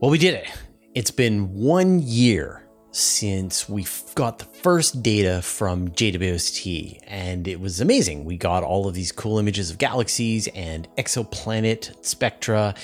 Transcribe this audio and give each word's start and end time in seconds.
Well, 0.00 0.10
we 0.10 0.16
did 0.16 0.32
it. 0.32 0.46
It's 0.94 1.10
been 1.10 1.52
one 1.52 2.00
year 2.00 2.66
since 2.90 3.68
we 3.68 3.84
got 4.14 4.38
the 4.38 4.46
first 4.46 5.02
data 5.02 5.42
from 5.42 5.88
JWST, 5.88 7.00
and 7.06 7.46
it 7.46 7.60
was 7.60 7.82
amazing. 7.82 8.24
We 8.24 8.38
got 8.38 8.62
all 8.62 8.88
of 8.88 8.94
these 8.94 9.12
cool 9.12 9.38
images 9.38 9.70
of 9.70 9.76
galaxies 9.76 10.48
and 10.54 10.88
exoplanet 10.96 12.02
spectra, 12.02 12.74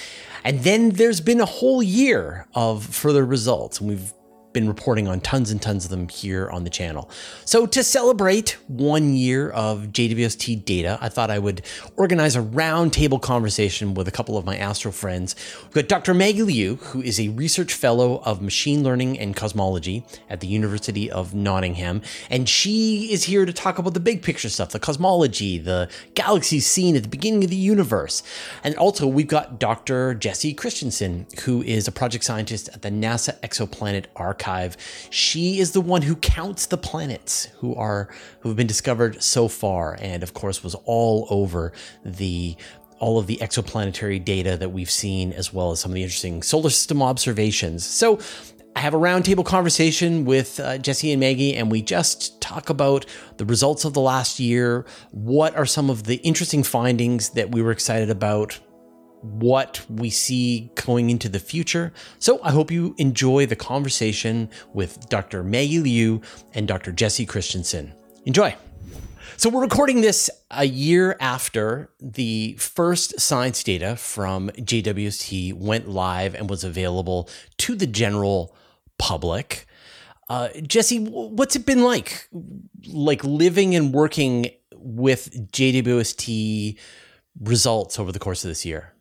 and 0.44 0.60
then 0.60 0.90
there's 0.90 1.22
been 1.22 1.40
a 1.40 1.46
whole 1.46 1.82
year 1.82 2.46
of 2.54 2.84
further 2.84 3.24
results, 3.24 3.80
and 3.80 3.88
we've 3.88 4.12
been 4.56 4.66
reporting 4.66 5.06
on 5.06 5.20
tons 5.20 5.50
and 5.50 5.60
tons 5.60 5.84
of 5.84 5.90
them 5.90 6.08
here 6.08 6.48
on 6.48 6.64
the 6.64 6.70
channel. 6.70 7.10
So 7.44 7.66
to 7.66 7.84
celebrate 7.84 8.56
one 8.68 9.12
year 9.12 9.50
of 9.50 9.88
JWST 9.88 10.64
data, 10.64 10.96
I 11.02 11.10
thought 11.10 11.30
I 11.30 11.38
would 11.38 11.60
organize 11.98 12.36
a 12.36 12.40
roundtable 12.40 13.20
conversation 13.20 13.92
with 13.92 14.08
a 14.08 14.10
couple 14.10 14.38
of 14.38 14.46
my 14.46 14.56
astro 14.56 14.92
friends. 14.92 15.36
We've 15.64 15.74
got 15.74 15.88
Dr. 15.88 16.14
Maggie 16.14 16.42
Lieu, 16.42 16.76
who 16.76 17.02
is 17.02 17.20
a 17.20 17.28
research 17.28 17.74
fellow 17.74 18.22
of 18.24 18.40
machine 18.40 18.82
learning 18.82 19.18
and 19.18 19.36
cosmology 19.36 20.06
at 20.30 20.40
the 20.40 20.46
University 20.46 21.10
of 21.10 21.34
Nottingham, 21.34 22.00
and 22.30 22.48
she 22.48 23.12
is 23.12 23.24
here 23.24 23.44
to 23.44 23.52
talk 23.52 23.76
about 23.78 23.92
the 23.92 24.00
big 24.00 24.22
picture 24.22 24.48
stuff, 24.48 24.70
the 24.70 24.78
cosmology, 24.78 25.58
the 25.58 25.90
galaxies 26.14 26.64
seen 26.64 26.96
at 26.96 27.02
the 27.02 27.10
beginning 27.10 27.44
of 27.44 27.50
the 27.50 27.56
universe. 27.56 28.22
And 28.64 28.74
also 28.76 29.06
we've 29.06 29.28
got 29.28 29.60
Dr. 29.60 30.14
Jessie 30.14 30.54
Christiansen, 30.54 31.26
who 31.44 31.62
is 31.62 31.86
a 31.86 31.92
project 31.92 32.24
scientist 32.24 32.70
at 32.72 32.80
the 32.80 32.90
NASA 32.90 33.38
Exoplanet 33.40 34.06
Archive 34.16 34.45
archive. 34.46 34.76
She 35.10 35.58
is 35.58 35.72
the 35.72 35.80
one 35.80 36.02
who 36.02 36.16
counts 36.16 36.66
the 36.66 36.78
planets 36.78 37.48
who 37.58 37.74
are 37.74 38.08
who 38.40 38.48
have 38.48 38.56
been 38.56 38.66
discovered 38.66 39.22
so 39.22 39.48
far, 39.48 39.96
and 40.00 40.22
of 40.22 40.34
course 40.34 40.62
was 40.62 40.74
all 40.84 41.26
over 41.30 41.72
the 42.04 42.56
all 42.98 43.18
of 43.18 43.26
the 43.26 43.36
exoplanetary 43.42 44.24
data 44.24 44.56
that 44.56 44.70
we've 44.70 44.90
seen, 44.90 45.32
as 45.32 45.52
well 45.52 45.70
as 45.70 45.80
some 45.80 45.90
of 45.90 45.94
the 45.94 46.02
interesting 46.02 46.42
solar 46.42 46.70
system 46.70 47.02
observations. 47.02 47.84
So 47.84 48.18
I 48.74 48.80
have 48.80 48.94
a 48.94 48.98
roundtable 48.98 49.44
conversation 49.44 50.24
with 50.24 50.60
uh, 50.60 50.78
Jessie 50.78 51.12
and 51.12 51.20
Maggie, 51.20 51.54
and 51.56 51.70
we 51.70 51.82
just 51.82 52.40
talk 52.40 52.70
about 52.70 53.04
the 53.36 53.44
results 53.44 53.84
of 53.84 53.92
the 53.92 54.00
last 54.00 54.38
year. 54.38 54.86
What 55.10 55.56
are 55.56 55.66
some 55.66 55.90
of 55.90 56.04
the 56.04 56.16
interesting 56.16 56.62
findings 56.62 57.30
that 57.30 57.50
we 57.52 57.62
were 57.62 57.70
excited 57.70 58.10
about? 58.10 58.60
What 59.22 59.84
we 59.88 60.10
see 60.10 60.70
going 60.74 61.10
into 61.10 61.28
the 61.28 61.38
future. 61.38 61.92
So 62.18 62.40
I 62.42 62.50
hope 62.52 62.70
you 62.70 62.94
enjoy 62.98 63.46
the 63.46 63.56
conversation 63.56 64.50
with 64.72 65.08
Dr. 65.08 65.42
Maggie 65.42 65.80
Lieu 65.80 66.20
and 66.54 66.68
Dr. 66.68 66.92
Jessie 66.92 67.26
Christiansen. 67.26 67.92
Enjoy. 68.24 68.54
So 69.38 69.50
we're 69.50 69.60
recording 69.60 70.00
this 70.00 70.30
a 70.50 70.64
year 70.64 71.14
after 71.20 71.90
the 72.00 72.54
first 72.54 73.20
science 73.20 73.62
data 73.62 73.94
from 73.96 74.48
JWST 74.50 75.52
went 75.52 75.88
live 75.88 76.34
and 76.34 76.48
was 76.48 76.64
available 76.64 77.28
to 77.58 77.74
the 77.74 77.86
general 77.86 78.56
public. 78.98 79.66
Uh, 80.30 80.48
Jessie, 80.62 81.00
what's 81.00 81.54
it 81.54 81.66
been 81.66 81.84
like, 81.84 82.28
like 82.88 83.22
living 83.24 83.74
and 83.74 83.92
working 83.92 84.50
with 84.72 85.52
JWST 85.52 86.78
results 87.38 87.98
over 87.98 88.12
the 88.12 88.18
course 88.18 88.42
of 88.42 88.48
this 88.48 88.64
year? 88.64 88.94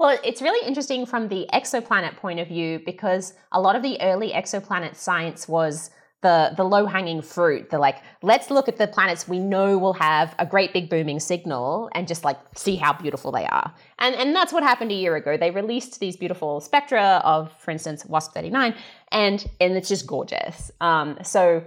Well, 0.00 0.18
it's 0.24 0.40
really 0.40 0.66
interesting 0.66 1.04
from 1.04 1.28
the 1.28 1.46
exoplanet 1.52 2.16
point 2.16 2.40
of 2.40 2.48
view 2.48 2.80
because 2.86 3.34
a 3.52 3.60
lot 3.60 3.76
of 3.76 3.82
the 3.82 4.00
early 4.00 4.30
exoplanet 4.30 4.96
science 4.96 5.46
was 5.46 5.90
the 6.22 6.54
the 6.56 6.64
low 6.64 6.86
hanging 6.86 7.20
fruit. 7.20 7.68
The 7.68 7.78
like, 7.78 7.98
let's 8.22 8.50
look 8.50 8.66
at 8.66 8.78
the 8.78 8.86
planets 8.86 9.28
we 9.28 9.38
know 9.38 9.76
will 9.76 9.92
have 9.92 10.34
a 10.38 10.46
great 10.46 10.72
big 10.72 10.88
booming 10.88 11.20
signal 11.20 11.90
and 11.92 12.08
just 12.08 12.24
like 12.24 12.38
see 12.56 12.76
how 12.76 12.94
beautiful 12.94 13.30
they 13.30 13.44
are. 13.44 13.74
And 13.98 14.14
and 14.14 14.34
that's 14.34 14.54
what 14.54 14.62
happened 14.62 14.90
a 14.90 14.94
year 14.94 15.16
ago. 15.16 15.36
They 15.36 15.50
released 15.50 16.00
these 16.00 16.16
beautiful 16.16 16.62
spectra 16.62 17.20
of, 17.22 17.52
for 17.58 17.70
instance, 17.70 18.06
WASP 18.06 18.32
thirty 18.32 18.48
nine, 18.48 18.74
and 19.12 19.46
and 19.60 19.76
it's 19.76 19.90
just 19.90 20.06
gorgeous. 20.06 20.70
Um, 20.80 21.18
so 21.22 21.62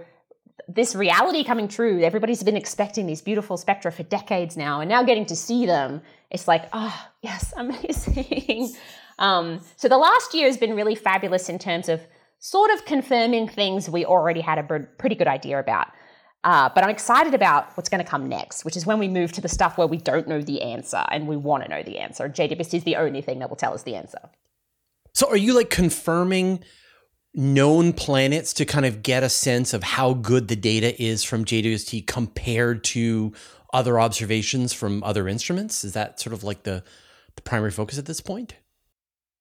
this 0.66 0.94
reality 0.94 1.44
coming 1.44 1.68
true. 1.68 2.02
Everybody's 2.02 2.42
been 2.42 2.56
expecting 2.56 3.06
these 3.06 3.22
beautiful 3.22 3.56
spectra 3.56 3.92
for 3.92 4.02
decades 4.02 4.56
now, 4.56 4.80
and 4.80 4.88
now 4.88 5.04
getting 5.04 5.26
to 5.26 5.36
see 5.36 5.66
them, 5.66 6.02
it's 6.34 6.48
like, 6.48 6.68
oh, 6.72 7.08
yes, 7.22 7.54
amazing. 7.56 8.74
um, 9.18 9.60
so 9.76 9.88
the 9.88 9.96
last 9.96 10.34
year 10.34 10.46
has 10.46 10.58
been 10.58 10.74
really 10.74 10.96
fabulous 10.96 11.48
in 11.48 11.58
terms 11.58 11.88
of 11.88 12.00
sort 12.40 12.70
of 12.72 12.84
confirming 12.84 13.48
things 13.48 13.88
we 13.88 14.04
already 14.04 14.42
had 14.42 14.58
a 14.58 14.86
pretty 14.98 15.14
good 15.14 15.28
idea 15.28 15.58
about. 15.58 15.88
Uh, 16.42 16.68
but 16.74 16.84
I'm 16.84 16.90
excited 16.90 17.32
about 17.32 17.74
what's 17.74 17.88
going 17.88 18.04
to 18.04 18.10
come 18.10 18.28
next, 18.28 18.66
which 18.66 18.76
is 18.76 18.84
when 18.84 18.98
we 18.98 19.08
move 19.08 19.32
to 19.32 19.40
the 19.40 19.48
stuff 19.48 19.78
where 19.78 19.86
we 19.86 19.96
don't 19.96 20.28
know 20.28 20.42
the 20.42 20.60
answer 20.60 21.02
and 21.10 21.26
we 21.26 21.38
want 21.38 21.62
to 21.62 21.70
know 21.70 21.82
the 21.82 21.98
answer. 21.98 22.28
JWST 22.28 22.74
is 22.74 22.84
the 22.84 22.96
only 22.96 23.22
thing 23.22 23.38
that 23.38 23.48
will 23.48 23.56
tell 23.56 23.72
us 23.72 23.84
the 23.84 23.94
answer. 23.94 24.18
So 25.14 25.30
are 25.30 25.38
you 25.38 25.54
like 25.54 25.70
confirming 25.70 26.62
known 27.32 27.94
planets 27.94 28.52
to 28.54 28.66
kind 28.66 28.84
of 28.84 29.02
get 29.02 29.22
a 29.22 29.28
sense 29.30 29.72
of 29.72 29.82
how 29.82 30.12
good 30.12 30.48
the 30.48 30.56
data 30.56 31.00
is 31.02 31.24
from 31.24 31.46
JWST 31.46 32.06
compared 32.06 32.84
to 32.84 33.32
other 33.74 34.00
observations 34.00 34.72
from 34.72 35.02
other 35.02 35.28
instruments? 35.28 35.84
Is 35.84 35.92
that 35.92 36.20
sort 36.20 36.32
of 36.32 36.44
like 36.44 36.62
the, 36.62 36.82
the 37.36 37.42
primary 37.42 37.70
focus 37.70 37.98
at 37.98 38.06
this 38.06 38.20
point? 38.20 38.54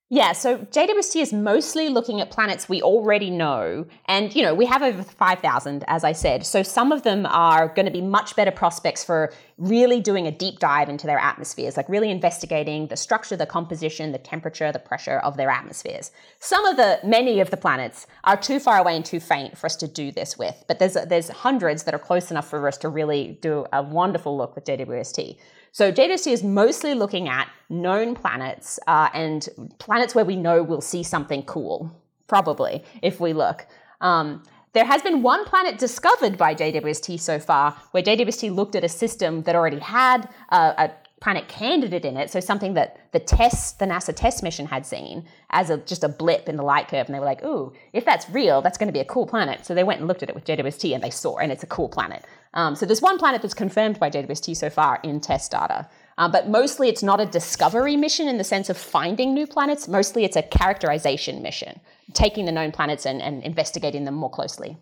Yeah, 0.09 0.34
so 0.34 0.59
JWST 0.59 1.19
is 1.19 1.34
mostly 1.34 1.90
looking 1.90 2.22
at 2.22 2.30
planets 2.30 2.69
we 2.69 2.84
already 2.84 3.31
know. 3.31 3.88
And, 4.06 4.36
you 4.36 4.44
know, 4.44 4.53
we 4.53 4.66
have 4.68 4.84
over 4.84 5.02
5,000, 5.02 5.84
as 5.88 6.03
I 6.03 6.12
said. 6.12 6.46
So 6.46 6.62
some 6.62 6.91
of 6.91 7.02
them 7.02 7.25
are 7.25 7.69
going 7.69 7.88
to 7.88 7.91
be 7.91 8.02
much 8.02 8.36
better 8.36 8.52
prospects 8.52 9.03
for 9.03 9.34
really 9.58 10.00
doing 10.00 10.28
a 10.28 10.31
deep 10.31 10.59
dive 10.59 10.88
into 10.88 11.08
their 11.08 11.18
atmospheres, 11.18 11.78
like 11.78 11.90
really 11.90 12.12
investigating 12.12 12.88
the 12.90 12.97
structure, 12.97 13.36
the 13.36 13.47
composition, 13.47 14.12
the 14.12 14.19
temperature, 14.19 14.72
the 14.72 14.78
pressure 14.78 15.18
of 15.19 15.36
their 15.36 15.50
atmospheres. 15.50 16.12
Some 16.40 16.64
of 16.66 16.78
the, 16.78 17.00
many 17.03 17.40
of 17.40 17.50
the 17.50 17.58
planets 17.58 18.06
are 18.24 18.38
too 18.38 18.59
far 18.59 18.78
away 18.78 18.96
and 18.96 19.06
too 19.06 19.20
faint 19.20 19.58
for 19.58 19.66
us 19.66 19.75
to 19.78 19.88
do 19.88 20.12
this 20.12 20.38
with. 20.38 20.64
But 20.68 20.78
there's, 20.78 20.94
there's 20.94 21.30
hundreds 21.30 21.84
that 21.84 21.96
are 21.96 22.00
close 22.00 22.30
enough 22.30 22.50
for 22.50 22.68
us 22.68 22.78
to 22.80 22.90
really 22.90 23.40
do 23.41 23.66
a 23.74 23.81
wonderful 23.81 24.38
look 24.38 24.53
with 24.53 24.66
JWST. 24.66 25.38
So 25.73 25.91
JWST 25.91 26.31
is 26.31 26.44
mostly 26.44 26.94
looking 26.94 27.28
at 27.28 27.50
known 27.67 28.13
planets 28.13 28.79
uh, 28.85 29.09
and 29.11 29.50
planets 29.79 30.13
where 30.13 30.23
we 30.23 30.35
know 30.35 30.61
we'll 30.61 30.81
see 30.81 31.01
something 31.01 31.41
cool, 31.44 31.91
probably, 32.28 32.84
if 33.01 33.19
we 33.19 33.34
look. 33.34 33.66
Um, 34.00 34.44
there 34.73 34.85
has 34.85 35.01
been 35.01 35.23
one 35.23 35.45
planet 35.45 35.79
discovered 35.79 36.38
by 36.38 36.53
JWST 36.53 37.19
so 37.19 37.39
far 37.39 37.75
where 37.89 38.03
JWST 38.03 38.53
looked 38.53 38.75
at 38.75 38.84
a 38.84 38.89
system 38.89 39.41
that 39.44 39.56
already 39.56 39.79
had 39.79 40.29
uh, 40.50 40.73
a 40.78 40.91
planet 41.23 41.47
candidate 41.47 42.03
in 42.03 42.17
it, 42.17 42.29
so 42.29 42.41
something 42.41 42.73
that 42.73 42.97
the 43.13 43.19
TESS, 43.19 43.72
the 43.73 43.85
NASA 43.85 44.13
TESS 44.13 44.44
mission 44.44 44.66
had 44.66 44.85
seen 44.85 45.25
as 45.51 45.69
a, 45.69 45.78
just 45.78 46.03
a 46.03 46.09
blip 46.09 46.50
in 46.50 46.57
the 46.57 46.63
light 46.63 46.89
curve, 46.89 47.06
and 47.07 47.16
they 47.16 47.19
were 47.19 47.25
like, 47.25 47.41
"Ooh, 47.45 47.72
if 47.94 48.03
that's 48.03 48.29
real, 48.29 48.61
that's 48.61 48.78
going 48.78 48.89
to 48.89 48.94
be 48.94 49.00
a 49.00 49.06
cool 49.06 49.25
planet." 49.25 49.66
So 49.66 49.73
they 49.73 49.85
went 49.85 50.01
and 50.01 50.07
looked 50.09 50.22
at 50.22 50.28
it 50.28 50.35
with 50.35 50.44
JWST, 50.44 50.94
and 50.94 51.01
they 51.01 51.09
saw, 51.09 51.38
and 51.38 51.50
it's 51.50 51.63
a 51.63 51.67
cool 51.67 51.88
planet. 51.88 52.25
Um, 52.53 52.75
so 52.75 52.85
there's 52.85 53.01
one 53.01 53.17
planet 53.17 53.41
that's 53.41 53.53
confirmed 53.53 54.01
by 54.01 54.09
JWST 54.09 54.57
so 54.57 54.69
far 54.69 55.00
in 55.01 55.22
TESS 55.22 55.47
data. 55.47 55.88
Uh, 56.17 56.28
but 56.28 56.50
mostly 56.50 56.89
it's 56.89 57.01
not 57.01 57.22
a 57.22 57.25
discovery 57.25 57.95
mission 57.95 58.28
in 58.28 58.38
the 58.38 58.44
sense 58.44 58.69
of 58.69 58.78
finding 58.78 59.34
new 59.34 59.47
planets. 59.47 59.88
Mostly 59.88 60.25
it's 60.25 60.35
a 60.35 60.44
characterization 60.44 61.41
mission, 61.41 61.79
taking 62.11 62.45
the 62.45 62.51
known 62.51 62.73
planets 62.73 63.05
and, 63.05 63.22
and 63.22 63.41
investigating 63.44 64.03
them 64.03 64.13
more 64.13 64.29
closely. 64.29 64.78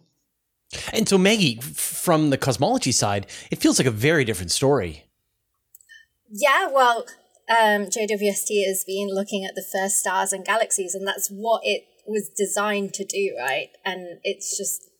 And 0.91 1.07
so, 1.07 1.19
Maggie, 1.19 1.57
from 1.61 2.31
the 2.31 2.37
cosmology 2.37 2.91
side, 2.91 3.27
it 3.51 3.59
feels 3.59 3.77
like 3.77 3.87
a 3.87 3.91
very 3.91 4.25
different 4.25 4.51
story. 4.51 5.05
Yeah, 6.31 6.67
well, 6.67 7.05
um, 7.49 7.87
JWST 7.87 8.65
has 8.65 8.83
been 8.85 9.09
looking 9.09 9.43
at 9.43 9.55
the 9.55 9.65
first 9.71 9.97
stars 9.97 10.31
and 10.31 10.45
galaxies, 10.45 10.95
and 10.95 11.05
that's 11.05 11.29
what 11.29 11.61
it 11.63 11.83
was 12.07 12.29
designed 12.35 12.93
to 12.93 13.05
do, 13.05 13.35
right? 13.37 13.69
And 13.85 14.19
it's 14.23 14.57
just 14.57 14.91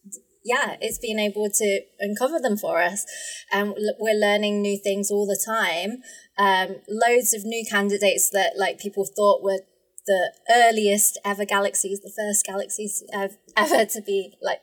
yeah, 0.44 0.75
it's 0.81 0.97
been 0.97 1.20
able 1.20 1.50
to 1.50 1.81
uncover 2.00 2.40
them 2.40 2.58
for 2.58 2.81
us. 2.81 3.06
And 3.52 3.75
we're 4.00 4.20
learning 4.20 4.62
new 4.62 4.78
things 4.78 5.12
all 5.12 5.28
the 5.28 5.40
time. 5.46 6.02
Um, 6.38 6.78
loads 6.90 7.34
of 7.34 7.44
new 7.46 7.64
candidates 7.70 8.30
that 8.31 8.53
like 8.58 8.80
people 8.80 9.06
thought 9.06 9.44
were 9.44 9.59
the 10.08 10.34
earliest 10.50 11.20
ever 11.24 11.46
galaxies, 11.46 12.00
the 12.02 12.11
first 12.16 12.46
galaxies 12.46 13.03
ever 13.56 13.85
to 13.85 14.02
be 14.02 14.34
like, 14.41 14.61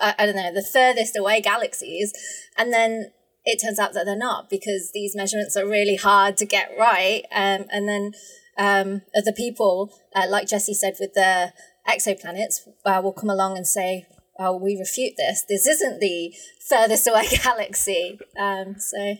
I, 0.00 0.14
I 0.18 0.26
don't 0.26 0.36
know, 0.36 0.52
the 0.52 0.66
furthest 0.72 1.16
away 1.16 1.40
galaxies. 1.40 2.12
And 2.58 2.72
then 2.72 3.12
it 3.44 3.60
turns 3.60 3.78
out 3.78 3.92
that 3.94 4.04
they're 4.06 4.16
not 4.16 4.48
because 4.48 4.90
these 4.92 5.16
measurements 5.16 5.56
are 5.56 5.66
really 5.66 5.96
hard 5.96 6.36
to 6.36 6.46
get 6.46 6.70
right. 6.78 7.22
Um, 7.32 7.66
and 7.70 7.88
then 7.88 8.12
um, 8.56 9.02
other 9.16 9.32
people, 9.32 9.92
uh, 10.14 10.26
like 10.28 10.48
Jessie 10.48 10.74
said 10.74 10.94
with 11.00 11.14
the 11.14 11.52
exoplanets, 11.88 12.60
uh, 12.84 13.00
will 13.02 13.12
come 13.12 13.30
along 13.30 13.56
and 13.56 13.66
say, 13.66 14.06
oh, 14.38 14.56
we 14.56 14.76
refute 14.76 15.14
this. 15.16 15.44
This 15.48 15.66
isn't 15.66 16.00
the 16.00 16.34
furthest 16.68 17.06
away 17.08 17.26
galaxy. 17.42 18.18
Um, 18.38 18.76
so, 18.78 19.16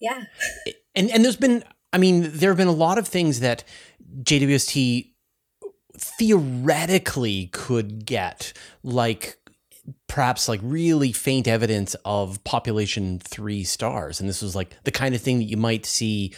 yeah. 0.00 0.24
And 0.94 1.10
and 1.10 1.24
there's 1.24 1.36
been, 1.36 1.64
I 1.92 1.98
mean, 1.98 2.30
there 2.32 2.50
have 2.50 2.56
been 2.56 2.68
a 2.68 2.72
lot 2.72 2.98
of 2.98 3.08
things 3.08 3.40
that 3.40 3.64
JWST 4.22 5.10
theoretically 5.96 7.46
could 7.52 8.06
get, 8.06 8.52
like 8.82 9.38
perhaps 10.06 10.48
like 10.48 10.60
really 10.62 11.12
faint 11.12 11.48
evidence 11.48 11.94
of 12.04 12.42
population 12.44 13.18
three 13.18 13.64
stars, 13.64 14.20
and 14.20 14.28
this 14.28 14.42
was 14.42 14.54
like 14.54 14.82
the 14.84 14.90
kind 14.90 15.14
of 15.14 15.20
thing 15.20 15.38
that 15.38 15.44
you 15.44 15.56
might 15.56 15.86
see 15.86 16.34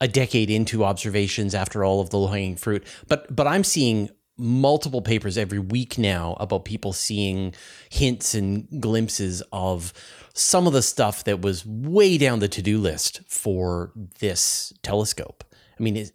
a 0.00 0.08
decade 0.08 0.50
into 0.50 0.84
observations 0.84 1.54
after 1.54 1.84
all 1.84 2.00
of 2.00 2.10
the 2.10 2.18
low 2.18 2.28
hanging 2.28 2.56
fruit. 2.56 2.84
But 3.08 3.34
but 3.34 3.46
I'm 3.46 3.64
seeing 3.64 4.10
multiple 4.38 5.02
papers 5.02 5.36
every 5.36 5.58
week 5.58 5.98
now 5.98 6.36
about 6.38 6.64
people 6.64 6.92
seeing 6.92 7.52
hints 7.90 8.34
and 8.34 8.68
glimpses 8.80 9.42
of 9.52 9.92
some 10.32 10.68
of 10.68 10.72
the 10.72 10.82
stuff 10.82 11.24
that 11.24 11.42
was 11.42 11.66
way 11.66 12.16
down 12.16 12.38
the 12.38 12.46
to-do 12.46 12.78
list 12.78 13.20
for 13.26 13.90
this 14.20 14.72
telescope. 14.82 15.42
I 15.78 15.82
mean, 15.82 16.08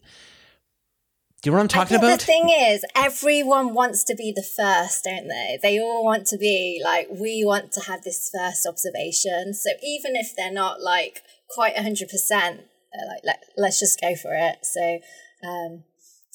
do 1.43 1.49
you 1.49 1.51
know 1.51 1.57
what 1.57 1.63
I'm 1.63 1.67
talking 1.67 1.97
about? 1.97 2.19
The 2.19 2.25
thing 2.25 2.49
is, 2.49 2.85
everyone 2.95 3.73
wants 3.73 4.05
to 4.05 4.15
be 4.15 4.31
the 4.33 4.41
first, 4.41 5.03
don't 5.03 5.27
they? 5.27 5.59
They 5.61 5.77
all 5.77 6.01
want 6.01 6.25
to 6.27 6.37
be 6.37 6.81
like, 6.81 7.09
we 7.11 7.43
want 7.45 7.73
to 7.73 7.81
have 7.81 8.03
this 8.03 8.31
first 8.33 8.65
observation. 8.65 9.53
So 9.53 9.71
even 9.83 10.15
if 10.15 10.33
they're 10.37 10.53
not 10.53 10.79
like 10.79 11.21
quite 11.49 11.75
100%, 11.75 12.09
like, 12.31 12.61
let, 13.25 13.43
let's 13.57 13.77
just 13.77 13.99
go 13.99 14.15
for 14.15 14.33
it. 14.33 14.59
So, 14.63 14.99
um, 15.45 15.83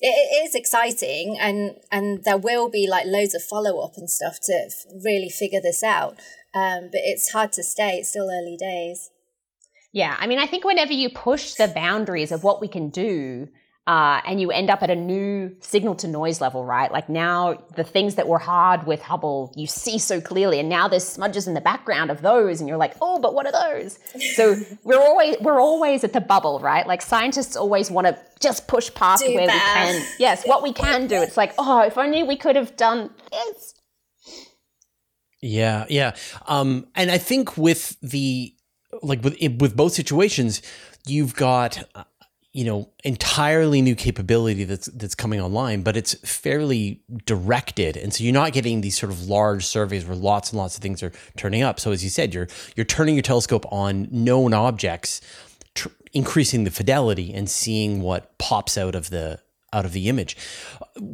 it, 0.00 0.08
it 0.08 0.46
is 0.46 0.54
exciting 0.54 1.38
and 1.40 1.76
and 1.90 2.22
there 2.24 2.36
will 2.36 2.68
be 2.68 2.86
like 2.88 3.06
loads 3.06 3.34
of 3.34 3.42
follow-up 3.42 3.96
and 3.96 4.08
stuff 4.08 4.38
to 4.42 4.52
f- 4.52 4.84
really 5.04 5.28
figure 5.28 5.60
this 5.60 5.82
out 5.82 6.16
um, 6.54 6.88
but 6.92 7.00
it's 7.02 7.32
hard 7.32 7.52
to 7.52 7.64
stay 7.64 7.96
it's 7.96 8.10
still 8.10 8.30
early 8.30 8.56
days 8.56 9.10
yeah 9.92 10.16
i 10.20 10.26
mean 10.28 10.38
i 10.38 10.46
think 10.46 10.64
whenever 10.64 10.92
you 10.92 11.10
push 11.10 11.54
the 11.54 11.66
boundaries 11.66 12.30
of 12.30 12.44
what 12.44 12.60
we 12.60 12.68
can 12.68 12.90
do 12.90 13.48
uh, 13.88 14.20
and 14.26 14.38
you 14.38 14.50
end 14.50 14.68
up 14.68 14.82
at 14.82 14.90
a 14.90 14.94
new 14.94 15.56
signal 15.60 15.94
to 15.94 16.06
noise 16.06 16.42
level, 16.42 16.62
right? 16.62 16.92
Like 16.92 17.08
now, 17.08 17.54
the 17.74 17.84
things 17.84 18.16
that 18.16 18.28
were 18.28 18.38
hard 18.38 18.86
with 18.86 19.00
Hubble, 19.00 19.50
you 19.56 19.66
see 19.66 19.98
so 19.98 20.20
clearly, 20.20 20.60
and 20.60 20.68
now 20.68 20.88
there's 20.88 21.08
smudges 21.08 21.48
in 21.48 21.54
the 21.54 21.62
background 21.62 22.10
of 22.10 22.20
those, 22.20 22.60
and 22.60 22.68
you're 22.68 22.76
like, 22.76 22.94
oh, 23.00 23.18
but 23.18 23.32
what 23.32 23.46
are 23.46 23.52
those? 23.52 23.98
So 24.34 24.56
we're 24.84 25.00
always 25.00 25.36
we're 25.40 25.58
always 25.58 26.04
at 26.04 26.12
the 26.12 26.20
bubble, 26.20 26.60
right? 26.60 26.86
Like 26.86 27.00
scientists 27.00 27.56
always 27.56 27.90
want 27.90 28.06
to 28.08 28.18
just 28.40 28.68
push 28.68 28.92
past 28.92 29.24
do 29.24 29.34
where 29.34 29.46
that. 29.46 29.86
we 29.94 30.00
can. 30.00 30.06
Yes, 30.18 30.44
what 30.44 30.62
we 30.62 30.72
can 30.72 31.06
do. 31.06 31.22
It's 31.22 31.36
like, 31.36 31.54
oh, 31.58 31.80
if 31.80 31.96
only 31.96 32.22
we 32.22 32.36
could 32.36 32.56
have 32.56 32.76
done 32.76 33.10
this. 33.32 33.74
Yeah, 35.40 35.86
yeah, 35.88 36.14
um, 36.46 36.88
and 36.94 37.10
I 37.10 37.16
think 37.16 37.56
with 37.56 37.98
the 38.00 38.54
like 39.02 39.24
with 39.24 39.38
with 39.58 39.74
both 39.74 39.94
situations, 39.94 40.60
you've 41.06 41.34
got 41.34 41.82
you 42.58 42.64
know 42.64 42.90
entirely 43.04 43.80
new 43.80 43.94
capability 43.94 44.64
that's 44.64 44.86
that's 44.86 45.14
coming 45.14 45.40
online 45.40 45.82
but 45.82 45.96
it's 45.96 46.14
fairly 46.28 47.00
directed. 47.24 47.96
And 47.96 48.12
so 48.12 48.24
you're 48.24 48.32
not 48.32 48.52
getting 48.52 48.80
these 48.80 48.98
sort 48.98 49.12
of 49.12 49.28
large 49.28 49.64
surveys 49.64 50.04
where 50.04 50.16
lots 50.16 50.50
and 50.50 50.58
lots 50.58 50.76
of 50.76 50.82
things 50.82 51.00
are 51.04 51.12
turning 51.36 51.62
up. 51.62 51.78
So 51.78 51.92
as 51.92 52.02
you 52.02 52.10
said 52.10 52.34
you're 52.34 52.48
you're 52.74 52.84
turning 52.84 53.14
your 53.14 53.22
telescope 53.22 53.64
on 53.70 54.08
known 54.10 54.52
objects 54.54 55.20
tr- 55.76 55.90
increasing 56.12 56.64
the 56.64 56.72
fidelity 56.72 57.32
and 57.32 57.48
seeing 57.48 58.02
what 58.02 58.36
pops 58.38 58.76
out 58.76 58.96
of 58.96 59.10
the 59.10 59.38
out 59.72 59.84
of 59.84 59.92
the 59.92 60.08
image. 60.08 60.36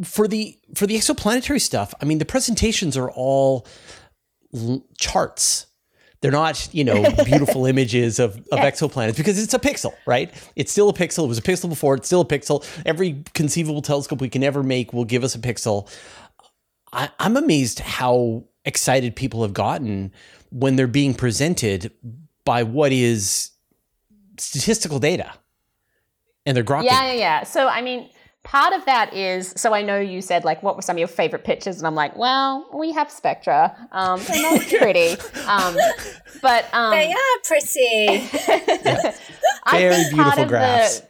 For 0.02 0.26
the 0.26 0.58
for 0.74 0.86
the 0.86 0.96
exoplanetary 0.96 1.60
stuff 1.60 1.92
i 2.00 2.06
mean 2.06 2.16
the 2.16 2.24
presentations 2.24 2.96
are 2.96 3.10
all 3.10 3.66
l- 4.54 4.82
charts 4.98 5.66
they're 6.24 6.32
not, 6.32 6.70
you 6.72 6.84
know, 6.84 7.04
beautiful 7.22 7.66
images 7.74 8.18
of, 8.18 8.36
of 8.50 8.58
exoplanets 8.60 9.18
because 9.18 9.38
it's 9.38 9.52
a 9.52 9.58
pixel, 9.58 9.92
right? 10.06 10.32
It's 10.56 10.72
still 10.72 10.88
a 10.88 10.94
pixel. 10.94 11.24
It 11.24 11.28
was 11.28 11.36
a 11.36 11.42
pixel 11.42 11.68
before. 11.68 11.96
It's 11.96 12.06
still 12.06 12.22
a 12.22 12.24
pixel. 12.24 12.64
Every 12.86 13.22
conceivable 13.34 13.82
telescope 13.82 14.22
we 14.22 14.30
can 14.30 14.42
ever 14.42 14.62
make 14.62 14.94
will 14.94 15.04
give 15.04 15.22
us 15.22 15.34
a 15.34 15.38
pixel. 15.38 15.86
I, 16.94 17.10
I'm 17.18 17.36
amazed 17.36 17.80
how 17.80 18.44
excited 18.64 19.14
people 19.14 19.42
have 19.42 19.52
gotten 19.52 20.12
when 20.50 20.76
they're 20.76 20.86
being 20.86 21.12
presented 21.12 21.92
by 22.46 22.62
what 22.62 22.90
is 22.90 23.50
statistical 24.38 24.98
data 24.98 25.30
and 26.46 26.56
they're 26.56 26.64
grokking. 26.64 26.84
Yeah, 26.84 27.04
yeah, 27.08 27.18
yeah. 27.18 27.42
So, 27.42 27.68
I 27.68 27.82
mean, 27.82 28.08
part 28.44 28.72
of 28.72 28.84
that 28.84 29.12
is 29.12 29.52
so 29.56 29.74
I 29.74 29.82
know 29.82 29.98
you 29.98 30.20
said 30.22 30.44
like 30.44 30.62
what 30.62 30.76
were 30.76 30.82
some 30.82 30.94
of 30.94 30.98
your 30.98 31.08
favorite 31.08 31.44
pictures, 31.44 31.78
and 31.78 31.86
I'm 31.86 31.94
like, 31.94 32.16
well, 32.16 32.68
we 32.72 32.92
have 32.92 33.10
Spectra. 33.10 33.76
Um, 33.90 34.20
they're 34.28 34.42
not 34.42 34.60
pretty, 34.68 35.20
um, 35.46 35.76
but 36.40 36.72
um, 36.72 36.92
they 36.92 37.10
are 37.10 37.38
pretty. 37.44 38.28
I 39.64 39.78
Very 39.78 40.04
beautiful 40.10 40.44
graphs. 40.44 41.00
the 41.00 41.08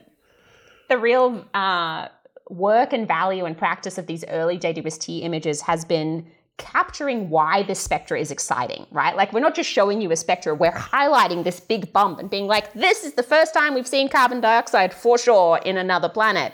the 0.89 0.99
real 0.99 1.45
uh, 1.55 2.09
work 2.49 2.93
and 2.93 3.07
value 3.07 3.45
and 3.45 3.57
practice 3.59 3.99
of 3.99 4.07
these 4.07 4.25
early 4.29 4.59
JWST 4.59 5.23
images 5.23 5.61
has 5.63 5.85
been 5.85 6.27
capturing 6.57 7.31
why 7.31 7.65
this 7.65 7.81
spectra 7.81 8.19
is 8.19 8.31
exciting, 8.31 8.87
right? 8.93 9.17
Like 9.17 9.33
we're 9.33 9.41
not 9.41 9.57
just 9.57 9.69
showing 9.69 10.01
you 10.01 10.13
a 10.13 10.17
spectra, 10.17 10.55
we're 10.55 10.71
highlighting 10.71 11.43
this 11.43 11.59
big 11.59 11.93
bump 11.93 12.21
and 12.21 12.31
being 12.31 12.47
like, 12.47 12.73
this 12.75 13.03
is 13.03 13.15
the 13.15 13.25
first 13.25 13.53
time 13.53 13.75
we've 13.75 13.89
seen 13.89 14.09
carbon 14.09 14.41
dioxide 14.41 14.95
for 14.95 15.19
sure 15.19 15.59
in 15.65 15.77
another 15.77 16.09
planet. 16.09 16.53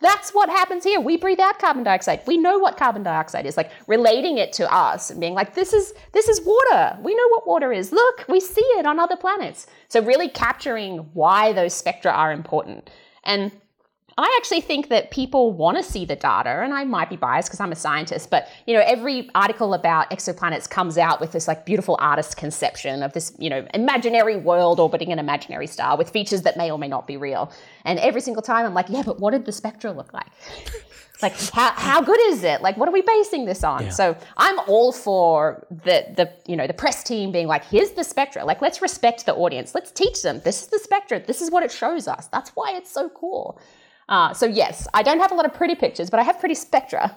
That's 0.00 0.30
what 0.30 0.48
happens 0.48 0.82
here. 0.84 0.98
We 0.98 1.16
breathe 1.16 1.40
out 1.40 1.58
carbon 1.58 1.84
dioxide. 1.84 2.22
We 2.26 2.38
know 2.38 2.58
what 2.58 2.78
carbon 2.78 3.02
dioxide 3.02 3.44
is. 3.44 3.56
Like 3.56 3.70
relating 3.86 4.38
it 4.38 4.52
to 4.54 4.72
us 4.72 5.10
and 5.10 5.20
being 5.20 5.34
like, 5.34 5.54
this 5.54 5.72
is 5.72 5.92
this 6.12 6.28
is 6.28 6.40
water. 6.40 6.98
We 7.02 7.14
know 7.14 7.28
what 7.28 7.46
water 7.46 7.72
is. 7.72 7.92
Look, 7.92 8.24
we 8.28 8.40
see 8.40 8.64
it 8.78 8.86
on 8.86 8.98
other 8.98 9.16
planets. 9.16 9.66
So 9.88 10.02
really 10.02 10.28
capturing 10.28 10.98
why 11.12 11.52
those 11.52 11.74
spectra 11.74 12.12
are 12.12 12.32
important. 12.32 12.88
And 13.24 13.52
I 14.20 14.36
actually 14.38 14.60
think 14.60 14.88
that 14.88 15.10
people 15.10 15.52
want 15.52 15.76
to 15.76 15.82
see 15.82 16.04
the 16.04 16.16
data, 16.16 16.62
and 16.62 16.74
I 16.74 16.84
might 16.84 17.08
be 17.08 17.16
biased 17.16 17.48
because 17.48 17.60
I'm 17.60 17.72
a 17.72 17.76
scientist, 17.76 18.30
but 18.30 18.48
you 18.66 18.74
know, 18.74 18.82
every 18.84 19.30
article 19.34 19.72
about 19.72 20.10
exoplanets 20.10 20.68
comes 20.68 20.98
out 20.98 21.20
with 21.20 21.32
this 21.32 21.48
like 21.48 21.64
beautiful 21.64 21.96
artist 22.00 22.36
conception 22.36 23.02
of 23.02 23.12
this, 23.14 23.32
you 23.38 23.48
know, 23.48 23.66
imaginary 23.72 24.36
world 24.36 24.78
orbiting 24.78 25.10
an 25.10 25.18
imaginary 25.18 25.66
star 25.66 25.96
with 25.96 26.10
features 26.10 26.42
that 26.42 26.56
may 26.56 26.70
or 26.70 26.78
may 26.78 26.88
not 26.88 27.06
be 27.06 27.16
real. 27.16 27.50
And 27.84 27.98
every 27.98 28.20
single 28.20 28.42
time 28.42 28.66
I'm 28.66 28.74
like, 28.74 28.90
yeah, 28.90 29.02
but 29.04 29.20
what 29.20 29.30
did 29.30 29.46
the 29.46 29.52
spectra 29.52 29.92
look 29.92 30.12
like? 30.12 30.26
like 31.22 31.38
how, 31.50 31.70
how 31.72 32.02
good 32.02 32.20
is 32.28 32.44
it? 32.44 32.60
Like 32.60 32.76
what 32.76 32.88
are 32.88 32.92
we 32.92 33.02
basing 33.02 33.46
this 33.46 33.64
on? 33.64 33.84
Yeah. 33.84 33.90
so 33.90 34.16
i'm 34.36 34.58
all 34.60 34.92
for 34.92 35.66
the 35.70 36.06
the 36.16 36.32
you 36.46 36.56
know 36.56 36.66
the 36.66 36.74
press 36.74 37.02
team 37.02 37.30
being 37.32 37.46
like 37.46 37.64
here's 37.64 37.92
the 37.92 38.04
spectra. 38.04 38.44
Like 38.44 38.60
let's 38.60 38.82
respect 38.82 39.26
the 39.26 39.34
audience. 39.34 39.74
Let's 39.74 39.90
teach 39.90 40.22
them 40.22 40.40
this 40.44 40.62
is 40.62 40.68
the 40.68 40.78
spectra. 40.78 41.20
This 41.20 41.40
is 41.40 41.50
what 41.50 41.62
it 41.62 41.72
shows 41.72 42.08
us. 42.08 42.26
That's 42.28 42.50
why 42.50 42.72
it's 42.76 42.90
so 42.90 43.08
cool 43.08 43.58
uh, 44.10 44.32
so 44.34 44.46
yes 44.46 44.86
i 44.92 45.02
don't 45.02 45.20
have 45.20 45.32
a 45.32 45.34
lot 45.34 45.46
of 45.46 45.54
pretty 45.54 45.74
pictures 45.74 46.10
but 46.10 46.20
i 46.20 46.22
have 46.22 46.38
pretty 46.38 46.54
spectra 46.54 47.16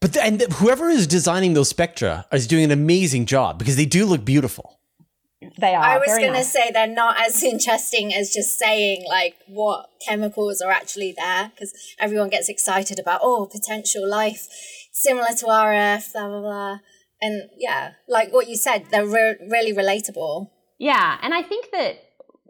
But 0.00 0.12
th- 0.14 0.26
and 0.26 0.38
th- 0.40 0.50
whoever 0.60 0.86
is 0.90 1.06
designing 1.06 1.54
those 1.54 1.68
spectra 1.70 2.26
is 2.32 2.46
doing 2.46 2.64
an 2.64 2.72
amazing 2.72 3.24
job 3.26 3.58
because 3.58 3.76
they 3.76 3.86
do 3.86 4.04
look 4.04 4.22
beautiful. 4.24 4.66
they 5.60 5.74
are 5.74 5.82
I 5.82 5.98
was 5.98 6.06
very 6.08 6.22
going 6.24 6.34
to 6.34 6.44
say 6.44 6.70
they're 6.70 6.86
not 7.04 7.14
as 7.26 7.42
interesting 7.54 8.12
as 8.14 8.30
just 8.38 8.58
saying 8.58 9.04
like 9.08 9.34
what 9.46 9.88
chemicals 10.06 10.60
are 10.60 10.72
actually 10.80 11.14
there 11.16 11.50
because 11.52 11.72
everyone 11.98 12.28
gets 12.36 12.48
excited 12.48 12.98
about 12.98 13.20
oh 13.22 13.46
potential 13.46 14.04
life 14.20 14.42
similar 14.92 15.32
to 15.40 15.44
RF 15.46 16.12
blah 16.12 16.28
blah 16.28 16.40
blah 16.40 16.78
and 17.22 17.34
yeah 17.66 17.92
like 18.16 18.32
what 18.36 18.48
you 18.48 18.56
said 18.56 18.86
they're 18.90 19.06
re- 19.06 19.36
really 19.56 19.72
relatable. 19.82 20.50
Yeah, 20.78 21.18
and 21.22 21.32
I 21.32 21.42
think 21.42 21.70
that 21.70 21.92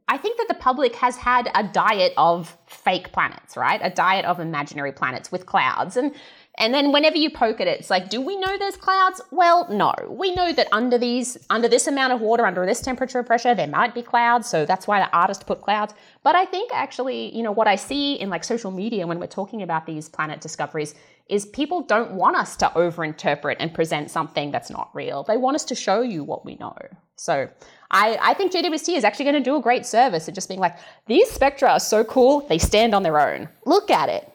I 0.07 0.19
think 0.19 0.37
that 0.37 0.49
the 0.49 0.55
public 0.55 0.97
has 0.97 1.17
had 1.17 1.51
a 1.55 1.63
diet 1.63 2.13
of 2.17 2.57
fake 2.67 3.13
planets, 3.13 3.57
right? 3.57 3.81
A 3.83 3.91
diet 3.91 4.27
of 4.27 4.39
imaginary 4.39 4.93
planets 4.93 5.33
with 5.33 5.47
clouds. 5.47 5.97
And 5.97 6.15
and 6.57 6.73
then 6.73 6.93
whenever 6.93 7.17
you 7.17 7.31
poke 7.31 7.61
at 7.61 7.67
it, 7.67 7.81
it's 7.81 7.91
like, 7.91 8.09
do 8.09 8.21
we 8.21 8.37
know 8.37 8.57
there's 8.57 8.77
clouds? 8.77 9.21
Well, 9.33 9.67
no. 9.71 9.93
We 10.09 10.35
know 10.35 10.53
that 10.53 10.69
under 10.71 10.99
these 10.99 11.37
under 11.51 11.69
this 11.69 11.87
amount 11.87 12.13
of 12.13 12.21
water, 12.21 12.47
under 12.47 12.65
this 12.65 12.81
temperature 12.81 13.19
and 13.19 13.27
pressure, 13.27 13.55
there 13.55 13.67
might 13.67 13.95
be 13.95 14.03
clouds. 14.03 14.49
So 14.49 14.65
that's 14.65 14.87
why 14.87 15.01
the 15.01 15.11
artist 15.17 15.47
put 15.47 15.63
clouds. 15.63 15.95
But 16.23 16.37
I 16.37 16.45
think 16.45 16.71
actually, 16.73 17.35
you 17.37 17.43
know, 17.43 17.53
what 17.53 17.67
I 17.67 17.77
see 17.77 18.15
in 18.15 18.31
like 18.31 18.45
social 18.45 18.71
media 18.71 19.07
when 19.07 19.19
we're 19.19 19.27
talking 19.27 19.63
about 19.63 19.85
these 19.87 20.09
planet 20.09 20.41
discoveries 20.41 20.95
is 21.29 21.47
people 21.47 21.81
don't 21.81 22.13
want 22.13 22.37
us 22.37 22.57
to 22.57 22.67
overinterpret 22.67 23.57
and 23.59 23.73
present 23.73 24.11
something 24.11 24.51
that's 24.51 24.71
not 24.71 24.91
real. 24.95 25.25
They 25.25 25.39
want 25.39 25.55
us 25.55 25.65
to 25.67 25.75
show 25.75 26.03
you 26.03 26.23
what 26.23 26.45
we 26.45 26.57
know. 26.57 26.77
So 27.17 27.49
I, 27.91 28.19
I 28.21 28.35
think 28.35 28.53
JWST 28.53 28.95
is 28.97 29.05
actually 29.05 29.25
going 29.25 29.37
to 29.37 29.41
do 29.41 29.57
a 29.57 29.63
great 29.63 29.87
service 29.87 30.29
of 30.29 30.35
just 30.35 30.49
being 30.49 30.61
like, 30.61 30.77
these 31.07 31.31
spectra 31.31 31.71
are 31.71 31.81
so 31.81 32.05
cool, 32.05 32.41
they 32.49 32.59
stand 32.59 32.95
on 32.95 33.03
their 33.03 33.19
own. 33.19 33.49
Look 33.65 33.91
at 33.91 34.09
it. 34.09 34.31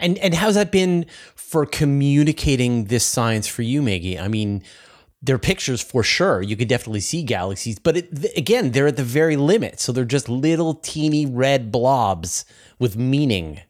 And 0.00 0.18
and 0.18 0.34
how's 0.34 0.54
that 0.54 0.72
been 0.72 1.06
for 1.34 1.66
communicating 1.66 2.84
this 2.86 3.04
science 3.04 3.46
for 3.46 3.62
you, 3.62 3.82
Maggie? 3.82 4.18
I 4.18 4.28
mean, 4.28 4.62
they're 5.22 5.38
pictures 5.38 5.82
for 5.82 6.02
sure. 6.02 6.42
You 6.42 6.56
could 6.56 6.68
definitely 6.68 7.00
see 7.00 7.22
galaxies, 7.22 7.78
but 7.78 7.96
it, 7.96 8.16
th- 8.16 8.36
again, 8.36 8.72
they're 8.72 8.86
at 8.86 8.96
the 8.96 9.04
very 9.04 9.36
limit. 9.36 9.78
So 9.80 9.92
they're 9.92 10.04
just 10.04 10.28
little 10.28 10.74
teeny 10.74 11.26
red 11.26 11.70
blobs 11.70 12.44
with 12.78 12.96
meaning. 12.96 13.60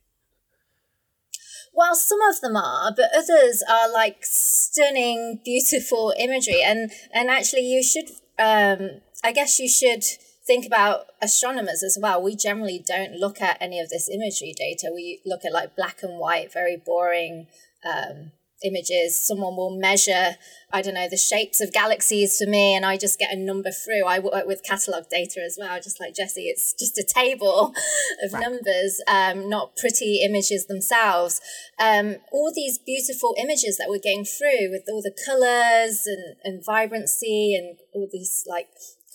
Well, 1.73 1.95
some 1.95 2.21
of 2.23 2.41
them 2.41 2.57
are, 2.57 2.93
but 2.95 3.11
others 3.17 3.63
are 3.69 3.91
like 3.91 4.19
stunning, 4.23 5.41
beautiful 5.45 6.13
imagery. 6.19 6.63
And 6.63 6.93
and 7.13 7.31
actually, 7.31 7.63
you 7.63 7.83
should, 7.83 8.11
um, 8.39 9.01
I 9.25 9.33
guess, 9.33 9.59
you 9.59 9.69
should 9.69 10.05
think 10.51 10.67
about 10.67 11.07
astronomers 11.23 11.85
as 11.85 11.97
well. 12.03 12.21
We 12.21 12.35
generally 12.35 12.83
don't 12.85 13.13
look 13.13 13.41
at 13.41 13.57
any 13.61 13.79
of 13.79 13.89
this 13.89 14.09
imagery 14.09 14.53
data. 14.59 14.91
We 14.93 15.21
look 15.25 15.45
at 15.45 15.53
like 15.53 15.77
black 15.77 16.03
and 16.03 16.19
white, 16.19 16.53
very 16.53 16.77
boring 16.77 17.47
um, 17.87 18.33
images. 18.65 19.17
Someone 19.17 19.55
will 19.55 19.79
measure, 19.79 20.31
I 20.73 20.83
don't 20.83 20.95
know, 20.95 21.09
the 21.09 21.17
shapes 21.17 21.61
of 21.61 21.73
galaxies 21.73 22.37
for 22.37 22.51
me, 22.51 22.75
and 22.75 22.85
I 22.85 22.97
just 22.97 23.17
get 23.17 23.33
a 23.33 23.39
number 23.39 23.71
through. 23.71 24.05
I 24.07 24.19
work 24.19 24.45
with 24.45 24.65
catalog 24.65 25.05
data 25.09 25.41
as 25.41 25.57
well, 25.57 25.77
just 25.81 26.01
like 26.01 26.17
Jessie. 26.17 26.49
It's 26.49 26.75
just 26.75 26.99
a 26.99 27.05
table 27.05 27.73
of 28.25 28.33
right. 28.33 28.41
numbers, 28.43 29.01
um, 29.07 29.49
not 29.49 29.77
pretty 29.77 30.21
images 30.25 30.67
themselves. 30.67 31.41
Um, 31.79 32.17
all 32.33 32.51
these 32.53 32.77
beautiful 32.77 33.37
images 33.39 33.77
that 33.77 33.89
we're 33.89 33.99
getting 34.03 34.25
through 34.25 34.73
with 34.73 34.83
all 34.91 35.01
the 35.01 35.17
colors 35.25 36.09
and, 36.09 36.35
and 36.43 36.65
vibrancy 36.67 37.55
and 37.55 37.79
all 37.95 38.09
these 38.13 38.43
like 38.49 38.67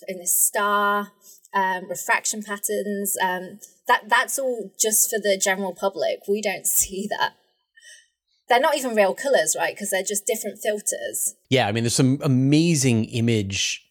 in 0.08 0.18
the 0.18 0.26
star 0.26 1.12
um, 1.54 1.88
refraction 1.88 2.42
patterns. 2.42 3.16
Um, 3.22 3.58
that 3.88 4.08
that's 4.08 4.38
all 4.38 4.70
just 4.78 5.10
for 5.10 5.18
the 5.18 5.40
general 5.42 5.74
public. 5.74 6.20
We 6.28 6.42
don't 6.42 6.66
see 6.78 7.08
that 7.18 7.34
they're 8.48 8.60
not 8.60 8.76
even 8.76 8.94
real 8.94 9.14
colors, 9.14 9.56
right? 9.58 9.74
Because 9.74 9.90
they're 9.90 10.02
just 10.02 10.26
different 10.26 10.58
filters. 10.58 11.34
Yeah, 11.50 11.66
I 11.66 11.72
mean, 11.72 11.82
there's 11.82 11.94
some 11.94 12.18
amazing 12.22 13.06
image 13.06 13.82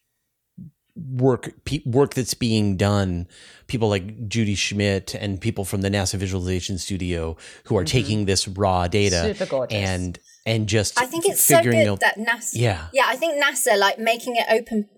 work 0.94 1.52
work 1.84 2.14
that's 2.14 2.34
being 2.34 2.76
done. 2.76 3.28
People 3.66 3.88
like 3.88 4.28
Judy 4.28 4.54
Schmidt 4.54 5.14
and 5.14 5.40
people 5.40 5.64
from 5.64 5.82
the 5.82 5.90
NASA 5.90 6.14
Visualization 6.14 6.78
Studio 6.78 7.36
who 7.64 7.76
are 7.76 7.82
mm-hmm. 7.82 7.86
taking 7.86 8.24
this 8.24 8.48
raw 8.48 8.88
data 8.88 9.36
and 9.70 10.18
and 10.46 10.68
just 10.68 11.00
I 11.00 11.06
think 11.06 11.26
it's 11.26 11.42
so 11.42 11.60
good 11.62 11.74
out, 11.86 12.00
that 12.00 12.16
NASA. 12.16 12.52
Yeah, 12.54 12.86
yeah, 12.94 13.04
I 13.06 13.16
think 13.16 13.42
NASA 13.42 13.76
like 13.76 13.98
making 13.98 14.36
it 14.36 14.46
open 14.48 14.88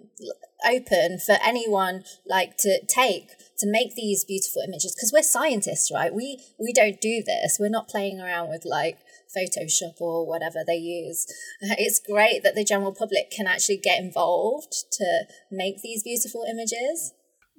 open 0.67 1.19
for 1.19 1.37
anyone 1.43 2.05
like 2.27 2.57
to 2.57 2.81
take 2.87 3.31
to 3.59 3.67
make 3.67 3.95
these 3.95 4.25
beautiful 4.25 4.63
images 4.67 4.95
because 4.95 5.13
we're 5.13 5.23
scientists 5.23 5.91
right 5.93 6.15
we 6.15 6.41
we 6.59 6.73
don't 6.73 7.01
do 7.01 7.23
this 7.25 7.59
we're 7.61 7.69
not 7.69 7.89
playing 7.89 8.21
around 8.21 8.49
with 8.49 8.65
like 8.65 8.99
Photoshop 9.37 10.01
or 10.01 10.27
whatever 10.27 10.61
they 10.67 10.77
use. 10.77 11.27
It's 11.61 12.01
great 12.01 12.43
that 12.43 12.55
the 12.55 12.65
general 12.65 12.93
public 12.93 13.31
can 13.31 13.47
actually 13.47 13.79
get 13.79 14.01
involved 14.01 14.73
to 14.93 15.25
make 15.51 15.83
these 15.83 16.03
beautiful 16.03 16.45
images. 16.49 17.13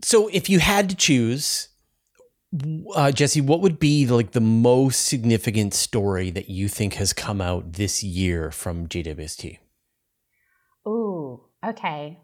So, 0.03 0.29
if 0.29 0.49
you 0.49 0.59
had 0.59 0.89
to 0.89 0.95
choose, 0.95 1.69
uh, 2.95 3.11
Jessie, 3.11 3.41
what 3.41 3.61
would 3.61 3.79
be 3.79 4.07
like 4.07 4.31
the 4.31 4.41
most 4.41 5.05
significant 5.05 5.73
story 5.73 6.29
that 6.31 6.49
you 6.49 6.67
think 6.67 6.93
has 6.95 7.13
come 7.13 7.41
out 7.41 7.73
this 7.73 8.03
year 8.03 8.51
from 8.51 8.87
JWST? 8.87 9.59
Ooh, 10.87 11.41
okay. 11.65 12.19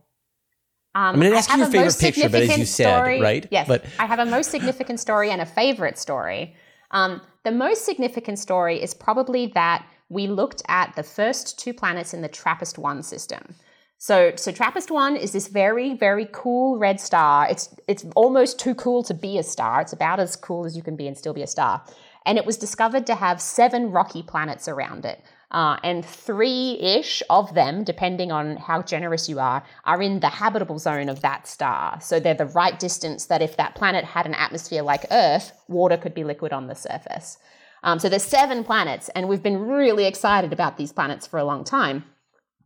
Um, 0.96 1.16
I'm 1.16 1.20
going 1.20 1.32
to 1.34 1.38
ask 1.38 1.52
you 1.52 1.58
your 1.58 1.68
favorite 1.68 2.00
picture, 2.00 2.30
but 2.30 2.42
as 2.44 2.58
you 2.58 2.66
said, 2.66 2.96
story, 2.96 3.22
right? 3.22 3.46
Yes, 3.52 3.68
but 3.68 3.84
I 4.00 4.06
have 4.06 4.20
a 4.20 4.26
most 4.26 4.50
significant 4.50 5.02
story 5.02 5.30
and 5.30 5.42
a 5.42 5.46
favorite 5.46 6.00
story. 6.00 6.56
Um, 6.92 7.22
the 7.44 7.52
most 7.52 7.84
significant 7.86 8.40
story 8.40 8.82
is 8.82 8.94
probably 8.94 9.48
that 9.48 9.86
we 10.08 10.28
looked 10.28 10.62
at 10.70 10.96
the 10.96 11.04
first 11.04 11.60
two 11.60 11.74
planets 11.74 12.14
in 12.14 12.22
the 12.22 12.30
TRAPPIST 12.30 12.78
1 12.78 13.04
system. 13.04 13.56
So, 13.98 14.34
so 14.38 14.52
TRAPPIST 14.54 14.90
1 14.90 15.18
is 15.18 15.34
this 15.34 15.48
very, 15.48 15.96
very 15.96 16.30
cool 16.32 16.78
red 16.78 17.02
star. 17.02 17.50
It's, 17.50 17.76
it's 17.90 18.06
almost 18.16 18.58
too 18.58 18.76
cool 18.76 19.04
to 19.04 19.14
be 19.14 19.38
a 19.38 19.44
star. 19.44 19.82
It's 19.82 19.94
about 19.94 20.22
as 20.22 20.38
cool 20.38 20.66
as 20.66 20.78
you 20.78 20.84
can 20.84 20.96
be 20.96 21.08
and 21.08 21.18
still 21.18 21.34
be 21.34 21.42
a 21.42 21.48
star. 21.48 21.84
And 22.26 22.38
it 22.38 22.46
was 22.46 22.56
discovered 22.56 23.06
to 23.08 23.16
have 23.16 23.42
seven 23.42 23.92
rocky 23.92 24.24
planets 24.24 24.68
around 24.68 25.06
it. 25.06 25.22
Uh, 25.52 25.78
and 25.84 26.04
three 26.04 26.78
ish 26.80 27.22
of 27.30 27.54
them, 27.54 27.84
depending 27.84 28.32
on 28.32 28.58
how 28.58 28.82
generous 28.82 29.30
you 29.30 29.40
are, 29.40 29.64
are 29.86 30.02
in 30.02 30.20
the 30.20 30.28
habitable 30.28 30.80
zone 30.80 31.08
of 31.08 31.22
that 31.22 31.48
star. 31.48 32.00
So 32.02 32.20
they're 32.20 32.34
the 32.34 32.48
right 32.48 32.78
distance 32.78 33.26
that 33.28 33.42
if 33.42 33.56
that 33.58 33.76
planet 33.76 34.04
had 34.04 34.26
an 34.26 34.34
atmosphere 34.34 34.82
like 34.82 35.06
Earth, 35.12 35.54
water 35.68 35.98
could 35.98 36.14
be 36.14 36.24
liquid 36.24 36.52
on 36.52 36.68
the 36.68 36.76
surface. 36.76 37.38
Um, 37.84 38.00
so 38.00 38.10
there's 38.10 38.24
seven 38.24 38.64
planets, 38.64 39.10
and 39.10 39.30
we've 39.30 39.44
been 39.44 39.60
really 39.60 40.06
excited 40.06 40.52
about 40.52 40.78
these 40.78 40.92
planets 40.92 41.28
for 41.28 41.38
a 41.38 41.46
long 41.46 41.64
time 41.64 42.04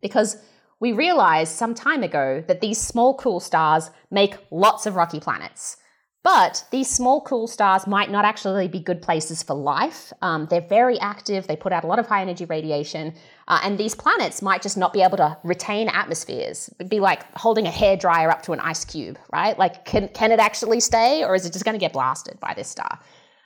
because 0.01 0.37
we 0.79 0.93
realized 0.93 1.51
some 1.51 1.75
time 1.75 2.03
ago 2.03 2.41
that 2.47 2.61
these 2.61 2.79
small 2.79 3.13
cool 3.15 3.41
stars 3.41 3.91
make 4.09 4.37
lots 4.49 4.85
of 4.85 4.95
rocky 4.95 5.19
planets. 5.19 5.75
But 6.21 6.65
these 6.69 6.89
small, 6.89 7.21
cool 7.21 7.47
stars 7.47 7.87
might 7.87 8.11
not 8.11 8.25
actually 8.25 8.67
be 8.67 8.81
good 8.81 9.01
places 9.01 9.41
for 9.41 9.53
life. 9.53 10.11
Um, 10.21 10.47
they're 10.49 10.59
very 10.59 10.99
active, 10.99 11.47
they 11.47 11.55
put 11.55 11.71
out 11.71 11.85
a 11.85 11.87
lot 11.87 11.97
of 11.97 12.07
high 12.07 12.21
energy 12.21 12.43
radiation, 12.43 13.13
uh, 13.47 13.61
and 13.63 13.77
these 13.77 13.95
planets 13.95 14.41
might 14.41 14.61
just 14.61 14.75
not 14.75 14.91
be 14.91 15.01
able 15.01 15.15
to 15.17 15.37
retain 15.43 15.87
atmospheres. 15.87 16.69
It'd 16.77 16.89
be 16.89 16.99
like 16.99 17.23
holding 17.37 17.67
a 17.67 17.71
hair 17.71 17.95
dryer 17.95 18.29
up 18.29 18.43
to 18.43 18.51
an 18.51 18.59
ice 18.59 18.83
cube, 18.83 19.17
right? 19.31 19.57
Like, 19.57 19.85
can, 19.85 20.09
can 20.09 20.33
it 20.33 20.39
actually 20.39 20.81
stay, 20.81 21.23
or 21.23 21.35
is 21.35 21.45
it 21.45 21.53
just 21.53 21.63
going 21.63 21.75
to 21.75 21.79
get 21.79 21.93
blasted 21.93 22.37
by 22.41 22.53
this 22.53 22.67
star? 22.67 22.99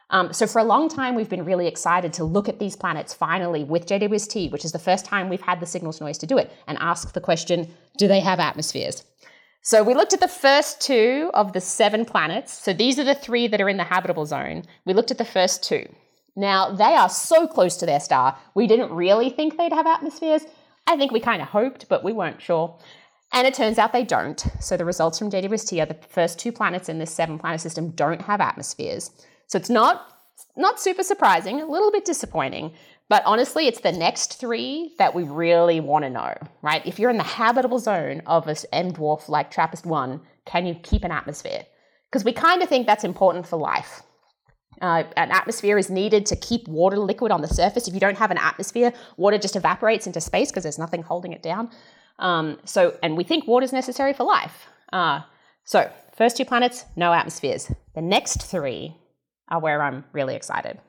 Um, 0.10 0.34
so, 0.34 0.48
for 0.48 0.60
a 0.60 0.63
long 0.63 0.89
time, 0.89 1.13
we've 1.13 1.30
been 1.30 1.46
really 1.46 1.68
excited 1.68 2.12
to 2.13 2.24
look 2.24 2.50
at 2.50 2.60
these 2.60 2.75
planets 2.75 3.13
finally 3.13 3.63
with 3.63 3.86
JWST, 3.86 4.51
which 4.51 4.65
is 4.65 4.72
the 4.72 4.80
first 4.80 5.06
time 5.06 5.30
we've 5.30 5.42
had 5.42 5.60
the 5.60 5.65
signals 5.65 6.01
noise 6.01 6.18
to 6.20 6.27
do 6.27 6.39
it, 6.39 6.51
and 6.68 6.77
ask 6.80 7.13
the 7.13 7.22
question 7.22 7.68
do 7.98 8.08
they 8.08 8.20
have 8.20 8.39
atmospheres? 8.39 9.03
So 9.65 9.82
we 9.82 9.93
looked 9.93 10.12
at 10.12 10.20
the 10.20 10.27
first 10.27 10.82
two 10.82 11.32
of 11.34 11.53
the 11.53 11.62
seven 11.62 12.03
planets. 12.03 12.51
So 12.51 12.74
these 12.74 13.00
are 13.00 13.05
the 13.05 13.15
three 13.15 13.48
that 13.48 13.62
are 13.62 13.70
in 13.70 13.77
the 13.77 13.86
habitable 13.86 14.25
zone. 14.25 14.63
We 14.84 14.93
looked 14.93 15.10
at 15.10 15.17
the 15.17 15.24
first 15.24 15.63
two. 15.63 15.88
Now, 16.36 16.75
they 16.75 16.96
are 16.96 17.08
so 17.08 17.48
close 17.48 17.77
to 17.77 17.86
their 17.86 18.01
star, 18.01 18.38
we 18.55 18.67
didn't 18.67 18.91
really 18.91 19.29
think 19.29 19.55
they'd 19.55 19.72
have 19.72 19.88
atmospheres. 19.88 20.41
I 20.86 20.98
think 20.98 21.13
we 21.13 21.22
kind 21.22 21.41
of 21.41 21.48
hoped, 21.48 21.88
but 21.88 22.03
we 22.03 22.12
weren't 22.12 22.41
sure. 22.41 22.77
And 23.32 23.48
it 23.48 23.53
turns 23.53 23.77
out 23.77 23.93
they 23.93 24.03
don't. 24.03 24.43
So 24.60 24.75
the 24.75 24.84
results 24.84 25.17
from 25.17 25.32
JWST 25.32 25.82
are 25.82 25.86
the 25.86 26.08
first 26.10 26.39
two 26.39 26.51
planets 26.51 26.89
in 26.89 27.00
this 27.00 27.13
seven 27.13 27.39
planet 27.39 27.62
system 27.62 27.91
don't 27.91 28.22
have 28.24 28.41
atmospheres. 28.41 29.12
So 29.48 29.58
it's 29.58 29.70
not 29.70 30.10
not 30.55 30.79
super 30.79 31.03
surprising, 31.03 31.62
a 31.62 31.65
little 31.65 31.91
bit 31.91 32.05
disappointing. 32.05 32.74
But 33.10 33.24
honestly, 33.25 33.67
it's 33.67 33.81
the 33.81 33.91
next 33.91 34.39
three 34.39 34.95
that 34.98 35.13
we 35.13 35.24
really 35.24 35.79
want 35.79 36.03
to 36.05 36.10
know, 36.10 36.36
right? 36.62 36.86
If 36.86 37.00
you're 37.00 37.10
in 37.10 37.17
the 37.17 37.24
habitable 37.24 37.79
zone 37.79 38.22
of 38.25 38.48
an 38.48 38.55
M 38.72 38.91
dwarf 38.91 39.29
like 39.29 39.51
TRAPPIST 39.51 39.86
1, 39.86 40.22
can 40.45 40.65
you 40.65 40.75
keep 40.75 41.03
an 41.03 41.12
atmosphere? 41.12 41.65
Because 42.10 42.24
we 42.24 42.31
kind 42.31 42.62
of 42.62 42.69
think 42.69 42.88
that's 42.88 43.03
important 43.03 43.45
for 43.45 43.57
life. 43.57 44.03
Uh, 44.81 45.03
an 45.15 45.31
atmosphere 45.31 45.77
is 45.77 45.89
needed 45.89 46.25
to 46.25 46.36
keep 46.36 46.67
water 46.67 46.98
liquid 46.98 47.31
on 47.31 47.41
the 47.41 47.48
surface. 47.48 47.88
If 47.88 47.93
you 47.93 48.00
don't 48.00 48.17
have 48.17 48.31
an 48.31 48.38
atmosphere, 48.38 48.93
water 49.17 49.38
just 49.38 49.55
evaporates 49.55 50.07
into 50.07 50.19
space 50.19 50.51
because 50.51 50.63
there's 50.63 50.79
nothing 50.79 51.03
holding 51.03 51.33
it 51.33 51.43
down. 51.43 51.69
Um, 52.19 52.57
so, 52.65 52.98
and 53.03 53.17
we 53.17 53.24
think 53.24 53.48
water 53.48 53.63
is 53.63 53.74
necessary 53.74 54.13
for 54.13 54.24
life. 54.24 54.67
Uh, 54.91 55.22
so, 55.65 55.91
first 56.15 56.38
two 56.38 56.45
planets, 56.45 56.86
no 56.95 57.13
atmospheres. 57.13 57.72
The 57.95 58.01
next 58.01 58.43
three 58.43 58.95
are 59.50 59.60
where 59.60 59.81
I'm 59.81 60.03
really 60.12 60.36
excited. 60.36 60.79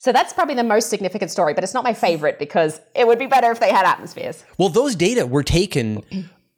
So 0.00 0.12
that's 0.12 0.32
probably 0.32 0.54
the 0.54 0.64
most 0.64 0.88
significant 0.88 1.30
story, 1.30 1.52
but 1.52 1.62
it's 1.62 1.74
not 1.74 1.84
my 1.84 1.92
favorite 1.92 2.38
because 2.38 2.80
it 2.94 3.06
would 3.06 3.18
be 3.18 3.26
better 3.26 3.50
if 3.50 3.60
they 3.60 3.70
had 3.70 3.84
atmospheres. 3.84 4.42
Well, 4.56 4.70
those 4.70 4.96
data 4.96 5.26
were 5.26 5.42
taken 5.42 6.02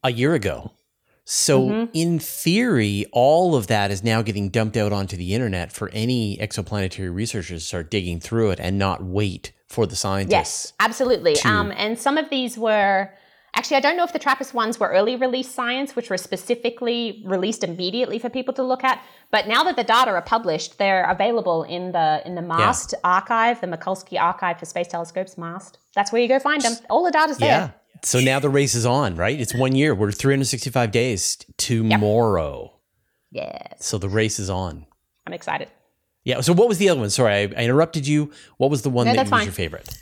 a 0.05 0.13
year 0.13 0.35
ago. 0.35 0.71
So, 1.25 1.63
mm-hmm. 1.63 1.91
in 1.93 2.19
theory, 2.21 3.07
all 3.11 3.57
of 3.57 3.67
that 3.67 3.91
is 3.91 4.05
now 4.05 4.23
getting 4.23 4.49
dumped 4.49 4.77
out 4.77 4.93
onto 4.93 5.17
the 5.17 5.35
internet 5.35 5.73
for 5.73 5.89
any 5.91 6.37
exoplanetary 6.37 7.13
researchers 7.13 7.63
to 7.63 7.67
start 7.67 7.91
digging 7.91 8.21
through 8.21 8.51
it 8.51 8.61
and 8.61 8.79
not 8.79 9.03
wait 9.03 9.53
for 9.67 9.87
the 9.87 9.97
scientists. 9.97 10.31
Yes, 10.31 10.73
absolutely. 10.79 11.35
To- 11.35 11.49
um, 11.49 11.73
and 11.77 11.99
some 11.99 12.19
of 12.19 12.31
these 12.31 12.57
were 12.57 13.11
Actually, 13.55 13.77
I 13.77 13.81
don't 13.81 13.99
know 13.99 14.05
if 14.05 14.15
the 14.15 14.19
TRAPPIST 14.19 14.55
ones 14.55 14.81
were 14.81 14.89
early 14.89 15.15
release 15.15 15.51
science, 15.51 15.95
which 15.95 16.09
were 16.09 16.17
specifically 16.17 17.23
released 17.27 17.63
immediately 17.63 18.19
for 18.19 18.31
people 18.31 18.55
to 18.55 18.63
look 18.63 18.83
at. 18.83 19.05
But 19.31 19.47
now 19.47 19.63
that 19.65 19.77
the 19.77 19.85
data 19.85 20.11
are 20.11 20.23
published, 20.23 20.79
they're 20.79 21.05
available 21.05 21.63
in 21.65 21.93
the 21.93 22.23
in 22.25 22.35
the 22.35 22.41
MAST 22.41 22.95
yeah. 22.95 23.11
archive, 23.11 23.61
the 23.61 23.67
Mikulski 23.67 24.19
Archive 24.19 24.59
for 24.59 24.65
Space 24.65 24.89
Telescopes, 24.89 25.37
MAST. 25.37 25.79
That's 25.95 26.13
where 26.13 26.23
you 26.23 26.29
go 26.29 26.39
find 26.39 26.63
them. 26.63 26.77
All 26.89 27.05
the 27.05 27.11
data's 27.11 27.37
there. 27.39 27.49
Yeah. 27.49 27.71
So 28.05 28.21
now 28.21 28.41
the 28.41 28.49
race 28.49 28.75
is 28.75 28.87
on, 28.87 29.17
right? 29.17 29.39
It's 29.39 29.55
one 29.55 29.77
year. 29.77 29.95
We're 29.95 30.11
365 30.11 30.91
days 30.91 31.37
tomorrow. 31.57 32.73
Yep. 33.31 33.45
Yeah. 33.45 33.75
So 33.79 33.99
the 33.99 34.09
race 34.09 34.39
is 34.39 34.51
on. 34.51 34.87
I'm 35.27 35.35
excited. 35.35 35.69
Yeah. 36.25 36.41
So 36.41 36.53
what 36.55 36.69
was 36.69 36.79
the 36.79 36.89
other 36.89 37.01
one? 37.01 37.11
Sorry, 37.11 37.33
I, 37.33 37.41
I 37.43 37.65
interrupted 37.65 38.07
you. 38.07 38.33
What 38.57 38.71
was 38.71 38.83
the 38.83 38.91
one 38.91 39.07
no, 39.07 39.13
that 39.13 39.23
was 39.23 39.31
fine. 39.31 39.45
your 39.45 39.53
favorite? 39.53 39.95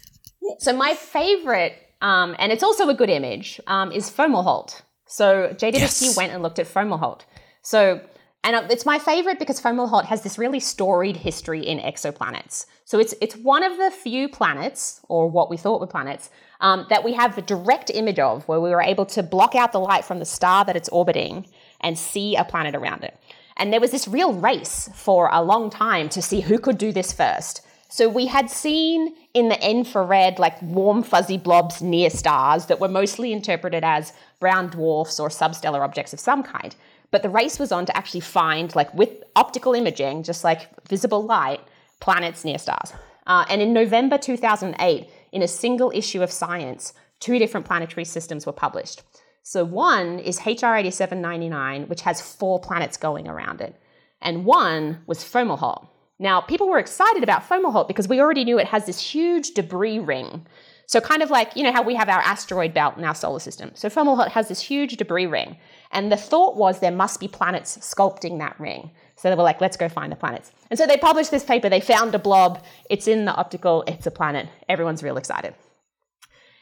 So 0.61 0.75
my 0.75 0.95
favorite 0.95 1.75
um, 2.00 2.35
and 2.38 2.52
it's 2.52 2.62
also 2.62 2.88
a 2.88 2.95
good 2.95 3.11
image, 3.11 3.61
um, 3.66 3.92
is 3.92 4.11
Fomalhaut. 4.11 4.83
So 5.07 5.49
JWST 5.54 6.02
yes. 6.02 6.16
went 6.16 6.33
and 6.33 6.42
looked 6.42 6.59
at 6.59 6.66
Fomalhaut. 6.66 7.23
So, 7.62 8.00
and 8.42 8.71
it's 8.71 8.87
my 8.87 8.99
favorite 8.99 9.38
because 9.38 9.61
Fomalhaut 9.61 10.07
has 10.07 10.23
this 10.23 10.38
really 10.38 10.61
storied 10.61 11.16
history 11.16 11.66
in 11.66 11.78
exoplanets. 11.78 12.66
So 12.85 12.99
it's 12.99 13.14
it's 13.21 13.37
one 13.37 13.62
of 13.62 13.76
the 13.76 13.90
few 13.90 14.28
planets, 14.28 15.00
or 15.09 15.28
what 15.28 15.50
we 15.50 15.57
thought 15.57 15.80
were 15.80 15.87
planets, 15.87 16.30
um, 16.61 16.87
that 16.88 17.04
we 17.04 17.12
have 17.14 17.37
a 17.37 17.42
direct 17.42 17.90
image 17.90 18.19
of, 18.19 18.47
where 18.49 18.61
we 18.61 18.71
were 18.71 18.83
able 18.83 19.07
to 19.07 19.23
block 19.23 19.54
out 19.54 19.73
the 19.73 19.80
light 19.80 20.04
from 20.04 20.21
the 20.21 20.25
star 20.25 20.64
that 20.64 20.76
it's 20.76 20.88
orbiting 20.88 21.47
and 21.80 21.99
see 21.99 22.37
a 22.37 22.45
planet 22.45 22.75
around 22.75 23.04
it. 23.04 23.16
And 23.57 23.73
there 23.73 23.80
was 23.80 23.90
this 23.90 24.09
real 24.09 24.33
race 24.33 24.88
for 24.95 25.28
a 25.30 25.42
long 25.42 25.69
time 25.69 26.09
to 26.11 26.23
see 26.23 26.40
who 26.40 26.59
could 26.59 26.78
do 26.78 26.92
this 26.92 27.12
first. 27.12 27.61
So 27.91 28.09
we 28.09 28.27
had 28.27 28.49
seen 28.49 29.17
in 29.35 29.49
the 29.49 29.69
infrared 29.69 30.39
like 30.39 30.61
warm 30.63 31.03
fuzzy 31.03 31.37
blobs 31.37 31.83
near 31.83 32.09
stars 32.09 32.67
that 32.67 32.79
were 32.79 32.89
mostly 32.89 33.33
interpreted 33.33 33.83
as 33.83 34.13
brown 34.39 34.69
dwarfs 34.69 35.19
or 35.19 35.29
substellar 35.29 35.81
objects 35.81 36.13
of 36.13 36.21
some 36.21 36.45
kind. 36.45 36.77
But 37.11 37.23
the 37.23 37.29
race 37.29 37.59
was 37.59 37.73
on 37.73 37.87
to 37.87 37.97
actually 37.97 38.21
find, 38.21 38.73
like 38.77 38.95
with 38.95 39.11
optical 39.35 39.75
imaging, 39.75 40.23
just 40.23 40.45
like 40.45 40.69
visible 40.89 41.25
light, 41.25 41.61
planets 41.99 42.45
near 42.45 42.59
stars. 42.59 42.93
Uh, 43.27 43.45
and 43.51 43.61
in 43.61 43.73
November 43.73 44.19
2008, 44.19 45.09
in 45.33 45.43
a 45.43 45.49
single 45.49 45.91
issue 45.93 46.23
of 46.23 46.31
Science, 46.31 46.93
two 47.19 47.41
different 47.41 47.67
planetary 47.67 48.05
systems 48.05 48.47
were 48.47 48.53
published. 48.53 49.03
So 49.43 49.65
one 49.65 50.21
is 50.21 50.39
HR 50.47 50.77
8799, 50.77 51.89
which 51.89 52.03
has 52.03 52.21
four 52.21 52.61
planets 52.61 52.97
going 52.97 53.27
around 53.27 53.61
it, 53.61 53.75
and 54.23 54.45
one 54.45 55.03
was 55.07 55.25
Fomalhaut. 55.25 55.89
Now, 56.21 56.43
people 56.43 56.69
were 56.69 56.79
excited 56.79 57.23
about 57.23 57.49
Fomalhaut 57.49 57.89
because 57.89 58.07
we 58.07 58.21
already 58.21 58.45
knew 58.45 58.59
it 58.59 58.67
has 58.67 58.85
this 58.85 59.00
huge 59.00 59.53
debris 59.53 59.99
ring. 59.99 60.47
So, 60.85 61.00
kind 61.00 61.23
of 61.23 61.31
like, 61.31 61.57
you 61.57 61.62
know, 61.62 61.73
how 61.73 61.83
we 61.83 61.95
have 61.95 62.11
our 62.11 62.21
asteroid 62.21 62.75
belt 62.75 62.99
in 62.99 63.05
our 63.05 63.15
solar 63.15 63.39
system. 63.39 63.71
So, 63.75 63.89
Fomalhaut 63.89 64.29
has 64.29 64.49
this 64.49 64.61
huge 64.61 64.99
debris 64.99 65.27
ring. 65.27 65.57
And 65.93 66.12
the 66.12 66.19
thought 66.19 66.57
was 66.57 66.81
there 66.81 66.91
must 66.91 67.21
be 67.21 67.29
planets 67.29 67.79
sculpting 67.79 68.39
that 68.39 68.61
ring. 68.61 68.91
So, 69.17 69.31
they 69.31 69.35
were 69.35 69.43
like, 69.43 69.62
let's 69.62 69.79
go 69.79 69.89
find 69.89 70.12
the 70.12 70.17
planets. 70.17 70.53
And 70.69 70.79
so, 70.79 70.87
they 70.87 70.99
published 70.99 71.31
this 71.31 71.45
paper. 71.45 71.71
They 71.71 71.81
found 71.81 72.15
a 72.15 72.19
blob. 72.19 72.62
It's 72.91 73.09
in 73.09 73.25
the 73.25 73.33
optical. 73.33 73.83
It's 73.87 74.07
a 74.07 74.11
planet. 74.11 74.47
Everyone's 74.69 75.03
real 75.03 75.17
excited. 75.17 75.55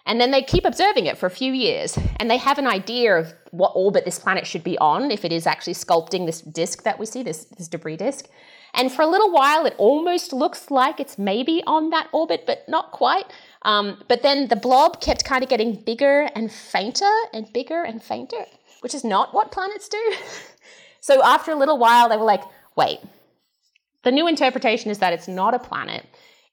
And 0.07 0.21
then 0.21 0.31
they 0.31 0.43
keep 0.43 0.65
observing 0.65 1.07
it 1.07 1.19
for 1.19 1.27
a 1.27 1.31
few 1.31 1.53
years, 1.53 1.99
and 2.19 2.31
they 2.31 2.38
have 2.38 2.57
an 2.57 2.67
idea 2.67 3.15
of 3.17 3.35
what 3.50 3.73
orbit 3.75 4.07
this 4.07 4.19
planet 4.19 4.47
should 4.47 4.65
be 4.65 4.79
on 4.79 5.11
if 5.11 5.23
it 5.23 5.33
is 5.33 5.47
actually 5.47 5.75
sculpting 5.75 6.25
this 6.25 6.41
disk 6.41 6.85
that 6.85 6.99
we 6.99 7.05
see, 7.05 7.23
this, 7.23 7.45
this 7.45 7.69
debris 7.69 7.99
disk. 7.99 8.27
And 8.75 8.93
for 8.93 9.03
a 9.03 9.07
little 9.07 9.33
while, 9.33 9.67
it 9.67 9.75
almost 9.79 10.33
looks 10.33 10.71
like 10.71 11.01
it's 11.01 11.19
maybe 11.19 11.63
on 11.67 11.91
that 11.91 12.09
orbit, 12.13 12.45
but 12.47 12.69
not 12.69 12.93
quite. 12.93 13.27
Um, 13.63 14.03
but 14.09 14.23
then 14.23 14.49
the 14.49 14.57
blob 14.57 15.01
kept 15.01 15.25
kind 15.25 15.43
of 15.43 15.49
getting 15.49 15.75
bigger 15.75 16.29
and 16.35 16.51
fainter 16.53 17.13
and 17.33 17.53
bigger 17.53 17.83
and 17.83 18.03
fainter, 18.03 18.45
which 18.81 18.95
is 18.95 19.05
not 19.05 19.35
what 19.35 19.51
planets 19.51 19.89
do. 19.89 20.15
so 21.01 21.23
after 21.23 21.51
a 21.51 21.57
little 21.57 21.79
while, 21.79 22.09
they 22.09 22.17
were 22.17 22.25
like, 22.25 22.43
wait, 22.77 23.01
the 24.05 24.13
new 24.13 24.29
interpretation 24.29 24.91
is 24.91 24.99
that 24.99 25.13
it's 25.13 25.29
not 25.29 25.55
a 25.55 25.59
planet 25.59 26.07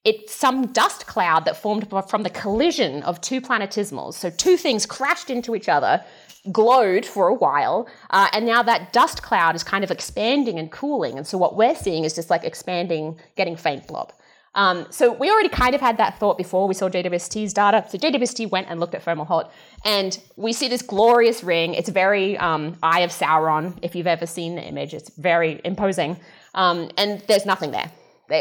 it's 0.06 0.36
some 0.36 0.68
dust 0.68 1.08
cloud 1.08 1.46
that 1.46 1.58
formed 1.58 1.90
from 2.08 2.22
the 2.22 2.30
collision 2.30 3.02
of 3.04 3.20
two 3.22 3.42
planetesimals. 3.42 4.14
So 4.14 4.30
two 4.30 4.56
things 4.56 4.86
crashed 4.86 5.32
into 5.32 5.56
each 5.56 5.68
other, 5.68 6.06
glowed 6.52 7.08
for 7.08 7.28
a 7.28 7.34
while, 7.34 7.88
uh, 8.12 8.30
and 8.32 8.46
now 8.46 8.62
that 8.62 8.94
dust 8.94 9.24
cloud 9.24 9.56
is 9.56 9.64
kind 9.64 9.84
of 9.84 9.90
expanding 9.90 10.60
and 10.60 10.72
cooling. 10.72 11.18
And 11.18 11.26
so 11.26 11.40
what 11.40 11.56
we're 11.56 11.76
seeing 11.76 12.04
is 12.04 12.14
just 12.14 12.30
like 12.30 12.44
expanding, 12.44 13.20
getting 13.36 13.56
faint 13.56 13.88
blob. 13.88 14.14
Um, 14.54 14.86
so 14.90 15.12
we 15.12 15.30
already 15.30 15.50
kind 15.50 15.76
of 15.76 15.82
had 15.82 15.98
that 15.98 16.18
thought 16.20 16.38
before 16.38 16.68
we 16.68 16.76
saw 16.76 16.88
JWST's 16.88 17.52
data. 17.52 17.84
So 17.90 17.98
JWST 17.98 18.50
went 18.52 18.68
and 18.70 18.80
looked 18.80 18.94
at 18.94 19.04
Fomalhaut, 19.04 19.50
and 19.84 20.18
we 20.38 20.54
see 20.54 20.68
this 20.68 20.84
glorious 20.84 21.44
ring. 21.44 21.74
It's 21.74 21.90
very 21.90 22.38
um, 22.38 22.78
Eye 22.84 23.02
of 23.02 23.10
Sauron, 23.10 23.78
if 23.82 23.96
you've 23.96 24.08
ever 24.08 24.28
seen 24.28 24.56
the 24.56 24.64
image. 24.64 24.94
It's 24.94 25.10
very 25.18 25.60
imposing, 25.66 26.18
um, 26.54 26.92
and 26.96 27.22
there's 27.28 27.48
nothing 27.48 27.72
there 27.72 27.92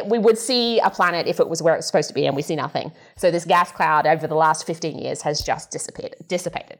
we 0.06 0.18
would 0.18 0.38
see 0.38 0.78
a 0.80 0.90
planet 0.90 1.26
if 1.26 1.40
it 1.40 1.48
was 1.48 1.62
where 1.62 1.74
it's 1.74 1.86
supposed 1.86 2.08
to 2.08 2.14
be, 2.14 2.26
and 2.26 2.36
we 2.36 2.42
see 2.42 2.56
nothing. 2.56 2.92
So 3.16 3.30
this 3.30 3.44
gas 3.44 3.72
cloud 3.72 4.06
over 4.06 4.26
the 4.26 4.34
last 4.34 4.66
15 4.66 4.98
years 4.98 5.22
has 5.22 5.42
just 5.42 5.70
dissipated. 5.70 6.26
dissipated. 6.28 6.78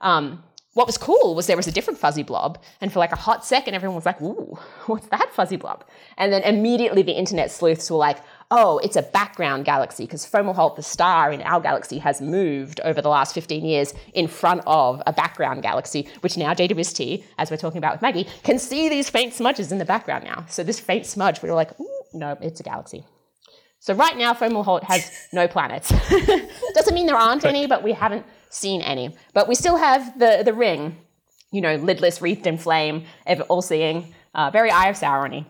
Um, 0.00 0.42
what 0.76 0.86
was 0.86 0.98
cool 0.98 1.34
was 1.34 1.46
there 1.46 1.56
was 1.56 1.66
a 1.66 1.72
different 1.72 1.98
fuzzy 1.98 2.22
blob, 2.22 2.62
and 2.82 2.92
for 2.92 2.98
like 2.98 3.10
a 3.10 3.16
hot 3.16 3.46
second, 3.46 3.72
everyone 3.72 3.94
was 3.94 4.04
like, 4.04 4.20
"Ooh, 4.20 4.58
what's 4.86 5.06
that 5.06 5.32
fuzzy 5.32 5.56
blob?" 5.56 5.86
And 6.18 6.30
then 6.30 6.42
immediately 6.42 7.00
the 7.00 7.16
internet 7.16 7.50
sleuths 7.50 7.90
were 7.90 7.96
like, 7.96 8.18
"Oh, 8.50 8.76
it's 8.84 8.94
a 8.94 9.00
background 9.00 9.64
galaxy 9.64 10.04
because 10.04 10.26
Fomalhaut, 10.26 10.76
the 10.76 10.82
star 10.82 11.32
in 11.32 11.40
our 11.40 11.62
galaxy, 11.62 11.96
has 12.00 12.20
moved 12.20 12.80
over 12.84 13.00
the 13.00 13.08
last 13.08 13.32
15 13.32 13.64
years 13.64 13.94
in 14.12 14.28
front 14.28 14.60
of 14.66 15.02
a 15.06 15.14
background 15.14 15.62
galaxy, 15.62 16.08
which 16.20 16.36
now 16.36 16.52
JWST, 16.52 17.24
as 17.38 17.50
we're 17.50 17.56
talking 17.56 17.78
about 17.78 17.94
with 17.94 18.02
Maggie, 18.02 18.26
can 18.42 18.58
see 18.58 18.90
these 18.90 19.08
faint 19.08 19.32
smudges 19.32 19.72
in 19.72 19.78
the 19.78 19.86
background 19.86 20.24
now. 20.24 20.44
So 20.46 20.62
this 20.62 20.78
faint 20.78 21.06
smudge, 21.06 21.40
we 21.40 21.48
were 21.48 21.54
like, 21.54 21.80
Ooh, 21.80 21.95
no, 22.16 22.36
it's 22.40 22.60
a 22.60 22.62
galaxy." 22.62 23.04
So 23.78 23.94
right 23.94 24.16
now, 24.16 24.34
Fomalhaut 24.34 24.82
has 24.84 25.10
no 25.32 25.46
planets. 25.46 25.92
Doesn't 26.74 26.94
mean 26.94 27.06
there 27.06 27.16
aren't 27.16 27.44
any, 27.44 27.66
but 27.66 27.82
we 27.84 27.92
haven't 27.92 28.26
seen 28.50 28.80
any. 28.80 29.14
But 29.32 29.46
we 29.48 29.54
still 29.54 29.76
have 29.76 30.18
the, 30.18 30.42
the 30.44 30.52
ring, 30.52 30.96
you 31.52 31.60
know, 31.60 31.78
lidless, 31.78 32.20
wreathed 32.20 32.46
in 32.46 32.58
flame, 32.58 33.04
all 33.48 33.62
seeing, 33.62 34.12
uh, 34.34 34.50
very 34.50 34.70
Eye 34.70 34.88
of 34.88 34.96
Sauron 34.96 35.46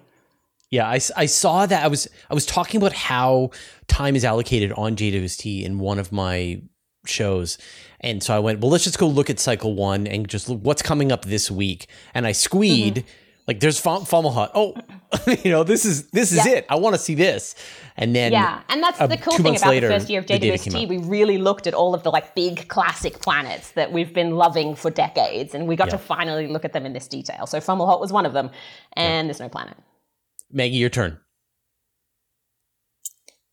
yeah, 0.71 0.89
I, 0.89 1.01
I 1.17 1.27
saw 1.27 1.67
that. 1.67 1.85
I 1.85 1.89
was 1.89 2.09
I 2.29 2.35
was 2.35 2.45
talking 2.45 2.79
about 2.79 2.93
how 2.93 3.51
time 3.87 4.17
is 4.17 4.25
allocated 4.25 4.73
on 4.73 4.97
JWST 4.97 5.63
in 5.63 5.79
one 5.79 5.99
of 5.99 6.11
my 6.11 6.61
shows, 7.07 7.57
and 8.01 8.23
so 8.23 8.35
I 8.35 8.41
went, 8.41 8.61
well, 8.61 8.71
let's 8.71 8.85
just 8.85 8.99
go 8.99 9.07
look 9.07 9.31
at 9.31 9.39
cycle 9.39 9.75
one 9.75 10.07
and 10.07 10.29
just 10.29 10.49
look 10.49 10.61
what's 10.63 10.83
coming 10.83 11.13
up 11.13 11.25
this 11.25 11.51
week. 11.51 11.87
And 12.15 12.27
I 12.27 12.33
squeed 12.33 12.97
mm-hmm. 12.97 13.09
Like 13.47 13.61
there's 13.61 13.81
Fomalhaut. 13.81 14.51
Oh, 14.55 14.75
you 15.45 15.51
know 15.51 15.63
this 15.65 15.85
is 15.85 16.11
this 16.11 16.33
is 16.33 16.45
it. 16.47 16.67
I 16.69 16.77
want 16.77 16.95
to 16.95 17.01
see 17.01 17.15
this. 17.15 17.55
And 17.97 18.15
then 18.15 18.33
yeah, 18.33 18.63
and 18.69 18.83
that's 18.83 19.01
uh, 19.01 19.07
the 19.07 19.17
cool 19.17 19.37
thing 19.37 19.57
about 19.57 19.71
later, 19.71 19.89
the 19.89 19.95
first 19.95 20.11
year 20.11 20.21
of 20.21 20.27
JWST. 20.27 20.89
We 20.89 20.99
really 20.99 21.39
looked 21.39 21.67
at 21.67 21.75
all 21.75 21.95
of 21.95 22.03
the 22.03 22.11
like 22.11 22.35
big 22.35 22.69
classic 22.69 23.21
planets 23.21 23.71
that 23.73 23.93
we've 23.93 24.13
been 24.13 24.33
loving 24.33 24.75
for 24.75 24.91
decades, 24.91 25.55
and 25.55 25.67
we 25.67 25.77
got 25.77 25.91
to 25.91 25.99
finally 25.99 26.49
look 26.49 26.65
at 26.65 26.73
them 26.73 26.85
in 26.85 26.93
this 26.93 27.09
detail. 27.09 27.47
So 27.47 27.59
Fomalhaut 27.59 28.01
was 28.01 28.13
one 28.13 28.27
of 28.27 28.33
them, 28.33 28.51
and 28.95 29.29
there's 29.29 29.41
no 29.41 29.49
planet. 29.49 29.77
Maggie, 30.51 30.77
your 30.77 30.91
turn. 30.91 31.19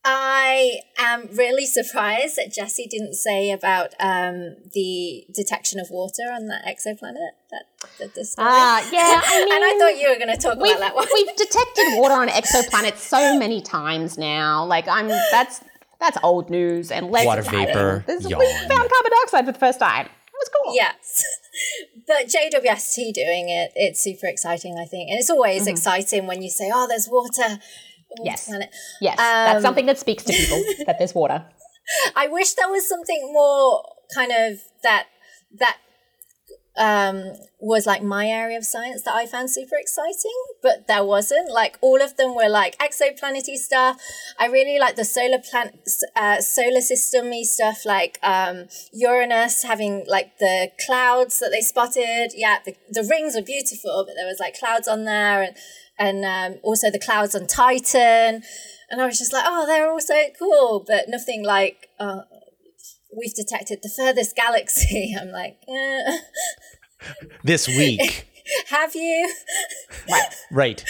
I 0.06 0.80
am 0.98 1.28
really 1.32 1.64
surprised 1.64 2.36
that 2.36 2.52
Jessie 2.52 2.86
didn't 2.86 3.14
say 3.14 3.50
about 3.50 3.94
um, 3.98 4.56
the 4.74 5.24
detection 5.32 5.80
of 5.80 5.88
water 5.90 6.24
on 6.30 6.46
that 6.48 6.64
exoplanet. 6.66 7.30
That, 7.50 7.64
that 7.98 8.14
discovery. 8.14 8.50
Ah, 8.50 8.86
uh, 8.86 8.90
yeah. 8.92 9.22
I 9.24 9.44
mean, 9.44 9.54
and 9.54 9.64
I 9.64 9.78
thought 9.78 10.00
you 10.00 10.10
were 10.10 10.16
going 10.16 10.34
to 10.34 10.40
talk 10.40 10.56
about 10.56 10.78
that 10.78 10.94
one. 10.94 11.06
we've 11.14 11.36
detected 11.36 11.98
water 11.98 12.14
on 12.14 12.28
exoplanets 12.28 12.98
so 12.98 13.38
many 13.38 13.62
times 13.62 14.18
now. 14.18 14.64
Like 14.66 14.86
I'm, 14.88 15.08
that's 15.08 15.62
that's 16.00 16.18
old 16.22 16.50
news 16.50 16.90
and 16.90 17.10
less 17.10 17.24
water 17.24 17.42
vapor. 17.42 18.04
This, 18.06 18.24
we 18.24 18.32
found 18.32 18.68
carbon 18.68 19.10
dioxide 19.10 19.46
for 19.46 19.52
the 19.52 19.58
first 19.58 19.80
time. 19.80 20.06
It 20.06 20.32
was 20.34 20.50
cool. 20.62 20.74
Yes. 20.74 21.24
but 22.06 22.26
JWST 22.26 23.12
doing 23.14 23.48
it, 23.48 23.72
it's 23.74 24.02
super 24.02 24.26
exciting, 24.26 24.76
I 24.78 24.84
think. 24.84 25.10
And 25.10 25.18
it's 25.18 25.30
always 25.30 25.62
mm-hmm. 25.62 25.70
exciting 25.70 26.26
when 26.26 26.42
you 26.42 26.50
say, 26.50 26.70
oh, 26.74 26.86
there's 26.88 27.08
water 27.08 27.58
yes. 28.22 28.46
planet. 28.46 28.70
Yes, 29.00 29.18
um, 29.18 29.24
that's 29.24 29.62
something 29.62 29.86
that 29.86 29.98
speaks 29.98 30.24
to 30.24 30.32
people 30.32 30.62
that 30.86 30.96
there's 30.98 31.14
water. 31.14 31.44
I 32.16 32.28
wish 32.28 32.54
there 32.54 32.68
was 32.68 32.88
something 32.88 33.30
more 33.32 33.84
kind 34.14 34.32
of 34.32 34.60
that 34.82 35.06
that 35.58 35.78
um, 36.76 37.34
was 37.60 37.86
like 37.86 38.02
my 38.02 38.26
area 38.26 38.58
of 38.58 38.64
science 38.64 39.02
that 39.02 39.14
I 39.14 39.26
found 39.26 39.50
super 39.50 39.76
exciting, 39.76 40.34
but 40.62 40.88
there 40.88 41.04
wasn't. 41.04 41.50
Like 41.50 41.78
all 41.80 42.02
of 42.02 42.16
them 42.16 42.34
were 42.34 42.48
like 42.48 42.76
exoplanety 42.78 43.54
stuff. 43.54 44.00
I 44.38 44.46
really 44.46 44.78
like 44.78 44.96
the 44.96 45.04
solar 45.04 45.38
planet, 45.38 45.88
uh, 46.16 46.40
solar 46.40 46.80
systemy 46.80 47.44
stuff, 47.44 47.84
like 47.84 48.18
um, 48.22 48.66
Uranus 48.92 49.62
having 49.62 50.04
like 50.08 50.38
the 50.38 50.72
clouds 50.84 51.38
that 51.38 51.50
they 51.50 51.60
spotted. 51.60 52.32
Yeah, 52.34 52.58
the, 52.64 52.74
the 52.90 53.06
rings 53.08 53.36
were 53.36 53.42
beautiful, 53.42 54.04
but 54.06 54.14
there 54.16 54.26
was 54.26 54.40
like 54.40 54.58
clouds 54.58 54.88
on 54.88 55.04
there, 55.04 55.42
and 55.42 55.56
and 55.98 56.24
um, 56.24 56.60
also 56.62 56.90
the 56.90 56.98
clouds 56.98 57.34
on 57.34 57.46
Titan. 57.46 58.42
And 58.90 59.00
I 59.00 59.06
was 59.06 59.18
just 59.18 59.32
like, 59.32 59.44
oh, 59.46 59.66
they're 59.66 59.90
all 59.90 60.00
so 60.00 60.22
cool, 60.38 60.84
but 60.86 61.08
nothing 61.08 61.44
like, 61.44 61.88
uh, 61.98 62.22
we've 63.16 63.34
detected 63.34 63.80
the 63.82 63.88
furthest 63.88 64.36
galaxy. 64.36 65.14
I'm 65.18 65.30
like, 65.30 65.58
eh. 65.68 66.18
this 67.42 67.68
week. 67.68 68.28
Have 68.66 68.94
you? 68.94 69.32
right. 70.10 70.34
Right. 70.50 70.84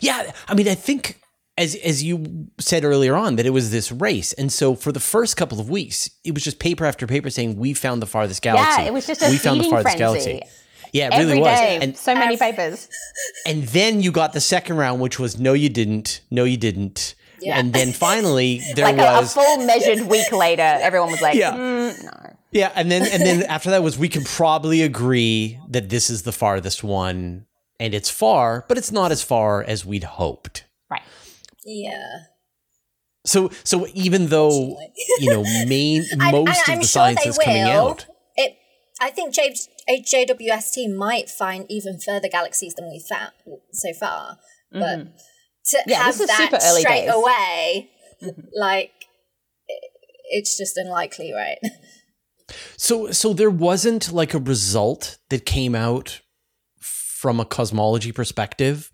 Yeah. 0.00 0.30
I 0.46 0.54
mean, 0.54 0.68
I 0.68 0.74
think 0.74 1.18
as 1.58 1.74
as 1.76 2.02
you 2.02 2.48
said 2.58 2.84
earlier 2.84 3.14
on 3.14 3.36
that 3.36 3.44
it 3.44 3.50
was 3.50 3.70
this 3.70 3.92
race 3.92 4.32
and 4.34 4.50
so 4.50 4.74
for 4.74 4.90
the 4.90 5.00
first 5.00 5.36
couple 5.36 5.60
of 5.60 5.68
weeks 5.68 6.08
it 6.24 6.32
was 6.32 6.42
just 6.42 6.58
paper 6.58 6.86
after 6.86 7.06
paper 7.06 7.28
saying 7.28 7.56
we 7.56 7.74
found 7.74 8.00
the 8.00 8.06
farthest 8.06 8.40
galaxy 8.40 8.82
yeah 8.82 8.88
it 8.88 8.92
was 8.92 9.06
just 9.06 9.22
a 9.22 9.28
we 9.28 9.36
found 9.36 9.60
the 9.60 9.68
farthest 9.68 9.98
frenzy. 9.98 9.98
galaxy 9.98 10.42
yeah, 10.92 11.14
it 11.14 11.18
really 11.18 11.40
was. 11.40 11.58
Day, 11.58 11.78
and 11.80 11.96
so 11.96 12.14
many 12.14 12.36
papers. 12.36 12.88
And 13.46 13.64
then 13.64 14.00
you 14.02 14.12
got 14.12 14.32
the 14.32 14.40
second 14.40 14.76
round, 14.76 15.00
which 15.00 15.18
was 15.18 15.38
no, 15.38 15.52
you 15.52 15.68
didn't, 15.68 16.20
no, 16.30 16.44
you 16.44 16.56
didn't. 16.56 17.14
Yeah. 17.40 17.58
And 17.58 17.72
then 17.72 17.92
finally 18.08 18.60
there 18.76 18.84
like 18.84 18.96
was 18.96 19.36
a, 19.36 19.40
a, 19.40 19.44
full 19.44 19.66
measured 19.66 20.08
week 20.08 20.30
later, 20.30 20.62
everyone 20.62 21.10
was 21.10 21.20
like, 21.20 21.34
yeah. 21.34 21.52
Mm, 21.52 22.04
no. 22.04 22.36
Yeah, 22.52 22.70
and 22.74 22.90
then 22.90 23.02
and 23.10 23.22
then 23.22 23.42
after 23.48 23.70
that 23.70 23.82
was 23.82 23.98
we 23.98 24.08
can 24.08 24.24
probably 24.24 24.82
agree 24.82 25.58
that 25.68 25.88
this 25.88 26.10
is 26.10 26.22
the 26.22 26.32
farthest 26.32 26.84
one, 26.84 27.46
and 27.80 27.94
it's 27.94 28.10
far, 28.10 28.64
but 28.68 28.76
it's 28.78 28.92
not 28.92 29.10
as 29.10 29.22
far 29.22 29.64
as 29.64 29.84
we'd 29.84 30.04
hoped. 30.04 30.66
Right. 30.90 31.02
Yeah. 31.64 32.18
So 33.24 33.50
so 33.64 33.86
even 33.94 34.26
though 34.28 34.78
you 35.18 35.30
know 35.30 35.42
main 35.66 36.04
most 36.16 36.68
I, 36.68 36.74
of 36.74 36.80
the 36.80 36.84
sure 36.84 36.88
science 36.88 37.26
is 37.26 37.38
will. 37.38 37.44
coming 37.44 37.62
out, 37.62 38.06
it 38.36 38.56
I 39.00 39.10
think 39.10 39.32
J, 39.32 39.54
JWST 39.88 40.94
might 40.94 41.28
find 41.28 41.66
even 41.68 41.98
further 41.98 42.28
galaxies 42.28 42.74
than 42.74 42.88
we've 42.90 43.02
found 43.02 43.32
so 43.72 43.92
far, 43.92 44.38
but 44.70 44.80
mm-hmm. 44.80 45.10
to 45.66 45.82
yeah, 45.86 46.04
have 46.04 46.18
that 46.18 46.62
straight 46.62 47.06
days. 47.06 47.14
away, 47.14 47.90
mm-hmm. 48.22 48.40
like 48.54 48.92
it's 50.30 50.56
just 50.56 50.76
unlikely, 50.76 51.32
right? 51.32 51.58
So 52.76 53.12
so 53.12 53.32
there 53.32 53.50
wasn't 53.50 54.12
like 54.12 54.34
a 54.34 54.38
result 54.38 55.18
that 55.30 55.46
came 55.46 55.74
out 55.74 56.20
from 56.80 57.40
a 57.40 57.44
cosmology 57.44 58.12
perspective 58.12 58.90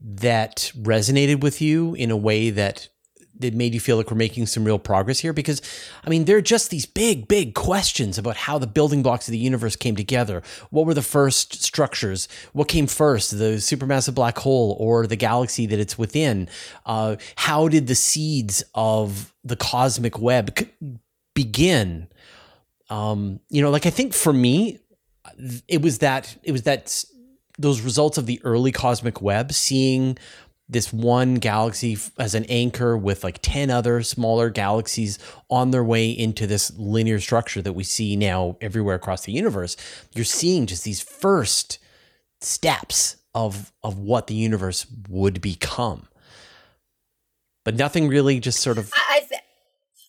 that 0.00 0.70
resonated 0.76 1.42
with 1.42 1.60
you 1.60 1.94
in 1.94 2.10
a 2.10 2.16
way 2.16 2.50
that 2.50 2.88
that 3.38 3.54
made 3.54 3.74
you 3.74 3.80
feel 3.80 3.96
like 3.96 4.10
we're 4.10 4.16
making 4.16 4.46
some 4.46 4.64
real 4.64 4.78
progress 4.78 5.18
here? 5.18 5.32
Because, 5.32 5.60
I 6.04 6.10
mean, 6.10 6.24
there 6.24 6.36
are 6.36 6.42
just 6.42 6.70
these 6.70 6.86
big, 6.86 7.28
big 7.28 7.54
questions 7.54 8.18
about 8.18 8.36
how 8.36 8.58
the 8.58 8.66
building 8.66 9.02
blocks 9.02 9.28
of 9.28 9.32
the 9.32 9.38
universe 9.38 9.76
came 9.76 9.96
together. 9.96 10.42
What 10.70 10.86
were 10.86 10.94
the 10.94 11.02
first 11.02 11.62
structures? 11.62 12.28
What 12.52 12.68
came 12.68 12.86
first, 12.86 13.30
the 13.32 13.56
supermassive 13.56 14.14
black 14.14 14.38
hole 14.38 14.76
or 14.78 15.06
the 15.06 15.16
galaxy 15.16 15.66
that 15.66 15.78
it's 15.78 15.98
within? 15.98 16.48
Uh, 16.86 17.16
how 17.36 17.68
did 17.68 17.86
the 17.86 17.94
seeds 17.94 18.62
of 18.74 19.34
the 19.42 19.56
cosmic 19.56 20.18
web 20.18 20.56
begin? 21.34 22.08
Um, 22.90 23.40
you 23.48 23.62
know, 23.62 23.70
like 23.70 23.86
I 23.86 23.90
think 23.90 24.14
for 24.14 24.32
me, 24.32 24.78
it 25.68 25.82
was 25.82 25.98
that 25.98 26.36
it 26.42 26.52
was 26.52 26.62
that 26.62 27.04
those 27.58 27.80
results 27.80 28.18
of 28.18 28.26
the 28.26 28.40
early 28.44 28.72
cosmic 28.72 29.22
web, 29.22 29.52
seeing 29.52 30.18
this 30.68 30.92
one 30.92 31.34
galaxy 31.34 31.98
as 32.18 32.34
an 32.34 32.44
anchor 32.48 32.96
with 32.96 33.22
like 33.22 33.38
10 33.42 33.70
other 33.70 34.02
smaller 34.02 34.48
galaxies 34.48 35.18
on 35.50 35.70
their 35.70 35.84
way 35.84 36.10
into 36.10 36.46
this 36.46 36.72
linear 36.78 37.20
structure 37.20 37.60
that 37.60 37.74
we 37.74 37.84
see 37.84 38.16
now 38.16 38.56
everywhere 38.60 38.94
across 38.94 39.24
the 39.24 39.32
universe 39.32 39.76
you're 40.14 40.24
seeing 40.24 40.66
just 40.66 40.84
these 40.84 41.02
first 41.02 41.78
steps 42.40 43.16
of 43.34 43.72
of 43.82 43.98
what 43.98 44.26
the 44.26 44.34
universe 44.34 44.86
would 45.08 45.40
become. 45.40 46.08
But 47.64 47.74
nothing 47.74 48.08
really 48.08 48.40
just 48.40 48.60
sort 48.60 48.78
of 48.78 48.92
I, 48.94 49.26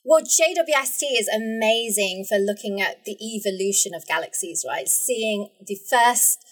well 0.04 0.22
jwst 0.22 1.04
is 1.18 1.28
amazing 1.28 2.26
for 2.28 2.38
looking 2.38 2.82
at 2.82 3.06
the 3.06 3.18
evolution 3.20 3.94
of 3.96 4.06
galaxies 4.06 4.64
right? 4.68 4.88
Seeing 4.88 5.50
the 5.66 5.78
first 5.90 6.46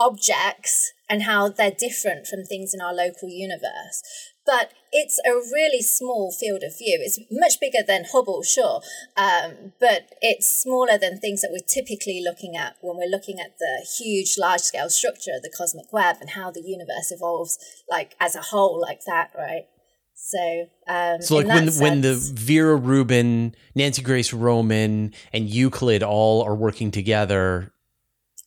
objects 0.00 0.92
and 1.08 1.22
how 1.22 1.48
they're 1.48 1.70
different 1.70 2.26
from 2.26 2.44
things 2.44 2.74
in 2.74 2.80
our 2.80 2.94
local 2.94 3.28
universe. 3.28 4.02
But 4.44 4.72
it's 4.92 5.18
a 5.26 5.32
really 5.32 5.82
small 5.82 6.32
field 6.32 6.62
of 6.62 6.76
view. 6.78 6.98
It's 7.02 7.18
much 7.30 7.60
bigger 7.60 7.84
than 7.86 8.06
Hubble, 8.12 8.42
sure, 8.42 8.80
um, 9.16 9.72
but 9.78 10.10
it's 10.22 10.48
smaller 10.48 10.96
than 10.96 11.18
things 11.18 11.42
that 11.42 11.50
we're 11.50 11.66
typically 11.66 12.22
looking 12.24 12.56
at 12.56 12.76
when 12.80 12.96
we're 12.96 13.10
looking 13.10 13.38
at 13.40 13.58
the 13.58 13.86
huge, 13.98 14.36
large 14.38 14.62
scale 14.62 14.88
structure 14.88 15.32
of 15.36 15.42
the 15.42 15.52
cosmic 15.54 15.92
web 15.92 16.16
and 16.20 16.30
how 16.30 16.50
the 16.50 16.62
universe 16.62 17.10
evolves, 17.10 17.58
like 17.90 18.14
as 18.20 18.34
a 18.34 18.40
whole, 18.40 18.80
like 18.80 19.00
that, 19.06 19.30
right? 19.36 19.66
So, 20.14 20.66
um, 20.88 21.22
so 21.22 21.36
like 21.36 21.46
when 21.46 21.64
sense, 21.64 21.80
when 21.80 22.00
the 22.00 22.14
Vera 22.14 22.74
Rubin, 22.74 23.54
Nancy 23.74 24.02
Grace 24.02 24.32
Roman, 24.32 25.14
and 25.32 25.48
Euclid 25.48 26.02
all 26.02 26.42
are 26.42 26.56
working 26.56 26.90
together 26.90 27.72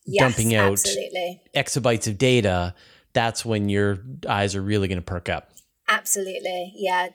yes, 0.06 0.20
dumping 0.20 0.54
out 0.54 0.72
absolutely. 0.72 1.42
exabytes 1.54 2.06
of 2.06 2.18
data, 2.18 2.74
that's 3.12 3.44
when 3.44 3.68
your 3.68 3.98
eyes 4.28 4.56
are 4.56 4.62
really 4.62 4.88
going 4.88 4.98
to 4.98 5.02
perk 5.04 5.28
up. 5.28 5.50
Absolutely. 5.88 6.72
Yeah. 6.76 7.08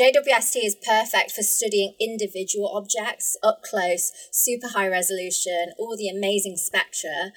JWST 0.00 0.64
is 0.64 0.76
perfect 0.86 1.32
for 1.32 1.42
studying 1.42 1.94
individual 2.00 2.72
objects 2.74 3.36
up 3.42 3.62
close, 3.62 4.10
super 4.32 4.68
high 4.68 4.88
resolution, 4.88 5.72
all 5.78 5.96
the 5.96 6.08
amazing 6.08 6.56
spectra. 6.56 7.32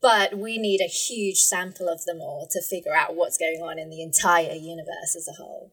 But 0.00 0.38
we 0.38 0.58
need 0.58 0.80
a 0.80 0.88
huge 0.88 1.38
sample 1.38 1.88
of 1.88 2.04
them 2.04 2.20
all 2.20 2.48
to 2.50 2.62
figure 2.62 2.94
out 2.94 3.16
what's 3.16 3.36
going 3.36 3.60
on 3.62 3.78
in 3.78 3.90
the 3.90 4.02
entire 4.02 4.52
universe 4.52 5.14
as 5.16 5.28
a 5.28 5.42
whole. 5.42 5.72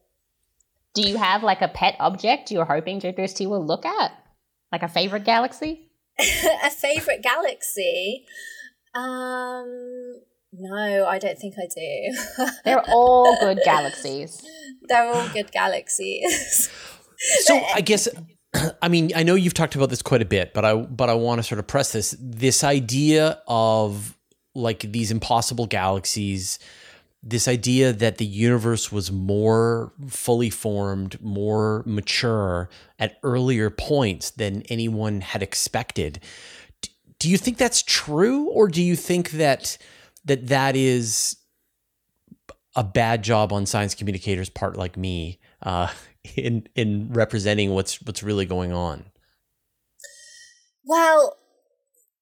Do 0.94 1.02
you 1.02 1.16
have 1.16 1.42
like 1.42 1.62
a 1.62 1.68
pet 1.68 1.96
object 1.98 2.50
you're 2.50 2.64
hoping 2.64 3.00
JWST 3.00 3.48
will 3.48 3.64
look 3.64 3.84
at? 3.84 4.12
Like 4.72 4.82
a 4.82 4.88
favorite 4.88 5.24
galaxy? 5.24 5.90
a 6.64 6.70
favorite 6.70 7.22
galaxy? 7.22 8.26
Um, 8.94 10.20
no, 10.52 11.06
I 11.06 11.18
don't 11.18 11.38
think 11.38 11.54
I 11.58 11.66
do. 11.74 12.46
They're 12.64 12.82
all 12.88 13.38
good 13.40 13.60
galaxies. 13.64 14.42
They're 14.88 15.06
all 15.06 15.28
good 15.28 15.52
galaxies. 15.52 16.70
so 17.40 17.60
I 17.74 17.80
guess 17.80 18.08
I 18.82 18.88
mean, 18.88 19.12
I 19.14 19.22
know 19.22 19.34
you've 19.34 19.54
talked 19.54 19.74
about 19.74 19.90
this 19.90 20.02
quite 20.02 20.22
a 20.22 20.26
bit, 20.26 20.54
but 20.54 20.64
I 20.64 20.74
but 20.74 21.10
I 21.10 21.14
want 21.14 21.40
to 21.40 21.42
sort 21.42 21.58
of 21.58 21.66
press 21.66 21.92
this 21.92 22.16
this 22.18 22.64
idea 22.64 23.42
of 23.46 24.16
like 24.54 24.80
these 24.92 25.10
impossible 25.10 25.66
galaxies, 25.66 26.58
this 27.28 27.48
idea 27.48 27.92
that 27.92 28.18
the 28.18 28.24
universe 28.24 28.92
was 28.92 29.10
more 29.10 29.92
fully 30.08 30.48
formed, 30.48 31.20
more 31.20 31.82
mature 31.84 32.70
at 33.00 33.18
earlier 33.24 33.68
points 33.68 34.30
than 34.30 34.62
anyone 34.68 35.20
had 35.22 35.42
expected. 35.42 36.20
Do 37.18 37.28
you 37.28 37.36
think 37.36 37.58
that's 37.58 37.82
true, 37.82 38.44
or 38.50 38.68
do 38.68 38.80
you 38.80 38.94
think 38.94 39.32
that 39.32 39.76
that 40.24 40.46
that 40.46 40.76
is 40.76 41.36
a 42.76 42.84
bad 42.84 43.24
job 43.24 43.52
on 43.52 43.66
science 43.66 43.96
communicators' 43.96 44.50
part, 44.50 44.76
like 44.76 44.96
me, 44.96 45.40
uh, 45.62 45.92
in 46.36 46.68
in 46.76 47.12
representing 47.12 47.70
what's 47.70 48.00
what's 48.02 48.22
really 48.22 48.46
going 48.46 48.72
on? 48.72 49.04
Well, 50.84 51.36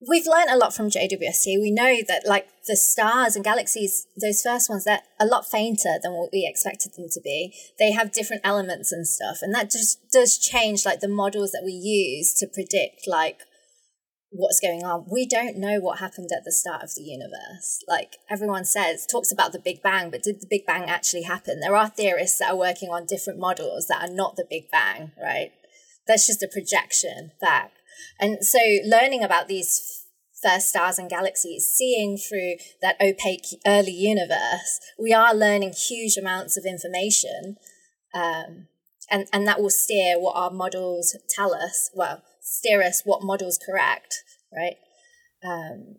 we've 0.09 0.27
learned 0.27 0.51
a 0.51 0.57
lot 0.57 0.75
from 0.75 0.90
JWST. 0.90 1.61
We 1.61 1.71
know 1.71 1.99
that 2.09 2.27
like 2.27 2.49
the 2.67 2.77
stars 2.77 3.37
and 3.37 3.45
galaxies, 3.45 4.07
those 4.21 4.43
first 4.43 4.69
ones, 4.69 4.85
they're 4.85 5.03
a 5.21 5.27
lot 5.27 5.47
fainter 5.47 5.99
than 6.03 6.12
what 6.12 6.31
we 6.33 6.47
expected 6.49 6.93
them 6.97 7.07
to 7.12 7.21
be. 7.21 7.55
They 7.79 7.93
have 7.93 8.12
different 8.12 8.43
elements 8.45 8.93
and 8.93 9.07
stuff, 9.07 9.38
and 9.43 9.55
that 9.55 9.71
just 9.71 9.99
does 10.12 10.38
change 10.38 10.85
like 10.85 11.01
the 11.01 11.09
models 11.09 11.53
that 11.53 11.62
we 11.64 11.73
use 11.73 12.35
to 12.35 12.47
predict 12.47 13.07
like 13.07 13.40
what's 14.31 14.61
going 14.61 14.85
on. 14.85 15.07
We 15.11 15.27
don't 15.27 15.59
know 15.59 15.79
what 15.79 16.01
happened 16.01 16.31
at 16.37 16.45
the 16.45 16.53
start 16.53 16.83
of 16.83 16.95
the 16.97 17.03
universe. 17.03 17.79
Like 17.87 18.17
everyone 18.29 18.64
says, 18.64 19.07
talks 19.07 19.31
about 19.31 19.53
the 19.53 19.61
Big 19.61 19.83
Bang, 19.83 20.11
but 20.11 20.23
did 20.23 20.40
the 20.40 20.49
Big 20.51 20.67
Bang 20.67 20.85
actually 20.85 21.23
happen? 21.23 21.61
There 21.61 21.77
are 21.77 21.88
theorists 21.88 22.38
that 22.38 22.51
are 22.51 22.57
working 22.57 22.88
on 22.88 23.07
different 23.07 23.38
models 23.38 23.87
that 23.87 24.03
are 24.03 24.12
not 24.12 24.37
the 24.37 24.47
Big 24.49 24.71
Bang, 24.71 25.12
right? 25.23 25.53
That's 26.07 26.27
just 26.27 26.43
a 26.43 26.49
projection 26.53 27.31
back. 27.40 27.73
And 28.21 28.45
so 28.45 28.59
learning 28.85 29.23
about 29.23 29.49
these 29.49 29.94
first 30.45 30.69
stars 30.69 30.99
and 30.99 31.09
galaxies, 31.09 31.67
seeing 31.67 32.17
through 32.17 32.57
that 32.83 32.97
opaque 33.01 33.47
early 33.67 33.93
universe, 33.93 34.81
we 34.99 35.13
are 35.13 35.35
learning 35.35 35.73
huge 35.73 36.17
amounts 36.17 36.57
of 36.57 36.65
information. 36.65 37.57
Um, 38.13 38.69
and, 39.11 39.27
and 39.33 39.47
that 39.47 39.61
will 39.61 39.71
steer 39.71 40.19
what 40.19 40.37
our 40.37 40.51
models 40.51 41.17
tell 41.29 41.55
us. 41.55 41.91
Well, 41.95 42.23
steer 42.41 42.83
us 42.83 43.03
what 43.05 43.23
model's 43.23 43.59
correct, 43.59 44.23
right? 44.55 44.77
Um, 45.45 45.97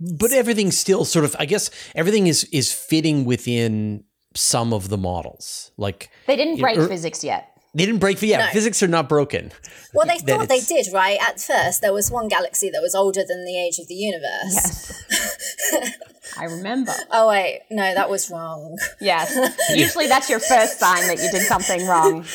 but 0.00 0.32
everything's 0.32 0.78
still 0.78 1.04
sort 1.04 1.24
of, 1.24 1.34
I 1.38 1.46
guess, 1.46 1.70
everything 1.94 2.26
is 2.26 2.44
is 2.52 2.72
fitting 2.72 3.24
within 3.24 4.04
some 4.34 4.72
of 4.72 4.88
the 4.88 4.98
models. 4.98 5.72
Like 5.76 6.10
they 6.26 6.36
didn't 6.36 6.60
break 6.60 6.78
er, 6.78 6.86
physics 6.86 7.24
yet. 7.24 7.57
They 7.78 7.86
didn't 7.86 8.00
break. 8.00 8.20
Yeah, 8.20 8.38
no. 8.38 8.46
physics 8.48 8.82
are 8.82 8.88
not 8.88 9.08
broken. 9.08 9.52
Well, 9.94 10.06
they 10.06 10.18
thought 10.18 10.48
they 10.48 10.60
did, 10.60 10.86
right? 10.92 11.18
At 11.20 11.40
first, 11.40 11.80
there 11.80 11.92
was 11.92 12.10
one 12.10 12.26
galaxy 12.26 12.70
that 12.70 12.80
was 12.82 12.94
older 12.94 13.22
than 13.26 13.44
the 13.44 13.58
age 13.58 13.78
of 13.78 13.86
the 13.86 13.94
universe. 13.94 15.04
Yes. 15.10 15.94
I 16.38 16.44
remember. 16.44 16.92
Oh 17.10 17.28
wait, 17.28 17.62
no, 17.70 17.94
that 17.94 18.10
was 18.10 18.30
wrong. 18.30 18.76
Yes. 19.00 19.36
Usually, 19.74 20.08
that's 20.08 20.28
your 20.28 20.40
first 20.40 20.78
sign 20.80 21.06
that 21.06 21.18
you 21.22 21.30
did 21.30 21.42
something 21.42 21.86
wrong. 21.86 22.24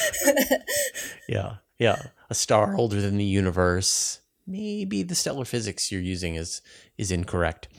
Yeah, 1.27 1.55
yeah. 1.79 2.01
A 2.29 2.35
star 2.35 2.75
older 2.75 3.01
than 3.01 3.17
the 3.17 3.23
universe. 3.23 4.19
Maybe 4.45 5.03
the 5.03 5.15
stellar 5.15 5.45
physics 5.45 5.91
you're 5.91 6.01
using 6.01 6.35
is 6.35 6.61
is 6.97 7.11
incorrect. 7.11 7.69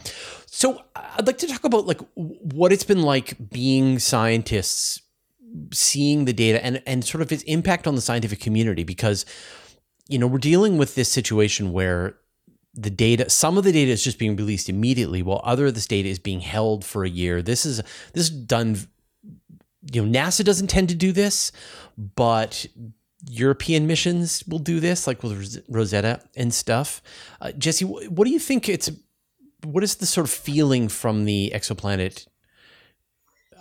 So, 0.46 0.82
uh, 0.96 1.02
I'd 1.16 1.26
like 1.26 1.38
to 1.38 1.46
talk 1.46 1.64
about 1.64 1.86
like 1.86 2.00
what 2.14 2.72
it's 2.72 2.84
been 2.84 3.02
like 3.02 3.50
being 3.50 3.98
scientists 3.98 5.02
seeing 5.72 6.24
the 6.24 6.32
data 6.32 6.64
and 6.64 6.82
and 6.86 7.04
sort 7.04 7.22
of 7.22 7.30
its 7.30 7.42
impact 7.44 7.86
on 7.86 7.94
the 7.94 8.00
scientific 8.00 8.40
community 8.40 8.84
because 8.84 9.24
you 10.08 10.18
know 10.18 10.26
we're 10.26 10.38
dealing 10.38 10.76
with 10.78 10.94
this 10.94 11.10
situation 11.10 11.72
where 11.72 12.16
the 12.74 12.90
data 12.90 13.30
some 13.30 13.56
of 13.56 13.64
the 13.64 13.72
data 13.72 13.90
is 13.90 14.02
just 14.02 14.18
being 14.18 14.36
released 14.36 14.68
immediately 14.68 15.22
while 15.22 15.40
other 15.44 15.66
of 15.66 15.74
this 15.74 15.86
data 15.86 16.08
is 16.08 16.18
being 16.18 16.40
held 16.40 16.84
for 16.84 17.04
a 17.04 17.08
year. 17.08 17.40
This 17.40 17.64
is 17.64 17.78
this 18.12 18.24
is 18.24 18.30
done 18.30 18.78
you 19.92 20.04
know 20.04 20.18
nasa 20.18 20.44
doesn't 20.44 20.68
tend 20.68 20.88
to 20.88 20.94
do 20.94 21.12
this 21.12 21.52
but 21.96 22.66
european 23.26 23.86
missions 23.86 24.42
will 24.48 24.58
do 24.58 24.80
this 24.80 25.06
like 25.06 25.22
with 25.22 25.62
rosetta 25.68 26.20
and 26.36 26.52
stuff. 26.52 27.02
Uh, 27.40 27.52
jessie 27.52 27.84
what 27.84 28.24
do 28.24 28.30
you 28.30 28.38
think 28.38 28.68
it's 28.68 28.90
what 29.62 29.84
is 29.84 29.96
the 29.96 30.06
sort 30.06 30.26
of 30.26 30.32
feeling 30.32 30.88
from 30.88 31.24
the 31.24 31.52
exoplanet 31.54 32.26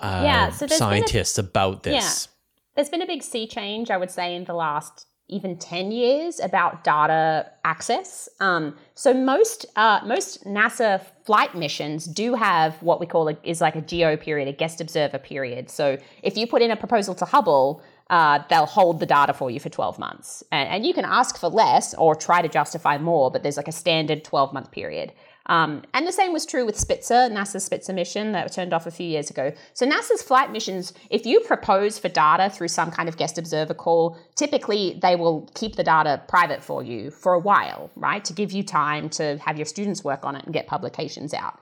uh, 0.04 0.22
yeah, 0.24 0.50
so 0.50 0.68
scientists 0.68 1.38
a, 1.38 1.42
about 1.42 1.84
this. 1.84 1.94
Yeah. 1.94 2.32
There's 2.76 2.90
been 2.90 3.02
a 3.02 3.08
big 3.08 3.24
sea 3.24 3.48
change, 3.48 3.90
I 3.90 3.98
would 3.98 4.12
say, 4.12 4.36
in 4.36 4.46
the 4.46 4.54
last 4.54 5.06
even 5.30 5.58
10 5.58 5.92
years 5.92 6.40
about 6.40 6.84
data 6.84 7.50
access. 7.64 8.28
Um, 8.40 8.76
so 8.94 9.14
most 9.14 9.66
uh, 9.76 10.02
most 10.06 10.44
NASA 10.46 11.02
flight 11.26 11.56
missions 11.56 12.06
do 12.06 12.36
have 12.36 12.76
what 12.84 13.00
we 13.00 13.06
call 13.06 13.30
a, 13.30 13.38
is 13.44 13.62
like 13.62 13.76
a 13.76 13.82
GO 13.82 14.18
period, 14.18 14.48
a 14.48 14.52
guest 14.52 14.82
observer 14.82 15.18
period. 15.18 15.70
So 15.70 15.98
if 16.22 16.38
you 16.38 16.46
put 16.46 16.62
in 16.62 16.72
a 16.72 16.76
proposal 16.76 17.16
to 17.16 17.26
Hubble, 17.26 17.82
uh, 18.10 18.44
they'll 18.50 18.66
hold 18.66 19.00
the 19.00 19.06
data 19.06 19.34
for 19.34 19.50
you 19.50 19.60
for 19.60 19.70
12 19.70 19.98
months. 19.98 20.44
And, 20.52 20.70
and, 20.70 20.86
you 20.86 20.94
can 20.94 21.06
ask 21.06 21.38
for 21.38 21.48
less 21.48 21.94
or 21.96 22.16
try 22.16 22.42
to 22.42 22.50
justify 22.50 22.98
more, 22.98 23.32
but 23.32 23.44
there's 23.44 23.58
like 23.58 23.70
a 23.70 23.72
standard 23.72 24.26
12 24.26 24.54
month 24.54 24.72
period. 24.72 25.14
Um, 25.48 25.84
and 25.94 26.08
the 26.08 26.12
same 26.12 26.32
was 26.32 26.46
true 26.46 26.66
with 26.66 26.80
Spitzer, 26.80 27.30
NASA's 27.30 27.66
Spitzer 27.66 27.94
mission 27.94 28.32
that 28.32 28.52
turned 28.52 28.74
off 28.74 28.86
a 28.86 28.92
few 28.92 29.08
years 29.08 29.30
ago. 29.30 29.52
So 29.74 29.86
NASA's 29.86 30.22
flight 30.22 30.52
missions, 30.52 30.94
if 31.10 31.26
you 31.26 31.42
propose 31.42 32.00
for 32.00 32.08
data 32.10 32.50
through 32.50 32.70
some 32.70 32.92
kind 32.92 33.10
of 33.10 33.18
guest 33.18 33.38
observer 33.38 33.74
call, 33.74 34.18
typically 34.36 34.98
they 35.02 35.16
will 35.16 35.50
keep 35.54 35.76
the 35.76 35.84
data 35.84 36.22
private 36.28 36.64
for 36.64 36.82
you 36.82 37.12
for 37.12 37.34
a 37.34 37.40
while, 37.40 37.92
right? 37.96 38.24
To 38.26 38.34
give 38.34 38.52
you 38.52 38.64
time 38.64 39.10
to 39.10 39.38
have 39.40 39.58
your 39.58 39.66
students 39.66 40.04
work 40.04 40.24
on 40.24 40.36
it 40.36 40.46
and 40.46 40.54
get 40.54 40.68
publications 40.68 41.34
out. 41.34 41.60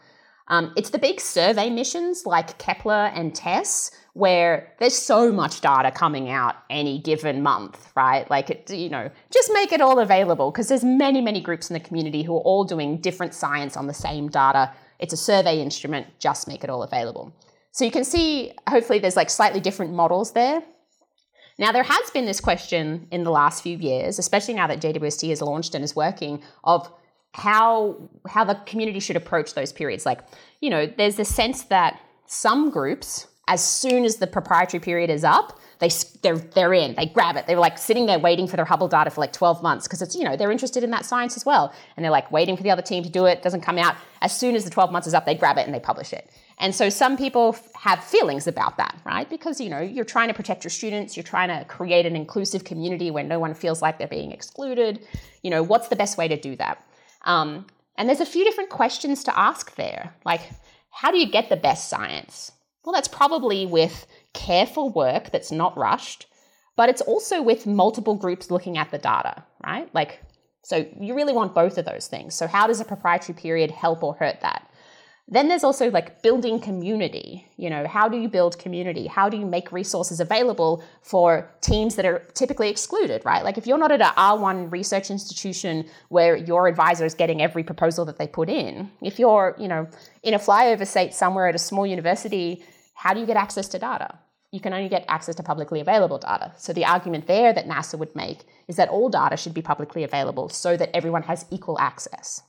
Um, 0.51 0.73
it's 0.75 0.89
the 0.89 0.99
big 0.99 1.21
survey 1.21 1.69
missions 1.69 2.25
like 2.25 2.57
Kepler 2.57 3.09
and 3.15 3.33
TESS 3.33 3.89
where 4.13 4.73
there's 4.79 4.93
so 4.93 5.31
much 5.31 5.61
data 5.61 5.91
coming 5.91 6.29
out 6.29 6.57
any 6.69 6.99
given 6.99 7.41
month, 7.41 7.89
right? 7.95 8.29
Like, 8.29 8.49
it, 8.49 8.69
you 8.69 8.89
know, 8.89 9.09
just 9.31 9.49
make 9.53 9.71
it 9.71 9.79
all 9.79 9.99
available 9.99 10.51
because 10.51 10.67
there's 10.67 10.83
many, 10.83 11.21
many 11.21 11.39
groups 11.39 11.69
in 11.69 11.73
the 11.73 11.79
community 11.79 12.21
who 12.21 12.35
are 12.35 12.41
all 12.41 12.65
doing 12.65 12.97
different 12.97 13.33
science 13.33 13.77
on 13.77 13.87
the 13.87 13.93
same 13.93 14.27
data. 14.27 14.73
It's 14.99 15.13
a 15.13 15.17
survey 15.17 15.61
instrument, 15.61 16.07
just 16.19 16.49
make 16.49 16.65
it 16.65 16.69
all 16.69 16.83
available. 16.83 17.33
So 17.71 17.85
you 17.85 17.91
can 17.91 18.03
see, 18.03 18.51
hopefully, 18.67 18.99
there's 18.99 19.15
like 19.15 19.29
slightly 19.29 19.61
different 19.61 19.93
models 19.93 20.33
there. 20.33 20.61
Now, 21.57 21.71
there 21.71 21.83
has 21.83 22.09
been 22.09 22.25
this 22.25 22.41
question 22.41 23.07
in 23.09 23.23
the 23.23 23.31
last 23.31 23.63
few 23.63 23.77
years, 23.77 24.19
especially 24.19 24.55
now 24.55 24.67
that 24.67 24.81
JWST 24.81 25.29
has 25.29 25.41
launched 25.41 25.75
and 25.75 25.83
is 25.85 25.95
working, 25.95 26.43
of 26.65 26.91
how 27.34 28.10
how 28.28 28.44
the 28.44 28.56
community 28.65 29.00
should 29.00 29.15
approach 29.15 29.54
those 29.54 29.72
periods. 29.72 30.06
Like, 30.06 30.20
you 30.60 30.70
know, 30.70 30.86
there's 30.86 31.20
a 31.20 31.26
sense 31.26 31.63
that 31.63 32.00
some 32.26 32.70
groups 32.70 33.28
as 33.48 33.63
soon 33.63 34.06
as 34.06 34.17
the 34.17 34.28
proprietary 34.28 34.80
period 34.80 35.10
is 35.10 35.24
up, 35.24 35.60
they 35.80 35.89
they're 36.22 36.38
they're 36.38 36.74
in. 36.74 36.96
They 36.96 37.08
grab 37.08 37.36
it. 37.36 37.48
They're 37.48 37.58
like 37.58 37.78
sitting 37.78 38.06
there 38.06 38.20
waiting 38.20 38.48
for 38.48 38.56
their 38.56 38.65
Hubble 38.65 38.88
data 38.88 39.10
for 39.10 39.20
like 39.20 39.34
12 39.34 39.63
months 39.63 39.88
because 39.88 40.02
it's 40.02 40.15
you 40.15 40.24
know 40.24 40.38
they're 40.38 40.52
interested 40.52 40.84
in 40.84 40.91
that 40.91 41.06
science 41.06 41.36
as 41.36 41.46
well, 41.46 41.74
and 41.98 42.04
they're 42.04 42.12
like 42.12 42.32
waiting 42.32 42.56
for 42.56 42.63
the 42.63 42.70
other 42.70 42.84
team 42.84 43.04
to 43.04 43.10
do 43.10 43.26
it. 43.26 43.41
Doesn't 43.41 43.62
come 43.62 43.78
out 43.78 43.96
as 44.22 44.38
soon 44.38 44.56
as 44.56 44.63
the 44.63 44.70
12 44.70 44.91
months 44.91 45.08
is 45.08 45.13
up. 45.13 45.26
They 45.26 45.36
grab 45.36 45.58
it 45.58 45.65
and 45.65 45.74
they 45.74 45.80
publish 45.80 46.13
it. 46.13 46.30
And 46.60 46.76
so 46.76 46.89
some 46.89 47.17
people 47.17 47.58
have 47.76 48.04
feelings 48.04 48.46
about 48.46 48.78
that, 48.78 49.02
right? 49.04 49.28
Because 49.28 49.60
you 49.60 49.70
know 49.70 49.80
you're 49.80 50.06
trying 50.06 50.28
to 50.28 50.34
protect 50.34 50.63
your 50.63 50.72
students. 50.72 51.17
You're 51.17 51.24
trying 51.24 51.50
to 51.50 51.65
create 51.65 52.06
an 52.06 52.15
inclusive 52.15 52.63
community 52.63 53.10
where 53.10 53.24
no 53.24 53.39
one 53.39 53.56
feels 53.56 53.82
like 53.82 53.98
they're 53.98 54.08
being 54.08 54.32
excluded. 54.32 55.06
You 55.41 55.50
know 55.50 55.63
what's 55.63 55.88
the 55.88 55.96
best 55.96 56.17
way 56.17 56.28
to 56.28 56.39
do 56.39 56.56
that? 56.58 56.86
Um, 57.25 57.65
and 57.97 58.07
there's 58.07 58.19
a 58.19 58.25
few 58.25 58.43
different 58.43 58.69
questions 58.69 59.23
to 59.25 59.39
ask 59.39 59.75
there, 59.75 60.13
like 60.25 60.41
how 60.91 61.12
do 61.12 61.17
you 61.17 61.27
get 61.27 61.49
the 61.49 61.55
best 61.55 61.89
science? 61.89 62.51
Well, 62.84 62.93
that's 62.93 63.07
probably 63.07 63.65
with 63.65 64.05
careful 64.34 64.89
work 64.91 65.31
that's 65.31 65.51
not 65.51 65.77
rushed, 65.77 66.27
but 66.75 66.89
it's 66.89 67.01
also 67.01 67.41
with 67.41 67.67
multiple 67.67 68.15
groups 68.15 68.51
looking 68.51 68.77
at 68.77 68.91
the 68.91 68.97
data, 68.97 69.43
right? 69.63 69.93
Like, 69.93 70.21
so 70.63 70.86
you 70.99 71.15
really 71.15 71.34
want 71.34 71.55
both 71.55 71.77
of 71.77 71.86
those 71.86 72.07
things. 72.07 72.36
So, 72.36 72.47
how 72.47 72.67
does 72.67 72.79
a 72.79 72.86
proprietary 72.86 73.38
period 73.38 73.71
help 73.71 74.03
or 74.03 74.13
hurt 74.13 74.41
that? 74.41 74.67
Then 75.27 75.47
there's 75.47 75.63
also 75.63 75.89
like 75.89 76.21
building 76.21 76.60
community. 76.60 77.47
You 77.55 77.69
know, 77.69 77.88
how 77.88 78.10
do 78.10 78.17
you 78.17 78.27
build 78.27 78.60
community? 78.60 79.07
How 79.07 79.29
do 79.29 79.38
you 79.38 79.45
make 79.45 79.71
resources 79.71 80.19
available 80.19 80.84
for 81.01 81.49
teams 81.62 81.95
that 81.95 82.05
are 82.05 82.19
typically 82.34 82.69
excluded, 82.69 83.23
right? 83.23 83.43
Like 83.43 83.57
if 83.57 83.65
you're 83.65 83.77
not 83.77 83.91
at 83.91 84.01
an 84.01 84.13
R1 84.17 84.71
research 84.71 85.10
institution 85.10 85.86
where 86.10 86.36
your 86.36 86.67
advisor 86.67 87.05
is 87.05 87.13
getting 87.13 87.41
every 87.41 87.63
proposal 87.63 88.03
that 88.05 88.17
they 88.17 88.27
put 88.27 88.49
in, 88.49 88.91
if 89.01 89.19
you're, 89.19 89.55
you 89.57 89.69
know, 89.69 89.88
in 90.21 90.34
a 90.34 90.39
flyover 90.39 90.86
state 90.86 91.13
somewhere 91.13 91.47
at 91.47 91.55
a 91.55 91.60
small 91.60 91.88
university, 91.88 92.63
how 92.93 93.13
do 93.13 93.19
you 93.19 93.25
get 93.25 93.38
access 93.38 93.67
to 93.69 93.79
data? 93.79 94.19
You 94.51 94.60
can 94.60 94.73
only 94.73 94.89
get 94.89 95.05
access 95.07 95.36
to 95.36 95.43
publicly 95.43 95.79
available 95.79 96.17
data. 96.17 96.51
So 96.57 96.73
the 96.73 96.84
argument 96.84 97.27
there 97.27 97.53
that 97.53 97.67
NASA 97.67 97.97
would 97.97 98.13
make 98.17 98.39
is 98.67 98.75
that 98.75 98.89
all 98.89 99.07
data 99.07 99.38
should 99.38 99.53
be 99.53 99.62
publicly 99.62 100.03
available 100.03 100.49
so 100.49 100.75
that 100.75 100.93
everyone 100.93 101.23
has 101.23 101.45
equal 101.51 101.79
access. 101.79 102.43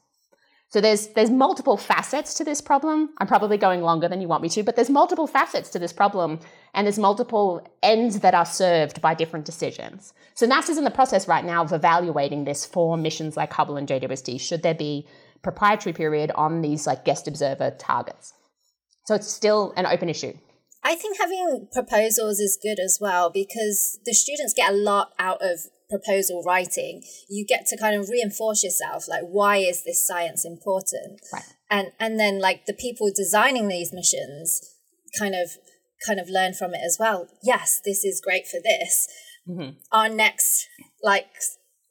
So 0.73 0.81
there's 0.81 1.09
there's 1.09 1.29
multiple 1.29 1.77
facets 1.77 2.33
to 2.35 2.45
this 2.45 2.63
problem. 2.63 3.11
I'm 3.19 3.27
probably 3.27 3.59
going 3.59 3.83
longer 3.83 4.09
than 4.09 4.23
you 4.23 4.29
want 4.29 4.43
me 4.43 4.49
to, 4.49 4.63
but 4.63 4.75
there's 4.75 4.89
multiple 4.89 5.27
facets 5.27 5.69
to 5.71 5.79
this 5.79 5.93
problem 5.93 6.41
and 6.73 6.87
there's 6.87 6.99
multiple 6.99 7.61
ends 7.83 8.21
that 8.21 8.33
are 8.33 8.47
served 8.47 9.03
by 9.03 9.13
different 9.13 9.45
decisions. 9.45 10.15
So 10.33 10.47
NASA's 10.49 10.79
in 10.79 10.85
the 10.85 10.91
process 10.91 11.29
right 11.29 11.45
now 11.45 11.63
of 11.63 11.75
evaluating 11.75 12.45
this 12.45 12.65
for 12.65 12.97
missions 12.97 13.37
like 13.37 13.53
Hubble 13.53 13.77
and 13.77 13.87
JWST. 13.87 14.41
Should 14.41 14.63
there 14.63 14.75
be 14.75 15.07
proprietary 15.43 15.93
period 15.93 16.33
on 16.37 16.63
these 16.63 16.87
like 16.87 17.05
guest 17.05 17.29
observer 17.29 17.73
targets? 17.73 18.33
So 19.05 19.15
it's 19.15 19.29
still 19.29 19.75
an 19.77 19.85
open 19.85 20.09
issue. 20.09 20.33
I 20.83 20.95
think 20.95 21.19
having 21.19 21.69
proposals 21.71 22.41
is 22.41 22.59
good 22.61 22.79
as 22.83 22.97
well 22.99 23.29
because 23.29 24.01
the 24.07 24.15
students 24.15 24.55
get 24.55 24.73
a 24.73 24.77
lot 24.77 25.13
out 25.19 25.43
of 25.43 25.61
proposal 25.93 26.43
writing, 26.45 27.03
you 27.29 27.45
get 27.47 27.67
to 27.67 27.77
kind 27.77 27.95
of 27.95 28.09
reinforce 28.09 28.65
yourself 28.65 29.09
like 29.09 29.23
why 29.23 29.59
is 29.59 29.85
this 29.85 30.05
science 30.07 30.45
important? 30.45 31.21
Right. 31.33 31.45
And 31.71 31.93
and 32.01 32.19
then 32.19 32.41
like 32.41 32.67
the 32.67 32.75
people 32.75 33.11
designing 33.15 33.69
these 33.69 33.93
missions 33.93 34.61
kind 35.19 35.35
of 35.35 35.51
kind 36.07 36.19
of 36.19 36.29
learn 36.29 36.55
from 36.55 36.75
it 36.75 36.81
as 36.85 36.97
well. 36.99 37.29
Yes, 37.43 37.81
this 37.85 38.05
is 38.05 38.21
great 38.21 38.47
for 38.47 38.59
this. 38.63 39.09
Mm-hmm. 39.49 39.77
Our 39.93 40.09
next 40.09 40.69
like 41.03 41.27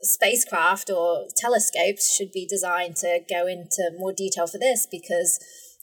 spacecraft 0.01 0.89
or 0.89 1.27
telescopes 1.37 2.15
should 2.15 2.31
be 2.31 2.47
designed 2.47 2.95
to 2.97 3.19
go 3.29 3.47
into 3.47 3.91
more 3.97 4.13
detail 4.13 4.47
for 4.47 4.57
this 4.57 4.87
because 4.89 5.39